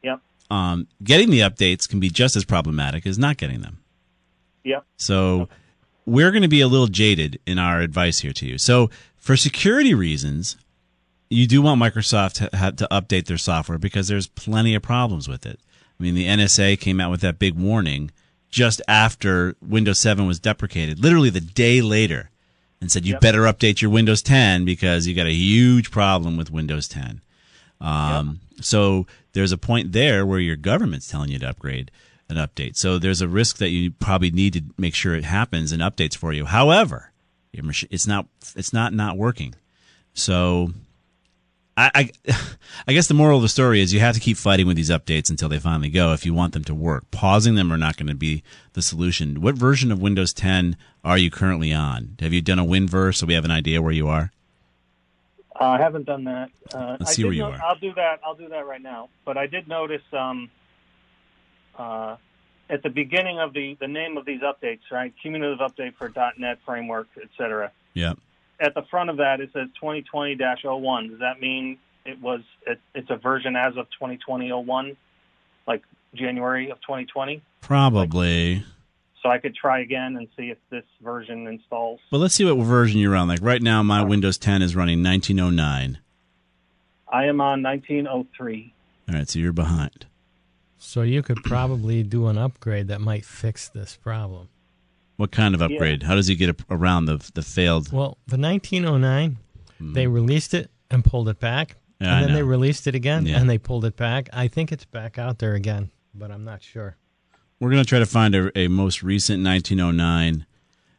Yep. 0.04 0.20
Um, 0.50 0.88
getting 1.04 1.30
the 1.30 1.42
updates 1.42 1.88
can 1.88 2.00
be 2.00 2.10
just 2.10 2.36
as 2.36 2.44
problematic 2.44 3.06
as 3.06 3.20
not 3.20 3.38
getting 3.38 3.62
them. 3.62 3.84
Yep. 4.64 4.86
So 4.98 5.50
we're 6.06 6.32
going 6.32 6.42
to 6.42 6.48
be 6.48 6.62
a 6.62 6.68
little 6.68 6.88
jaded 6.88 7.40
in 7.46 7.60
our 7.60 7.80
advice 7.82 8.20
here 8.20 8.34
to 8.34 8.46
you. 8.46 8.58
So 8.58 8.90
for 9.16 9.38
security 9.38 9.94
reasons, 9.94 10.58
you 11.30 11.48
do 11.48 11.62
want 11.62 11.82
Microsoft 11.82 12.50
to 12.50 12.58
have 12.58 12.76
to 12.78 12.88
update 12.92 13.26
their 13.26 13.38
software 13.38 13.78
because 13.78 14.08
there's 14.08 14.28
plenty 14.28 14.76
of 14.76 14.82
problems 14.82 15.28
with 15.28 15.46
it. 15.46 15.60
I 16.00 16.04
mean, 16.04 16.16
the 16.16 16.28
NSA 16.28 16.80
came 16.80 17.00
out 17.00 17.12
with 17.12 17.22
that 17.22 17.40
big 17.40 17.54
warning 17.54 18.12
just 18.52 18.82
after 18.88 19.56
Windows 19.62 20.00
7 20.00 20.28
was 20.28 20.40
deprecated, 20.40 21.00
literally 21.00 21.30
the 21.30 21.40
day 21.42 21.82
later, 21.82 22.30
and 22.80 22.92
said 22.92 23.06
you 23.06 23.14
Yep. 23.14 23.22
better 23.22 23.42
update 23.44 23.82
your 23.82 23.90
Windows 23.92 24.22
10 24.22 24.66
because 24.66 25.08
you 25.08 25.16
got 25.16 25.26
a 25.28 25.34
huge 25.34 25.90
problem 25.92 26.38
with 26.38 26.52
Windows 26.52 26.88
10. 26.88 27.22
Um, 27.80 28.40
So 28.60 29.08
there's 29.34 29.52
a 29.52 29.58
point 29.58 29.92
there 29.92 30.24
where 30.26 30.40
your 30.40 30.56
government's 30.56 31.08
telling 31.08 31.32
you 31.32 31.40
to 31.40 31.50
upgrade 31.50 31.90
an 32.30 32.36
update. 32.36 32.76
So 32.78 33.00
there's 33.00 33.22
a 33.22 33.28
risk 33.28 33.58
that 33.58 33.70
you 33.70 33.90
probably 33.92 34.30
need 34.30 34.54
to 34.54 34.62
make 34.78 34.94
sure 34.94 35.16
it 35.16 35.24
happens 35.24 35.72
and 35.72 35.82
updates 35.82 36.16
for 36.16 36.32
you. 36.32 36.46
However, 36.46 37.12
it's 37.54 38.06
not 38.06 38.28
it's 38.56 38.72
not 38.72 38.94
not 38.94 39.18
working. 39.18 39.56
So 40.14 40.74
I, 41.78 41.92
I 41.94 42.12
I 42.88 42.94
guess 42.94 43.08
the 43.08 43.14
moral 43.14 43.38
of 43.38 43.42
the 43.44 43.50
story 43.50 43.82
is 43.82 43.94
you 43.94 44.00
have 44.00 44.16
to 44.16 44.22
keep 44.22 44.38
fighting 44.38 44.68
with 44.68 44.76
these 44.76 44.90
updates 44.90 45.30
until 45.30 45.50
they 45.50 45.60
finally 45.60 45.90
go 45.90 46.14
if 46.14 46.26
you 46.26 46.34
want 46.34 46.54
them 46.54 46.64
to 46.66 46.76
work. 46.76 47.10
Pausing 47.12 47.56
them 47.56 47.72
are 47.72 47.78
not 47.78 47.98
going 47.98 48.08
to 48.08 48.16
be 48.16 48.44
the 48.74 48.82
solution. 48.82 49.42
What 49.42 49.56
version 49.56 49.92
of 49.92 50.02
Windows 50.02 50.34
10 50.34 50.78
are 51.04 51.18
you 51.18 51.30
currently 51.30 51.72
on? 51.74 52.18
Have 52.20 52.34
you 52.34 52.42
done 52.42 52.60
a 52.60 52.66
WinVer 52.66 53.16
so 53.16 53.26
we 53.26 53.34
have 53.34 53.46
an 53.46 53.52
idea 53.52 53.82
where 53.82 53.92
you 53.92 54.08
are? 54.08 54.32
Uh, 55.60 55.66
I 55.66 55.78
haven't 55.78 56.06
done 56.06 56.24
that. 56.24 56.50
Uh, 56.74 56.98
Let's 57.00 57.12
I 57.12 57.14
see 57.14 57.24
where 57.24 57.34
you 57.34 57.44
no- 57.44 57.52
are. 57.52 57.60
I'll 57.64 57.76
do 57.76 57.94
that. 57.94 58.20
I'll 58.26 58.36
do 58.36 58.50
that 58.50 58.66
right 58.66 58.82
now. 58.82 59.10
But 59.26 59.38
I 59.38 59.48
did 59.48 59.68
notice 59.68 60.02
um, 60.12 60.50
uh, 61.78 62.16
at 62.70 62.82
the 62.82 62.90
beginning 62.90 63.40
of 63.40 63.54
the 63.54 63.78
the 63.80 63.88
name 63.88 64.18
of 64.18 64.26
these 64.26 64.42
updates, 64.42 64.80
right? 64.92 65.14
Cumulative 65.22 65.60
update 65.60 65.96
for 65.96 66.12
.NET 66.38 66.60
framework, 66.66 67.10
etc. 67.22 67.72
Yeah. 67.94 68.14
At 68.60 68.76
the 68.76 68.84
front 68.90 69.10
of 69.10 69.18
that, 69.18 69.40
it 69.40 69.50
says 69.54 69.70
2020-01. 69.82 71.10
Does 71.10 71.20
that 71.20 71.40
mean 71.40 71.78
it 72.06 72.22
was 72.22 72.42
it, 72.68 72.80
it's 72.94 73.10
a 73.10 73.16
version 73.16 73.56
as 73.56 73.76
of 73.78 73.88
2020-01, 74.02 74.96
like 75.68 75.84
January 76.14 76.70
of 76.70 76.80
2020? 76.82 77.42
Probably. 77.62 78.64
So 79.24 79.30
I 79.30 79.38
could 79.38 79.56
try 79.56 79.82
again 79.82 80.16
and 80.18 80.28
see 80.36 80.50
if 80.50 80.58
this 80.72 80.84
version 81.02 81.46
installs. 81.48 82.00
But 82.10 82.18
let's 82.18 82.34
see 82.34 82.46
what 82.46 82.64
version 82.66 83.00
you're 83.00 83.16
on. 83.16 83.28
Like 83.28 83.40
right 83.42 83.62
now, 83.62 83.84
my 83.84 84.04
Windows 84.04 84.38
10 84.38 84.62
is 84.62 84.76
running 84.76 85.04
1909. 85.04 86.00
I 87.08 87.26
am 87.26 87.42
on 87.42 87.62
1903. 87.62 88.74
All 89.10 89.16
right, 89.16 89.30
so 89.30 89.38
you're 89.38 89.52
behind. 89.52 90.06
So 90.78 91.04
you 91.04 91.22
could 91.22 91.44
probably 91.44 92.02
do 92.02 92.28
an 92.28 92.38
upgrade 92.38 92.88
that 92.88 93.02
might 93.02 93.26
fix 93.26 93.70
this 93.70 93.96
problem. 94.02 94.50
What 95.22 95.32
kind 95.32 95.54
of 95.54 95.62
upgrade? 95.62 96.02
How 96.02 96.16
does 96.16 96.26
he 96.26 96.34
get 96.36 96.60
around 96.72 97.06
the 97.06 97.18
the 97.36 97.44
failed? 97.44 97.94
Well, 97.94 98.18
the 98.26 98.38
1909, 98.38 99.38
Hmm. 99.78 99.94
they 99.94 100.08
released 100.08 100.56
it 100.56 100.72
and 100.90 101.06
pulled 101.06 101.30
it 101.30 101.40
back, 101.40 101.76
Yeah, 102.00 102.18
and 102.18 102.26
then 102.26 102.34
they 102.34 102.42
released 102.42 102.88
it 102.88 102.96
again, 102.96 103.28
Yeah. 103.28 103.40
and 103.40 103.48
they 103.48 103.60
pulled 103.60 103.86
it 103.86 103.96
back. 103.96 104.30
I 104.34 104.48
think 104.48 104.72
it's 104.72 104.86
back 104.86 105.20
out 105.20 105.38
there 105.38 105.54
again, 105.54 105.92
but 106.16 106.32
I'm 106.32 106.44
not 106.44 106.64
sure. 106.64 106.98
We're 107.60 107.70
going 107.70 107.84
to 107.84 107.88
try 107.88 108.00
to 108.00 108.06
find 108.08 108.34
a, 108.34 108.52
a 108.58 108.68
most 108.68 109.04
recent 109.04 109.44
1909. 109.44 110.48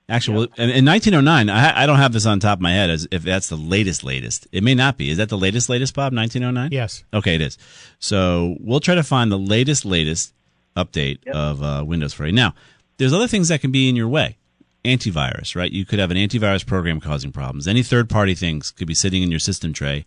Actually, 0.09 0.49
in, 0.57 0.71
in 0.71 0.85
1909, 0.85 1.49
I, 1.51 1.83
I 1.83 1.87
don't 1.87 1.97
have 1.99 2.13
this 2.13 2.25
on 2.25 2.39
top 2.39 2.59
of 2.59 2.63
my 2.63 2.73
head 2.73 2.91
as 2.91 3.09
if 3.11 3.23
that's 3.25 3.49
the 3.49 3.57
latest, 3.57 4.05
latest. 4.05 4.47
It 4.53 4.63
may 4.63 4.77
not 4.77 4.97
be. 4.99 5.11
Is 5.11 5.17
that 5.17 5.31
the 5.31 5.39
latest, 5.39 5.69
latest, 5.69 5.95
Bob? 5.95 6.13
1909? 6.13 6.71
Yes. 6.71 7.03
Okay, 7.13 7.35
it 7.35 7.41
is. 7.41 7.59
So 7.99 8.57
we'll 8.61 8.79
try 8.79 8.95
to 8.95 9.03
find 9.03 9.33
the 9.33 9.39
latest, 9.39 9.85
latest 9.85 10.33
update 10.77 11.27
of 11.29 11.61
uh, 11.63 11.83
Windows 11.85 12.13
for 12.15 12.25
you. 12.27 12.33
Now, 12.33 12.55
there's 12.99 13.13
other 13.13 13.29
things 13.29 13.49
that 13.49 13.61
can 13.61 13.73
be 13.73 13.89
in 13.89 13.97
your 13.97 14.09
way. 14.09 14.37
Antivirus, 14.85 15.55
right? 15.55 15.71
You 15.71 15.85
could 15.85 15.99
have 15.99 16.11
an 16.11 16.17
antivirus 16.17 16.67
program 16.67 17.01
causing 17.01 17.33
problems. 17.33 17.69
Any 17.69 17.83
third 17.83 18.11
party 18.11 18.35
things 18.35 18.71
could 18.71 18.89
be 18.89 18.95
sitting 18.95 19.23
in 19.23 19.31
your 19.31 19.41
system 19.41 19.73
tray 19.73 20.05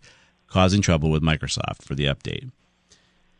causing 0.48 0.82
trouble 0.82 1.10
with 1.10 1.22
Microsoft 1.22 1.82
for 1.82 1.94
the 1.94 2.06
update. 2.06 2.50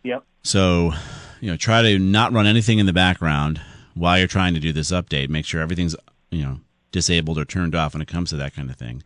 Yep. 0.03 0.25
So, 0.43 0.93
you 1.41 1.51
know, 1.51 1.57
try 1.57 1.83
to 1.83 1.99
not 1.99 2.33
run 2.33 2.47
anything 2.47 2.79
in 2.79 2.87
the 2.87 2.93
background 2.93 3.61
while 3.95 4.19
you're 4.19 4.27
trying 4.27 4.55
to 4.55 4.61
do 4.61 4.73
this 4.73 4.91
update. 4.91 5.29
Make 5.29 5.45
sure 5.45 5.61
everything's, 5.61 5.97
you 6.31 6.43
know, 6.43 6.61
disabled 6.93 7.39
or 7.39 7.45
turned 7.45 7.75
off 7.75 7.95
when 7.95 8.03
it 8.03 8.09
comes 8.09 8.31
to 8.31 8.37
that 8.37 8.55
kind 8.55 8.71
of 8.71 8.77
thing. 8.77 9.03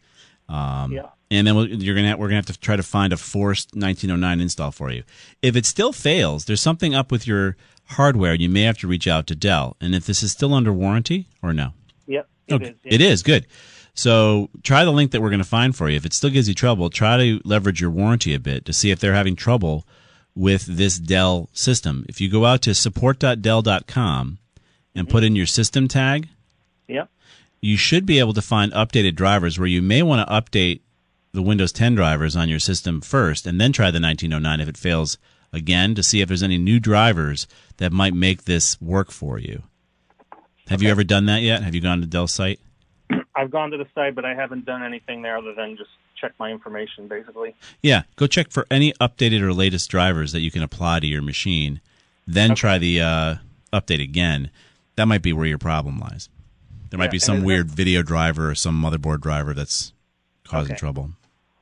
Um, 0.51 0.93
Yeah. 0.93 1.07
And 1.33 1.47
then 1.47 1.55
we'll, 1.55 1.69
you're 1.69 1.95
gonna 1.95 2.17
we're 2.17 2.27
gonna 2.27 2.37
have 2.39 2.47
to 2.47 2.59
try 2.59 2.75
to 2.75 2.83
find 2.83 3.13
a 3.13 3.17
forced 3.17 3.69
1909 3.75 4.41
install 4.41 4.73
for 4.73 4.91
you. 4.91 5.05
If 5.43 5.55
it 5.55 5.65
still 5.65 5.93
fails, 5.93 6.47
there's 6.47 6.61
something 6.61 6.93
up 6.93 7.13
with 7.13 7.25
your 7.25 7.57
hardware. 7.85 8.35
You 8.35 8.49
may 8.49 8.63
have 8.63 8.79
to 8.79 8.89
reach 8.89 9.07
out 9.07 9.29
to 9.29 9.37
Dell. 9.37 9.77
And 9.81 9.95
if 9.95 10.07
this 10.07 10.25
is 10.25 10.33
still 10.33 10.53
under 10.53 10.73
warranty 10.73 11.29
or 11.41 11.53
no, 11.53 11.73
Yep. 12.09 12.29
It 12.49 12.55
Okay. 12.55 12.65
is. 12.67 12.75
It 12.85 13.01
is 13.01 13.23
good. 13.23 13.47
So 13.95 14.51
try 14.65 14.85
the 14.85 14.91
link 14.93 15.13
that 15.13 15.21
we're 15.23 15.31
going 15.31 15.39
to 15.43 15.49
find 15.49 15.75
for 15.77 15.89
you. 15.89 15.97
If 15.97 16.05
it 16.07 16.13
still 16.15 16.31
gives 16.31 16.49
you 16.49 16.55
trouble, 16.55 16.91
try 16.91 17.17
to 17.17 17.41
leverage 17.45 17.81
your 17.81 17.91
warranty 17.91 18.35
a 18.35 18.41
bit 18.41 18.65
to 18.65 18.73
see 18.73 18.91
if 18.91 18.99
they're 18.99 19.15
having 19.15 19.37
trouble 19.37 19.87
with 20.35 20.65
this 20.67 20.99
Dell 20.99 21.49
system. 21.53 22.07
If 22.09 22.21
you 22.21 22.29
go 22.29 22.45
out 22.45 22.63
to 22.63 22.75
support.dell.com 22.75 24.39
and 24.95 25.09
put 25.09 25.23
in 25.25 25.37
your 25.37 25.47
system 25.47 25.87
tag, 25.89 26.29
Yep. 26.89 27.09
You 27.63 27.77
should 27.77 28.07
be 28.07 28.19
able 28.19 28.33
to 28.33 28.43
find 28.43 28.73
updated 28.73 29.15
drivers 29.15 29.59
where 29.59 29.69
you 29.69 29.83
may 29.83 30.03
want 30.03 30.27
to 30.27 30.35
update 30.35 30.81
the 31.33 31.43
Windows 31.43 31.73
10 31.73 31.95
drivers 31.95 32.35
on 32.35 32.49
your 32.49 32.59
system 32.59 33.01
first 33.01 33.47
and 33.47 33.61
then 33.61 33.73
try 33.73 33.91
the 33.91 34.01
1909 34.01 34.61
if 34.61 34.69
it 34.69 34.77
fails 34.77 35.19
again 35.53 35.95
to 35.95 36.03
see 36.03 36.21
if 36.21 36.29
there's 36.29 36.43
any 36.43 36.59
new 36.59 36.81
drivers 36.81 37.47
that 37.77 37.93
might 37.93 38.15
make 38.15 38.45
this 38.45 38.81
work 38.81 39.11
for 39.11 39.39
you. 39.39 39.63
Have 40.69 40.83
you 40.83 40.89
ever 40.89 41.05
done 41.05 41.27
that 41.27 41.43
yet? 41.43 41.63
Have 41.63 41.75
you 41.75 41.81
gone 41.81 42.01
to 42.01 42.07
Dell's 42.07 42.33
site? 42.33 42.61
I've 43.35 43.51
gone 43.51 43.71
to 43.73 43.77
the 43.77 43.87
site, 43.95 44.15
but 44.15 44.25
I 44.25 44.35
haven't 44.35 44.65
done 44.65 44.83
anything 44.83 45.23
there 45.23 45.37
other 45.37 45.55
than 45.55 45.77
just 45.77 45.91
check 46.21 46.33
my 46.39 46.51
information, 46.51 47.09
basically. 47.09 47.55
Yeah, 47.83 48.03
go 48.17 48.27
check 48.27 48.51
for 48.51 48.67
any 48.71 48.93
updated 48.95 49.41
or 49.41 49.53
latest 49.53 49.91
drivers 49.91 50.33
that 50.33 50.41
you 50.41 50.51
can 50.51 50.63
apply 50.63 51.01
to 51.01 51.07
your 51.07 51.23
machine. 51.23 51.81
Then 52.27 52.55
try 52.55 52.79
the 52.79 53.01
uh, 53.01 53.35
update 53.73 54.03
again. 54.03 54.51
That 54.97 55.07
might 55.07 55.23
be 55.23 55.33
where 55.33 55.47
your 55.47 55.59
problem 55.59 55.99
lies. 55.99 56.29
There 56.91 56.99
might 56.99 57.07
Yeah, 57.07 57.11
be 57.11 57.19
some 57.21 57.39
is 57.39 57.45
weird 57.45 57.71
video 57.71 58.03
driver 58.03 58.51
or 58.51 58.55
some 58.55 58.81
motherboard 58.81 59.21
driver 59.21 59.55
that's 59.55 59.93
causing 60.45 60.73
Okay. 60.73 60.79
trouble. 60.79 61.11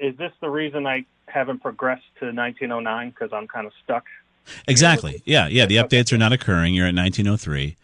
Is 0.00 0.16
this 0.16 0.32
the 0.40 0.48
reason 0.48 0.86
I 0.86 1.04
haven't 1.26 1.60
progressed 1.60 2.04
to 2.20 2.32
1909 2.32 3.10
because 3.10 3.30
I'm 3.32 3.46
kind 3.46 3.66
of 3.66 3.72
stuck? 3.84 4.04
Exactly. 4.66 5.22
Yeah, 5.26 5.46
yeah. 5.48 5.66
The 5.66 5.80
Okay. 5.80 5.98
updates 6.00 6.12
are 6.12 6.18
not 6.18 6.32
occurring. 6.32 6.74
You're 6.74 6.86
at 6.86 6.94
1903. 6.94 7.76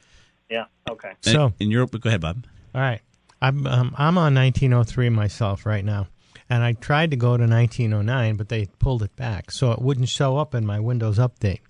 Yeah. 0.50 0.64
Okay. 0.90 1.12
So- 1.20 1.52
in 1.60 1.70
you're 1.70 1.86
go 1.86 2.08
ahead, 2.08 2.20
Bob. 2.22 2.46
All 2.74 2.80
right. 2.80 3.00
I'm 3.42 3.66
um, 3.66 3.94
I'm 3.98 4.16
on 4.16 4.32
1903 4.34 5.10
myself 5.10 5.66
right 5.66 5.84
now, 5.84 6.06
and 6.48 6.62
I 6.62 6.72
tried 6.72 7.10
to 7.10 7.16
go 7.16 7.36
to 7.36 7.46
1909, 7.46 8.36
but 8.36 8.48
they 8.48 8.66
pulled 8.78 9.02
it 9.02 9.14
back, 9.16 9.50
so 9.50 9.70
it 9.72 9.82
wouldn't 9.82 10.08
show 10.08 10.38
up 10.38 10.54
in 10.54 10.64
my 10.64 10.80
Windows 10.80 11.18
Update. 11.18 11.60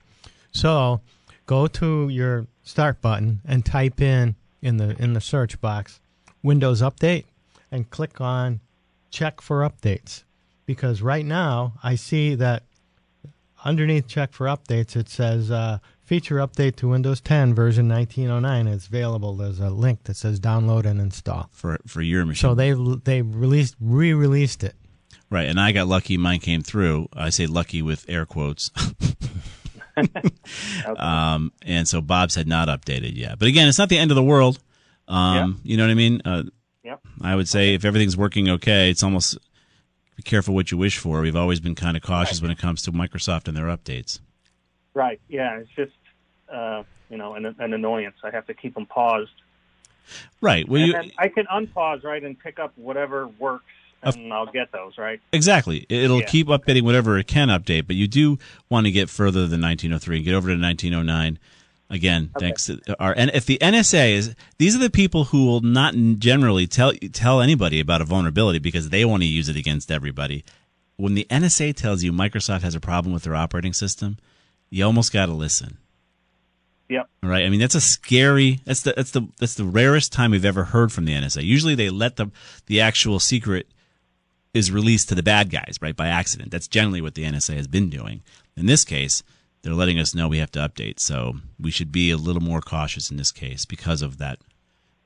So 0.52 1.00
go 1.46 1.66
to 1.66 2.08
your 2.08 2.46
Start 2.62 3.02
button 3.02 3.40
and 3.44 3.64
type 3.64 4.00
in 4.00 4.36
in 4.64 4.78
the 4.78 5.00
in 5.00 5.12
the 5.12 5.20
search 5.20 5.60
box 5.60 6.00
Windows 6.42 6.82
Update, 6.82 7.24
and 7.70 7.88
click 7.90 8.20
on 8.20 8.60
Check 9.10 9.40
for 9.40 9.60
Updates, 9.60 10.24
because 10.66 11.02
right 11.02 11.24
now 11.24 11.74
I 11.82 11.94
see 11.94 12.34
that 12.34 12.64
underneath 13.64 14.08
Check 14.08 14.32
for 14.32 14.46
Updates 14.46 14.96
it 14.96 15.08
says. 15.08 15.50
Uh, 15.50 15.78
Feature 16.04 16.36
update 16.36 16.76
to 16.76 16.88
Windows 16.88 17.22
10 17.22 17.54
version 17.54 17.88
1909 17.88 18.66
is 18.66 18.88
available. 18.88 19.36
There's 19.36 19.58
a 19.58 19.70
link 19.70 20.04
that 20.04 20.16
says 20.16 20.38
download 20.38 20.84
and 20.84 21.00
install. 21.00 21.48
For 21.50 21.78
for 21.86 22.02
your 22.02 22.26
machine. 22.26 22.42
So 22.42 22.54
they 22.54 22.74
they 23.04 23.22
released 23.22 23.74
re-released 23.80 24.64
it. 24.64 24.74
Right, 25.30 25.48
and 25.48 25.58
I 25.58 25.72
got 25.72 25.86
lucky. 25.86 26.18
Mine 26.18 26.40
came 26.40 26.60
through. 26.60 27.08
I 27.14 27.30
say 27.30 27.46
lucky 27.46 27.80
with 27.80 28.04
air 28.06 28.26
quotes. 28.26 28.70
um, 30.96 31.52
and 31.64 31.86
so 31.88 32.00
Bob's 32.00 32.34
had 32.34 32.46
not 32.48 32.68
updated 32.68 33.16
yet. 33.16 33.38
But 33.38 33.48
again, 33.48 33.68
it's 33.68 33.78
not 33.78 33.88
the 33.88 33.98
end 33.98 34.10
of 34.10 34.14
the 34.16 34.22
world. 34.22 34.58
Um, 35.08 35.60
You 35.64 35.76
know 35.76 35.84
what 35.84 35.90
I 35.90 35.94
mean? 35.94 36.22
Uh, 36.24 36.42
Yep. 36.84 37.00
I 37.22 37.34
would 37.34 37.48
say 37.48 37.72
if 37.72 37.86
everything's 37.86 38.14
working 38.14 38.46
okay, 38.50 38.90
it's 38.90 39.02
almost 39.02 39.38
be 40.16 40.22
careful 40.22 40.54
what 40.54 40.70
you 40.70 40.76
wish 40.76 40.98
for. 40.98 41.22
We've 41.22 41.34
always 41.34 41.58
been 41.58 41.74
kind 41.74 41.96
of 41.96 42.02
cautious 42.02 42.42
when 42.42 42.50
it 42.50 42.58
comes 42.58 42.82
to 42.82 42.92
Microsoft 42.92 43.48
and 43.48 43.56
their 43.56 43.66
updates. 43.66 44.20
Right. 44.92 45.18
Yeah. 45.28 45.60
It's 45.60 45.70
just, 45.74 45.92
uh, 46.52 46.82
you 47.08 47.16
know, 47.16 47.34
an, 47.36 47.46
an 47.58 47.72
annoyance. 47.72 48.16
I 48.22 48.30
have 48.30 48.46
to 48.48 48.54
keep 48.54 48.74
them 48.74 48.84
paused. 48.84 49.32
Right. 50.42 50.68
Well, 50.68 50.82
you 50.82 50.94
I 51.18 51.28
can 51.28 51.46
unpause, 51.46 52.04
right, 52.04 52.22
and 52.22 52.38
pick 52.38 52.58
up 52.58 52.72
whatever 52.76 53.28
works, 53.28 53.64
and 54.04 54.32
I'll 54.32 54.46
get 54.46 54.72
those, 54.72 54.96
right? 54.98 55.20
Exactly. 55.32 55.86
It'll 55.88 56.20
Yeah. 56.20 56.26
keep 56.26 56.46
updating 56.48 56.82
whatever 56.82 57.18
it 57.18 57.26
can 57.26 57.48
update, 57.48 57.86
but 57.86 57.96
you 57.96 58.06
do 58.08 58.38
want 58.68 58.86
to 58.86 58.92
get 58.92 59.08
further 59.10 59.46
than 59.46 59.60
1903 59.60 60.16
and 60.16 60.24
get 60.24 60.34
over 60.34 60.48
to 60.48 60.56
1909. 60.56 61.38
Again, 61.90 62.30
thanks 62.38 62.64
to 62.66 62.80
our 62.98 63.12
and 63.16 63.30
if 63.34 63.44
the 63.44 63.58
NSA 63.60 64.12
is 64.14 64.34
these 64.58 64.74
are 64.74 64.78
the 64.78 64.88
people 64.90 65.24
who 65.24 65.44
will 65.46 65.60
not 65.60 65.94
generally 66.18 66.66
tell 66.66 66.92
tell 67.12 67.40
anybody 67.42 67.78
about 67.78 68.00
a 68.00 68.04
vulnerability 68.04 68.58
because 68.58 68.88
they 68.88 69.04
want 69.04 69.22
to 69.22 69.28
use 69.28 69.48
it 69.50 69.56
against 69.56 69.90
everybody. 69.90 70.44
When 70.96 71.14
the 71.14 71.26
NSA 71.30 71.74
tells 71.76 72.02
you 72.02 72.10
Microsoft 72.12 72.62
has 72.62 72.74
a 72.74 72.80
problem 72.80 73.12
with 73.12 73.24
their 73.24 73.34
operating 73.34 73.74
system, 73.74 74.16
you 74.70 74.84
almost 74.84 75.12
got 75.12 75.26
to 75.26 75.32
listen. 75.32 75.76
Yep. 76.88 77.08
Right. 77.22 77.44
I 77.44 77.48
mean, 77.48 77.60
that's 77.60 77.74
a 77.74 77.80
scary. 77.80 78.60
That's 78.64 78.82
the 78.82 78.94
that's 78.96 79.10
the 79.10 79.28
that's 79.38 79.54
the 79.54 79.64
rarest 79.64 80.12
time 80.12 80.30
we've 80.32 80.44
ever 80.44 80.64
heard 80.64 80.92
from 80.92 81.04
the 81.04 81.12
NSA. 81.12 81.42
Usually, 81.44 81.74
they 81.74 81.90
let 81.90 82.16
the 82.16 82.30
the 82.66 82.80
actual 82.80 83.18
secret 83.20 83.68
is 84.54 84.70
released 84.70 85.08
to 85.08 85.14
the 85.14 85.22
bad 85.22 85.50
guys, 85.50 85.76
right, 85.82 85.96
by 85.96 86.06
accident. 86.06 86.50
That's 86.50 86.68
generally 86.68 87.02
what 87.02 87.14
the 87.14 87.24
NSA 87.24 87.56
has 87.56 87.66
been 87.66 87.90
doing. 87.90 88.22
In 88.56 88.66
this 88.66 88.84
case, 88.84 89.22
they're 89.62 89.74
letting 89.74 89.98
us 89.98 90.14
know 90.14 90.28
we 90.28 90.38
have 90.38 90.52
to 90.52 90.60
update. 90.60 91.00
So 91.00 91.34
we 91.58 91.70
should 91.70 91.90
be 91.90 92.10
a 92.10 92.16
little 92.16 92.42
more 92.42 92.60
cautious 92.60 93.10
in 93.10 93.16
this 93.16 93.32
case 93.32 93.64
because 93.64 94.00
of 94.00 94.18
that 94.18 94.38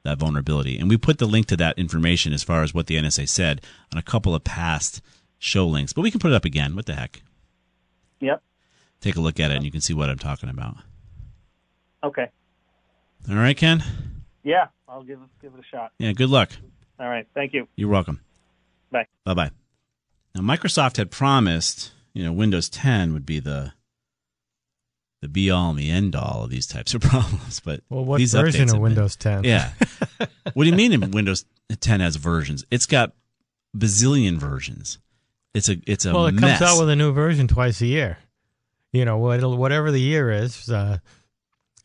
that 0.04 0.18
vulnerability. 0.18 0.78
And 0.78 0.88
we 0.88 0.96
put 0.96 1.18
the 1.18 1.26
link 1.26 1.46
to 1.46 1.56
that 1.56 1.78
information 1.78 2.32
as 2.32 2.44
far 2.44 2.62
as 2.62 2.72
what 2.72 2.86
the 2.86 2.96
NSA 2.96 3.28
said 3.28 3.60
on 3.92 3.98
a 3.98 4.02
couple 4.02 4.34
of 4.34 4.44
past 4.44 5.02
show 5.38 5.66
links. 5.66 5.92
But 5.92 6.02
we 6.02 6.10
can 6.10 6.20
put 6.20 6.30
it 6.30 6.34
up 6.34 6.44
again. 6.44 6.76
What 6.76 6.86
the 6.86 6.94
heck? 6.94 7.20
Yep. 8.20 8.42
Take 9.00 9.16
a 9.16 9.20
look 9.20 9.40
at 9.40 9.50
it 9.50 9.56
and 9.56 9.64
you 9.64 9.70
can 9.70 9.80
see 9.80 9.94
what 9.94 10.08
I'm 10.08 10.18
talking 10.18 10.48
about. 10.48 10.76
Okay. 12.02 12.28
All 13.28 13.36
right, 13.36 13.56
Ken? 13.56 13.82
Yeah. 14.44 14.68
I'll 14.88 15.02
give 15.02 15.18
it 15.18 15.42
give 15.42 15.52
it 15.54 15.60
a 15.60 15.64
shot. 15.64 15.92
Yeah, 15.98 16.12
good 16.12 16.30
luck. 16.30 16.50
All 16.98 17.08
right. 17.08 17.26
Thank 17.34 17.52
you. 17.52 17.68
You're 17.76 17.90
welcome. 17.90 18.20
Bye. 18.90 19.06
Bye 19.24 19.34
bye. 19.34 19.50
Now 20.34 20.40
Microsoft 20.42 20.96
had 20.96 21.10
promised, 21.10 21.92
you 22.14 22.24
know, 22.24 22.32
Windows 22.32 22.68
10 22.68 23.12
would 23.12 23.26
be 23.26 23.40
the 23.40 23.72
the 25.20 25.28
be 25.28 25.50
all 25.50 25.70
and 25.70 25.78
the 25.78 25.90
end 25.90 26.14
all 26.14 26.44
of 26.44 26.50
these 26.50 26.66
types 26.66 26.94
of 26.94 27.00
problems, 27.02 27.60
but 27.60 27.80
Well, 27.90 28.04
what 28.04 28.18
these 28.18 28.32
version 28.34 28.62
of 28.62 28.68
have 28.68 28.74
been- 28.76 28.82
Windows 28.82 29.16
10? 29.16 29.44
Yeah. 29.44 29.72
what 30.54 30.64
do 30.64 30.70
you 30.70 30.76
mean 30.76 30.92
in 30.92 31.10
Windows 31.10 31.44
10 31.80 32.00
has 32.00 32.16
versions? 32.16 32.64
It's 32.70 32.86
got 32.86 33.12
bazillion 33.76 34.36
versions. 34.38 34.98
It's 35.54 35.68
a 35.68 35.76
it's 35.86 36.04
a 36.04 36.12
well, 36.12 36.26
it 36.26 36.32
mess. 36.34 36.58
comes 36.60 36.70
out 36.72 36.78
with 36.80 36.88
a 36.90 36.96
new 36.96 37.10
version 37.12 37.48
twice 37.48 37.80
a 37.80 37.86
year. 37.86 38.18
You 38.92 39.04
know, 39.04 39.18
whatever 39.18 39.90
the 39.90 40.00
year 40.00 40.30
is, 40.30 40.70
uh, 40.70 40.98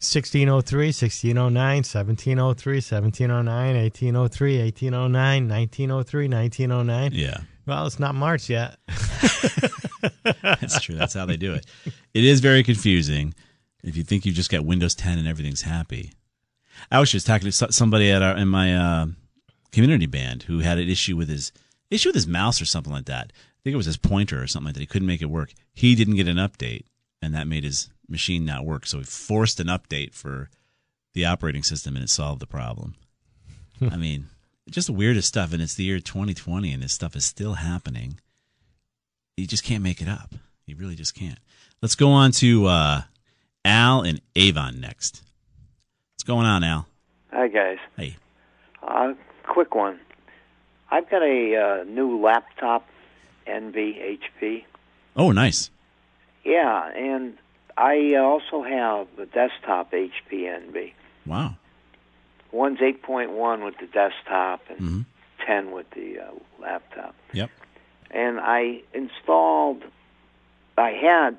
1603, 0.03 0.87
1609, 0.87 1.77
1703, 1.77 2.75
1709, 2.75 3.75
1803, 3.75 4.61
1809, 4.61 5.49
1903, 5.49 6.27
1909. 6.27 7.11
yeah. 7.13 7.37
Well, 7.65 7.87
it's 7.87 7.99
not 7.99 8.13
March 8.13 8.49
yet. 8.49 8.77
That's 10.43 10.81
true. 10.81 10.95
That's 10.95 11.13
how 11.13 11.25
they 11.25 11.37
do 11.37 11.53
it. 11.53 11.65
It 12.13 12.25
is 12.25 12.41
very 12.41 12.61
confusing 12.61 13.33
if 13.83 13.95
you 13.95 14.03
think 14.03 14.25
you 14.25 14.33
just 14.33 14.51
got 14.51 14.65
Windows 14.65 14.95
10 14.95 15.17
and 15.17 15.27
everything's 15.27 15.61
happy. 15.61 16.11
I 16.91 16.99
was 16.99 17.11
just 17.11 17.25
talking 17.25 17.49
to 17.49 17.71
somebody 17.71 18.11
at 18.11 18.21
our 18.21 18.35
in 18.35 18.49
my 18.49 18.75
uh, 18.75 19.05
community 19.71 20.07
band 20.07 20.43
who 20.43 20.59
had 20.59 20.77
an 20.77 20.89
issue 20.89 21.15
with 21.15 21.29
his 21.29 21.51
issue 21.89 22.09
with 22.09 22.15
his 22.15 22.27
mouse 22.27 22.61
or 22.61 22.65
something 22.65 22.91
like 22.91 23.05
that. 23.05 23.31
I 23.31 23.59
think 23.63 23.73
it 23.73 23.77
was 23.77 23.85
his 23.85 23.97
pointer 23.97 24.41
or 24.41 24.47
something 24.47 24.67
like 24.67 24.73
that. 24.75 24.81
He 24.81 24.87
couldn't 24.87 25.07
make 25.07 25.21
it 25.21 25.29
work. 25.29 25.53
He 25.73 25.95
didn't 25.95 26.15
get 26.15 26.27
an 26.27 26.37
update, 26.37 26.83
and 27.21 27.33
that 27.33 27.47
made 27.47 27.63
his 27.63 27.89
machine 28.07 28.45
not 28.45 28.65
work. 28.65 28.85
So 28.85 28.99
we 28.99 29.03
forced 29.03 29.59
an 29.59 29.67
update 29.67 30.13
for 30.13 30.49
the 31.13 31.25
operating 31.25 31.63
system, 31.63 31.95
and 31.95 32.03
it 32.03 32.09
solved 32.09 32.41
the 32.41 32.47
problem. 32.47 32.95
I 33.81 33.97
mean, 33.97 34.27
just 34.69 34.87
the 34.87 34.93
weirdest 34.93 35.27
stuff. 35.27 35.53
And 35.53 35.61
it's 35.61 35.75
the 35.75 35.83
year 35.83 35.99
2020, 35.99 36.71
and 36.71 36.83
this 36.83 36.93
stuff 36.93 37.15
is 37.15 37.25
still 37.25 37.53
happening. 37.55 38.19
you 39.37 39.47
just 39.47 39.63
can't 39.63 39.83
make 39.83 40.01
it 40.01 40.07
up. 40.07 40.33
You 40.65 40.75
really 40.75 40.95
just 40.95 41.15
can't. 41.15 41.39
Let's 41.81 41.95
go 41.95 42.09
on 42.09 42.31
to 42.33 42.67
uh, 42.67 43.01
Al 43.65 44.01
and 44.01 44.21
Avon 44.35 44.79
next. 44.79 45.21
What's 46.13 46.23
going 46.23 46.45
on, 46.45 46.63
Al? 46.63 46.87
Hi 47.31 47.47
guys. 47.47 47.79
Hey. 47.97 48.15
Uh, 48.81 49.13
quick 49.47 49.75
one. 49.75 49.99
I've 50.91 51.09
got 51.09 51.23
a 51.23 51.55
uh, 51.55 51.83
new 51.85 52.21
laptop, 52.21 52.87
Envy 53.47 54.19
HP. 54.41 54.63
Oh, 55.15 55.31
nice. 55.31 55.71
Yeah, 56.43 56.91
and 56.95 57.37
I 57.77 58.15
also 58.15 58.63
have 58.63 59.07
a 59.17 59.25
desktop 59.25 59.91
HP 59.91 60.47
Envy. 60.53 60.93
Wow. 61.25 61.55
One's 62.51 62.79
8.1 62.79 63.65
with 63.65 63.75
the 63.79 63.87
desktop 63.87 64.61
and 64.69 64.79
hmm 64.79 65.01
10 65.45 65.71
with 65.71 65.89
the 65.91 66.19
uh, 66.19 66.31
laptop. 66.61 67.13
Yep. 67.33 67.49
And 68.11 68.39
I 68.39 68.81
installed, 68.93 69.83
I 70.77 70.91
had 70.91 71.37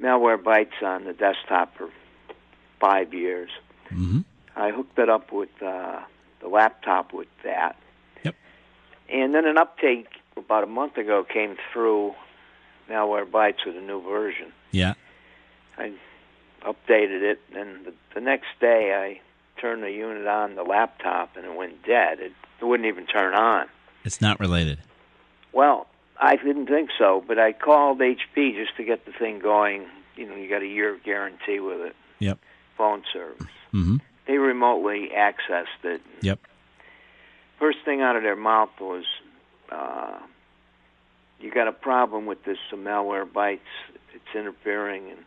Malwarebytes 0.00 0.82
on 0.82 1.04
the 1.04 1.12
desktop 1.12 1.76
for 1.76 1.90
five 2.80 3.12
years. 3.12 3.50
hmm 3.88 4.20
I 4.56 4.70
hooked 4.70 4.98
it 4.98 5.10
up 5.10 5.32
with 5.32 5.50
uh, 5.60 6.00
the 6.40 6.48
laptop 6.48 7.12
with 7.12 7.28
that. 7.42 7.76
Yep. 8.22 8.36
And 9.10 9.34
then 9.34 9.44
an 9.46 9.56
update 9.56 10.06
about 10.36 10.64
a 10.64 10.68
month 10.68 10.96
ago 10.96 11.24
came 11.24 11.56
through 11.72 12.14
Malwarebytes 12.88 13.66
with 13.66 13.76
a 13.76 13.80
new 13.80 14.00
version. 14.00 14.52
Yeah. 14.70 14.94
I 15.78 15.92
updated 16.62 17.22
it, 17.22 17.40
and 17.54 17.86
the, 17.86 17.94
the 18.14 18.20
next 18.20 18.46
day 18.60 18.94
I 18.94 19.20
turned 19.60 19.82
the 19.82 19.90
unit 19.90 20.26
on 20.26 20.54
the 20.54 20.62
laptop, 20.62 21.36
and 21.36 21.44
it 21.44 21.54
went 21.54 21.84
dead. 21.84 22.20
It, 22.20 22.32
it 22.60 22.64
wouldn't 22.64 22.86
even 22.88 23.06
turn 23.06 23.34
on. 23.34 23.66
It's 24.04 24.20
not 24.20 24.38
related. 24.40 24.78
Well, 25.52 25.86
I 26.18 26.36
didn't 26.36 26.66
think 26.66 26.90
so, 26.98 27.22
but 27.26 27.38
I 27.38 27.52
called 27.52 27.98
HP 27.98 28.54
just 28.56 28.76
to 28.76 28.84
get 28.84 29.04
the 29.06 29.12
thing 29.12 29.38
going. 29.38 29.86
You 30.16 30.28
know, 30.28 30.36
you 30.36 30.48
got 30.48 30.62
a 30.62 30.66
year 30.66 30.94
of 30.94 31.02
guarantee 31.02 31.60
with 31.60 31.80
it. 31.80 31.96
Yep. 32.20 32.38
Phone 32.76 33.02
service. 33.12 33.46
hmm 33.72 33.96
They 34.26 34.38
remotely 34.38 35.10
accessed 35.16 35.84
it. 35.84 36.00
Yep. 36.22 36.38
First 37.58 37.78
thing 37.84 38.00
out 38.00 38.16
of 38.16 38.22
their 38.22 38.36
mouth 38.36 38.70
was, 38.80 39.04
uh, 39.70 40.18
"You 41.40 41.50
got 41.50 41.68
a 41.68 41.72
problem 41.72 42.26
with 42.26 42.44
this 42.44 42.58
Malwarebytes. 42.72 43.60
It's 44.14 44.34
interfering." 44.34 45.10
And 45.10 45.24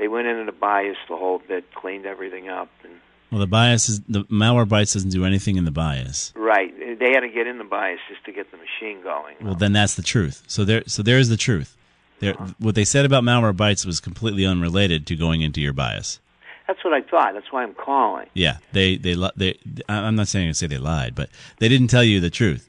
they 0.00 0.08
went 0.08 0.26
into 0.26 0.44
the 0.44 0.52
BIOS 0.58 0.96
the 1.08 1.16
whole 1.16 1.38
bit, 1.46 1.72
cleaned 1.74 2.06
everything 2.06 2.48
up, 2.48 2.68
and 2.82 2.94
Well, 3.30 3.38
the 3.40 3.46
BIOS 3.46 3.88
is 3.88 4.00
the 4.08 4.24
Malwarebytes 4.24 4.94
doesn't 4.94 5.10
do 5.10 5.24
anything 5.24 5.56
in 5.56 5.64
the 5.64 5.70
BIOS. 5.70 6.32
right, 6.34 6.72
they 6.98 7.10
had 7.12 7.20
to 7.20 7.28
get 7.28 7.46
in 7.46 7.58
the 7.58 7.64
BIOS 7.64 8.00
just 8.08 8.24
to 8.24 8.32
get 8.32 8.50
the 8.50 8.56
machine 8.56 9.02
going. 9.04 9.36
Well, 9.40 9.54
then 9.54 9.72
that's 9.72 9.94
the 9.94 10.02
truth. 10.02 10.42
So 10.48 10.64
there, 10.64 10.82
so 10.86 11.02
there's 11.04 11.28
the 11.28 11.36
truth. 11.36 11.76
There, 12.18 12.34
uh-huh. 12.34 12.54
what 12.58 12.74
they 12.74 12.84
said 12.84 13.04
about 13.06 13.22
Malwarebytes 13.22 13.86
was 13.86 14.00
completely 14.00 14.44
unrelated 14.44 15.06
to 15.06 15.16
going 15.16 15.42
into 15.42 15.60
your 15.60 15.72
BIOS. 15.72 16.18
That's 16.66 16.84
what 16.84 16.92
I 16.94 17.00
thought. 17.02 17.34
That's 17.34 17.50
why 17.52 17.62
I'm 17.62 17.74
calling. 17.74 18.26
Yeah, 18.34 18.58
they 18.72 18.96
they 18.96 19.14
li- 19.14 19.30
they. 19.36 19.58
I'm 19.88 20.14
not 20.16 20.28
saying 20.28 20.48
to 20.48 20.54
say 20.54 20.66
they 20.68 20.78
lied, 20.78 21.14
but 21.14 21.28
they 21.58 21.68
didn't 21.68 21.88
tell 21.88 22.04
you 22.04 22.20
the 22.20 22.30
truth. 22.30 22.68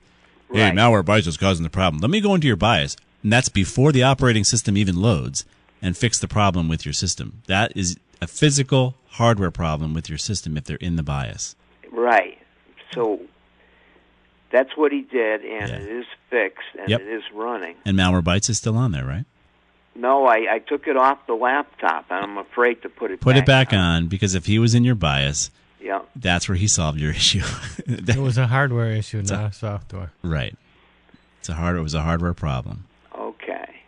Hey, 0.52 0.64
Right. 0.64 0.74
Malwarebytes 0.74 1.28
is 1.28 1.38
causing 1.38 1.64
the 1.64 1.70
problem. 1.70 2.02
Let 2.02 2.10
me 2.10 2.20
go 2.20 2.34
into 2.36 2.48
your 2.48 2.56
BIOS, 2.58 2.98
and 3.24 3.32
that's 3.32 3.48
before 3.50 3.92
the 3.92 4.04
operating 4.04 4.44
system 4.44 4.76
even 4.76 4.96
loads, 5.02 5.46
and 5.82 5.98
fix 5.98 6.20
the 6.20 6.28
problem 6.28 6.68
with 6.68 6.86
your 6.86 6.94
system. 6.94 7.42
That 7.48 7.76
is 7.76 7.98
a 8.22 8.28
physical 8.28 8.96
hardware 9.12 9.52
problem 9.52 9.94
with 9.94 10.10
your 10.10 10.18
system 10.18 10.58
if 10.58 10.64
they're 10.66 10.78
in 10.78 10.96
the 10.96 11.04
BIOS. 11.04 11.56
Right. 11.92 12.38
So 12.94 13.20
that's 14.52 14.76
what 14.76 14.92
he 14.92 15.02
did, 15.02 15.42
and 15.44 15.70
Yeah. 15.70 15.76
it 15.78 15.88
is 15.88 16.06
fixed, 16.30 16.68
and 16.80 16.90
Yep. 16.90 17.02
it 17.02 17.08
is 17.08 17.24
running. 17.34 17.76
And 17.86 17.98
Malwarebytes 17.98 18.50
is 18.50 18.58
still 18.58 18.78
on 18.78 18.92
there, 18.92 19.06
right? 19.06 19.26
No, 19.96 20.26
I, 20.26 20.54
I 20.56 20.60
took 20.60 20.88
it 20.88 20.96
off 20.98 21.26
the 21.28 21.34
laptop, 21.34 22.06
and 22.10 22.24
I'm 22.24 22.38
afraid 22.38 22.82
to 22.84 22.90
put 22.90 23.12
it 23.12 23.20
Put 23.20 23.36
back 23.36 23.44
it 23.44 23.46
back 23.46 23.74
on 23.74 24.08
because 24.08 24.36
if 24.36 24.46
he 24.46 24.58
was 24.60 24.74
in 24.76 24.84
your 24.86 24.96
BIOS, 24.96 25.52
Yeah. 25.82 26.02
that's 26.16 26.48
where 26.48 26.56
he 26.58 26.68
solved 26.68 27.00
your 27.00 27.12
issue. 27.22 27.44
It 27.88 28.18
was 28.18 28.38
a 28.38 28.48
hardware 28.48 28.92
issue, 28.92 29.22
not 29.24 29.52
a 29.52 29.54
software. 29.54 30.12
right. 30.22 30.56
It's 31.40 31.50
a 31.50 31.56
hard. 31.56 31.76
It 31.76 31.82
was 31.82 31.96
a 31.96 32.02
hardware 32.02 32.34
problem. 32.36 32.86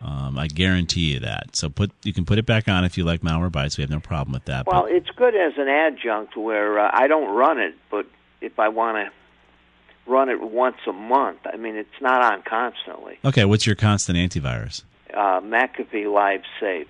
Um, 0.04 0.38
I 0.38 0.48
guarantee 0.48 1.14
you 1.14 1.20
that. 1.20 1.56
So 1.56 1.70
put 1.70 1.90
you 2.02 2.12
can 2.12 2.26
put 2.26 2.38
it 2.38 2.44
back 2.44 2.68
on 2.68 2.84
if 2.84 2.98
you 2.98 3.04
like 3.04 3.22
Malwarebytes. 3.22 3.78
We 3.78 3.82
have 3.82 3.90
no 3.90 4.00
problem 4.00 4.34
with 4.34 4.44
that. 4.44 4.66
Well, 4.66 4.82
but, 4.82 4.92
it's 4.92 5.08
good 5.10 5.34
as 5.34 5.54
an 5.56 5.68
adjunct 5.68 6.36
where 6.36 6.78
uh, 6.78 6.90
I 6.92 7.06
don't 7.06 7.34
run 7.34 7.58
it, 7.58 7.74
but 7.90 8.06
if 8.42 8.58
I 8.58 8.68
want 8.68 8.98
to 8.98 10.10
run 10.10 10.28
it 10.28 10.42
once 10.42 10.76
a 10.86 10.92
month, 10.92 11.38
I 11.50 11.56
mean, 11.56 11.76
it's 11.76 12.00
not 12.02 12.22
on 12.22 12.42
constantly. 12.42 13.18
okay, 13.24 13.46
what's 13.46 13.66
your 13.66 13.76
constant 13.76 14.18
antivirus? 14.18 14.82
Uh, 15.12 15.40
McAfee 15.40 16.12
Live 16.12 16.42
Safe. 16.60 16.88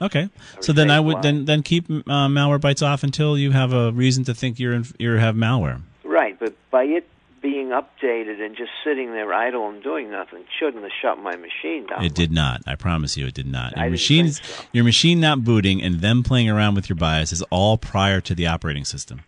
Okay, 0.00 0.28
so 0.60 0.72
then 0.72 0.90
I 0.90 1.00
would 1.00 1.22
then 1.22 1.44
then 1.44 1.62
keep 1.62 1.88
uh, 1.88 2.28
Malwarebytes 2.28 2.84
off 2.84 3.04
until 3.04 3.38
you 3.38 3.52
have 3.52 3.72
a 3.72 3.92
reason 3.92 4.24
to 4.24 4.34
think 4.34 4.58
you're 4.58 4.72
in, 4.72 4.86
you 4.98 5.12
have 5.12 5.34
malware. 5.34 5.82
Right, 6.02 6.38
but 6.38 6.54
by 6.70 6.84
it 6.84 7.06
being 7.44 7.68
updated 7.68 8.40
and 8.40 8.56
just 8.56 8.70
sitting 8.82 9.12
there 9.12 9.30
idle 9.34 9.68
and 9.68 9.82
doing 9.82 10.10
nothing, 10.10 10.44
shouldn't 10.58 10.82
have 10.82 10.90
shut 11.02 11.18
my 11.18 11.36
machine 11.36 11.86
down. 11.86 12.02
It 12.02 12.14
did 12.14 12.32
not. 12.32 12.62
I 12.66 12.74
promise 12.74 13.18
you, 13.18 13.26
it 13.26 13.34
did 13.34 13.46
not. 13.46 13.72
Your 13.76 13.84
didn't 13.84 13.90
machine, 13.92 14.32
so. 14.32 14.64
your 14.72 14.84
machine 14.84 15.20
not 15.20 15.44
booting 15.44 15.82
and 15.82 16.00
them 16.00 16.22
playing 16.22 16.48
around 16.48 16.74
with 16.74 16.88
your 16.88 16.96
BIOS 16.96 17.32
is 17.32 17.42
all 17.50 17.76
prior 17.76 18.22
to 18.22 18.34
the 18.34 18.46
operating 18.46 18.86
system. 18.86 19.20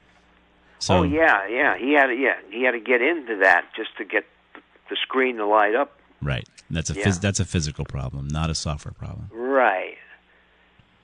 So 0.78 0.96
oh 0.98 1.02
yeah, 1.02 1.46
yeah. 1.46 1.76
He 1.76 1.92
had 1.92 2.06
to, 2.06 2.14
yeah 2.14 2.36
he 2.50 2.62
had 2.62 2.70
to 2.72 2.80
get 2.80 3.02
into 3.02 3.36
that 3.42 3.66
just 3.76 3.94
to 3.98 4.04
get 4.06 4.24
the- 4.54 4.60
the 4.88 4.96
screen 5.02 5.36
to 5.36 5.44
light 5.46 5.74
up. 5.74 5.98
right, 6.22 6.48
that's 6.70 6.88
a 6.88 6.94
Yeah. 6.94 7.04
phys- 7.04 7.20
that's 7.20 7.38
a 7.40 7.44
physical 7.44 7.84
problem, 7.84 8.28
not 8.28 8.48
a 8.48 8.54
software 8.54 8.94
problem. 8.94 9.28
Right. 9.30 9.98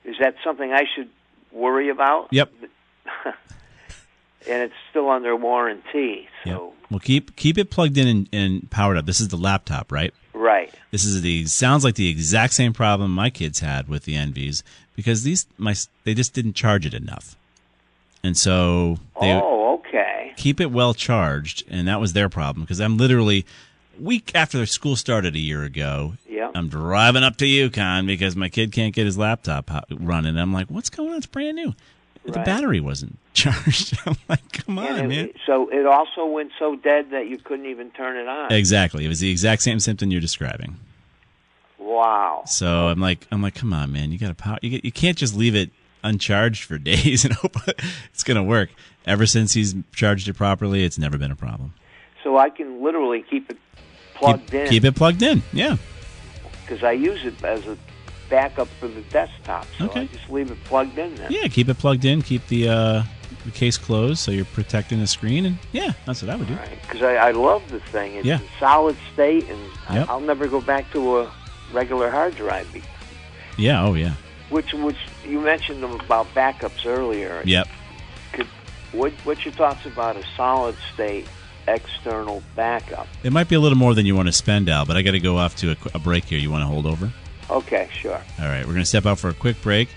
Is 0.03 0.15
that 0.19 0.33
something 0.43 0.73
I 0.73 0.85
should 0.95 1.09
worry 1.51 1.89
about? 1.89 2.29
Yep. 2.31 2.51
and 4.47 4.61
it's 4.63 4.73
still 4.89 5.09
under 5.09 5.35
warranty. 5.35 6.27
So 6.45 6.73
Well, 6.89 6.99
keep 6.99 7.35
keep 7.35 7.57
it 7.57 7.69
plugged 7.69 7.97
in 7.97 8.07
and, 8.07 8.29
and 8.33 8.69
powered 8.69 8.97
up. 8.97 9.05
This 9.05 9.19
is 9.19 9.29
the 9.29 9.37
laptop, 9.37 9.91
right? 9.91 10.13
right. 10.33 10.73
This 10.91 11.05
is 11.05 11.21
the 11.21 11.45
sounds 11.45 11.83
like 11.83 11.95
the 11.95 12.09
exact 12.09 12.53
same 12.53 12.73
problem 12.73 13.11
my 13.11 13.29
kids 13.29 13.59
had 13.59 13.87
with 13.87 14.05
the 14.05 14.15
Envies 14.15 14.63
because 14.95 15.23
these 15.23 15.47
my 15.57 15.75
they 16.03 16.13
just 16.13 16.33
didn't 16.33 16.53
charge 16.53 16.85
it 16.85 16.93
enough, 16.93 17.35
and 18.23 18.37
so 18.37 18.97
they 19.21 19.31
oh, 19.31 19.75
okay. 19.79 20.33
keep 20.37 20.59
it 20.59 20.71
well 20.71 20.93
charged, 20.93 21.63
and 21.69 21.87
that 21.87 21.99
was 21.99 22.13
their 22.13 22.29
problem 22.29 22.63
because 22.63 22.79
I'm 22.79 22.97
literally 22.97 23.45
week 23.99 24.31
after 24.35 24.57
their 24.57 24.65
school 24.65 24.95
started 24.95 25.35
a 25.35 25.39
year 25.39 25.63
ago. 25.63 26.13
Yeah. 26.27 26.51
I'm 26.53 26.67
driving 26.67 27.23
up 27.23 27.37
to 27.37 27.45
UConn 27.45 28.07
because 28.07 28.35
my 28.35 28.49
kid 28.49 28.71
can't 28.71 28.93
get 28.93 29.05
his 29.05 29.17
laptop 29.17 29.71
uh, 29.71 29.81
running. 29.91 30.37
I'm 30.37 30.53
like, 30.53 30.67
what's 30.67 30.89
going 30.89 31.11
on? 31.11 31.17
It's 31.17 31.27
brand 31.27 31.55
new. 31.55 31.73
The 32.25 32.39
battery 32.39 32.79
wasn't 32.79 33.17
charged. 33.33 33.97
I'm 34.05 34.15
like, 34.29 34.51
come 34.53 34.79
on, 34.79 34.87
And 34.87 35.09
man. 35.09 35.29
so 35.45 35.69
it 35.69 35.85
also 35.85 36.25
went 36.25 36.51
so 36.57 36.75
dead 36.75 37.11
that 37.11 37.27
you 37.27 37.37
couldn't 37.37 37.65
even 37.65 37.91
turn 37.91 38.15
it 38.17 38.27
on. 38.27 38.51
Exactly. 38.53 39.03
It 39.05 39.09
was 39.09 39.19
the 39.19 39.29
exact 39.29 39.61
same 39.61 39.79
symptom 39.79 40.09
you're 40.09 40.21
describing. 40.21 40.77
Wow. 41.77 42.43
So 42.45 42.87
I'm 42.87 42.99
like, 42.99 43.27
I'm 43.31 43.41
like, 43.41 43.55
come 43.55 43.73
on, 43.73 43.91
man, 43.91 44.11
you 44.11 44.17
got 44.17 44.29
to 44.29 44.35
power. 44.35 44.57
You, 44.61 44.69
get, 44.69 44.85
you 44.85 44.91
can't 44.91 45.17
just 45.17 45.35
leave 45.35 45.53
it 45.55 45.69
uncharged 46.03 46.63
for 46.63 46.77
days 46.79 47.25
and 47.25 47.33
hope 47.33 47.55
it's 48.13 48.23
going 48.23 48.37
to 48.37 48.43
work. 48.43 48.69
Ever 49.05 49.25
since 49.25 49.53
he's 49.53 49.75
charged 49.93 50.29
it 50.29 50.35
properly, 50.35 50.83
it's 50.85 50.97
never 50.97 51.17
been 51.17 51.31
a 51.31 51.35
problem. 51.35 51.73
So 52.23 52.37
I 52.37 52.49
can 52.49 52.81
literally 52.81 53.21
keep 53.29 53.49
it 53.51 53.57
plugged 54.15 54.45
keep, 54.45 54.53
in 54.53 54.67
keep 54.69 54.85
it 54.85 54.95
plugged 54.95 55.21
in. 55.21 55.43
Yeah. 55.51 55.75
because 56.61 56.83
I 56.85 56.93
use 56.93 57.25
it 57.25 57.43
as 57.43 57.67
a 57.67 57.77
backup 58.29 58.67
for 58.79 58.87
the 58.87 59.01
desktop. 59.03 59.65
So 59.77 59.85
I 59.85 59.87
Okay. 59.89 60.07
just 60.07 60.29
leave 60.29 60.49
it 60.51 60.63
plugged 60.65 60.97
in 60.97 61.15
then. 61.15 61.31
Yeah. 61.31 61.47
Keep 61.47 61.69
it 61.69 61.77
plugged 61.77 62.05
in. 62.05 62.21
Keep 62.21 62.47
the 62.47 62.69
uh, 62.69 63.03
the 63.45 63.51
case 63.51 63.77
closed 63.77 64.19
so 64.19 64.31
you're 64.31 64.45
protecting 64.45 64.99
the 64.99 65.07
screen. 65.07 65.45
And 65.45 65.57
yeah, 65.71 65.91
that's 66.05 66.21
what 66.21 66.29
I 66.29 66.35
would 66.35 66.47
do. 66.47 66.57
Because 66.81 67.01
I, 67.01 67.15
I 67.15 67.31
love 67.31 67.61
the 67.69 67.79
thing. 67.79 68.15
It's 68.15 68.25
Yeah. 68.25 68.39
in 68.39 68.45
solid 68.59 68.95
state, 69.13 69.49
and 69.49 69.59
I- 69.89 69.95
Yep. 69.99 70.09
I'll 70.09 70.19
never 70.21 70.47
go 70.47 70.61
back 70.61 70.91
to 70.93 71.19
a 71.19 71.31
regular 71.73 72.09
hard 72.09 72.35
drive. 72.35 72.67
Yeah. 73.57 73.83
Oh 73.85 73.93
yeah. 73.95 74.13
Which, 74.49 74.73
which 74.73 74.97
you 75.27 75.39
mentioned 75.41 75.81
them 75.81 75.93
about 75.99 76.27
backups 76.35 76.85
earlier. 76.85 77.41
Yep. 77.45 77.67
Could, 78.33 78.47
what, 78.91 79.11
what's 79.23 79.43
your 79.45 79.53
thoughts 79.53 79.85
about 79.85 80.15
a 80.15 80.23
solid 80.37 80.75
state 80.93 81.27
external 81.67 82.43
backup? 82.55 83.07
It 83.23 83.31
might 83.33 83.49
be 83.49 83.55
a 83.55 83.59
little 83.59 83.77
more 83.77 83.95
than 83.95 84.05
you 84.05 84.15
want 84.15 84.27
to 84.27 84.31
spend, 84.33 84.69
Al, 84.69 84.85
but 84.85 84.95
I 84.95 85.01
got 85.01 85.11
to 85.11 85.19
go 85.19 85.37
off 85.37 85.55
to 85.57 85.71
a, 85.71 85.77
a 85.95 85.99
break 85.99 86.25
here. 86.25 86.37
You 86.37 86.51
want 86.51 86.61
to 86.61 86.67
hold 86.67 86.85
over? 86.85 87.11
Okay, 87.49 87.89
sure. 87.91 88.21
All 88.39 88.45
right, 88.45 88.61
we're 88.61 88.73
going 88.73 88.79
to 88.79 88.85
step 88.85 89.05
out 89.05 89.19
for 89.19 89.29
a 89.29 89.33
quick 89.33 89.61
break. 89.61 89.89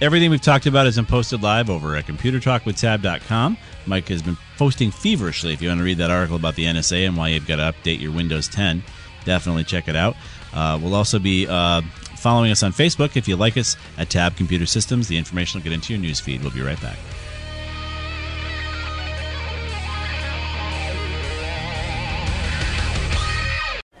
Everything 0.00 0.30
we've 0.30 0.40
talked 0.40 0.66
about 0.66 0.86
is 0.86 1.00
posted 1.02 1.42
live 1.42 1.70
over 1.70 1.94
at 1.96 2.06
computertalkwithtab.com. 2.06 3.56
Mike 3.86 4.08
has 4.08 4.22
been 4.22 4.36
posting 4.56 4.90
feverishly. 4.90 5.52
If 5.52 5.62
you 5.62 5.68
want 5.68 5.78
to 5.78 5.84
read 5.84 5.98
that 5.98 6.10
article 6.10 6.36
about 6.36 6.56
the 6.56 6.64
NSA 6.64 7.06
and 7.06 7.16
why 7.16 7.28
you've 7.28 7.46
got 7.46 7.56
to 7.56 7.72
update 7.72 8.00
your 8.00 8.12
Windows 8.12 8.48
10, 8.48 8.82
definitely 9.24 9.64
check 9.64 9.88
it 9.88 9.96
out. 9.96 10.16
Uh, 10.52 10.78
we'll 10.82 10.94
also 10.94 11.18
be 11.18 11.46
uh, 11.48 11.80
following 12.16 12.50
us 12.50 12.62
on 12.62 12.72
Facebook 12.72 13.16
if 13.16 13.28
you 13.28 13.36
like 13.36 13.56
us 13.56 13.76
at 13.96 14.10
Tab 14.10 14.36
Computer 14.36 14.66
Systems. 14.66 15.08
The 15.08 15.16
information 15.16 15.60
will 15.60 15.64
get 15.64 15.72
into 15.72 15.92
your 15.92 16.02
news 16.02 16.20
feed. 16.20 16.42
We'll 16.42 16.52
be 16.52 16.62
right 16.62 16.80
back. 16.80 16.96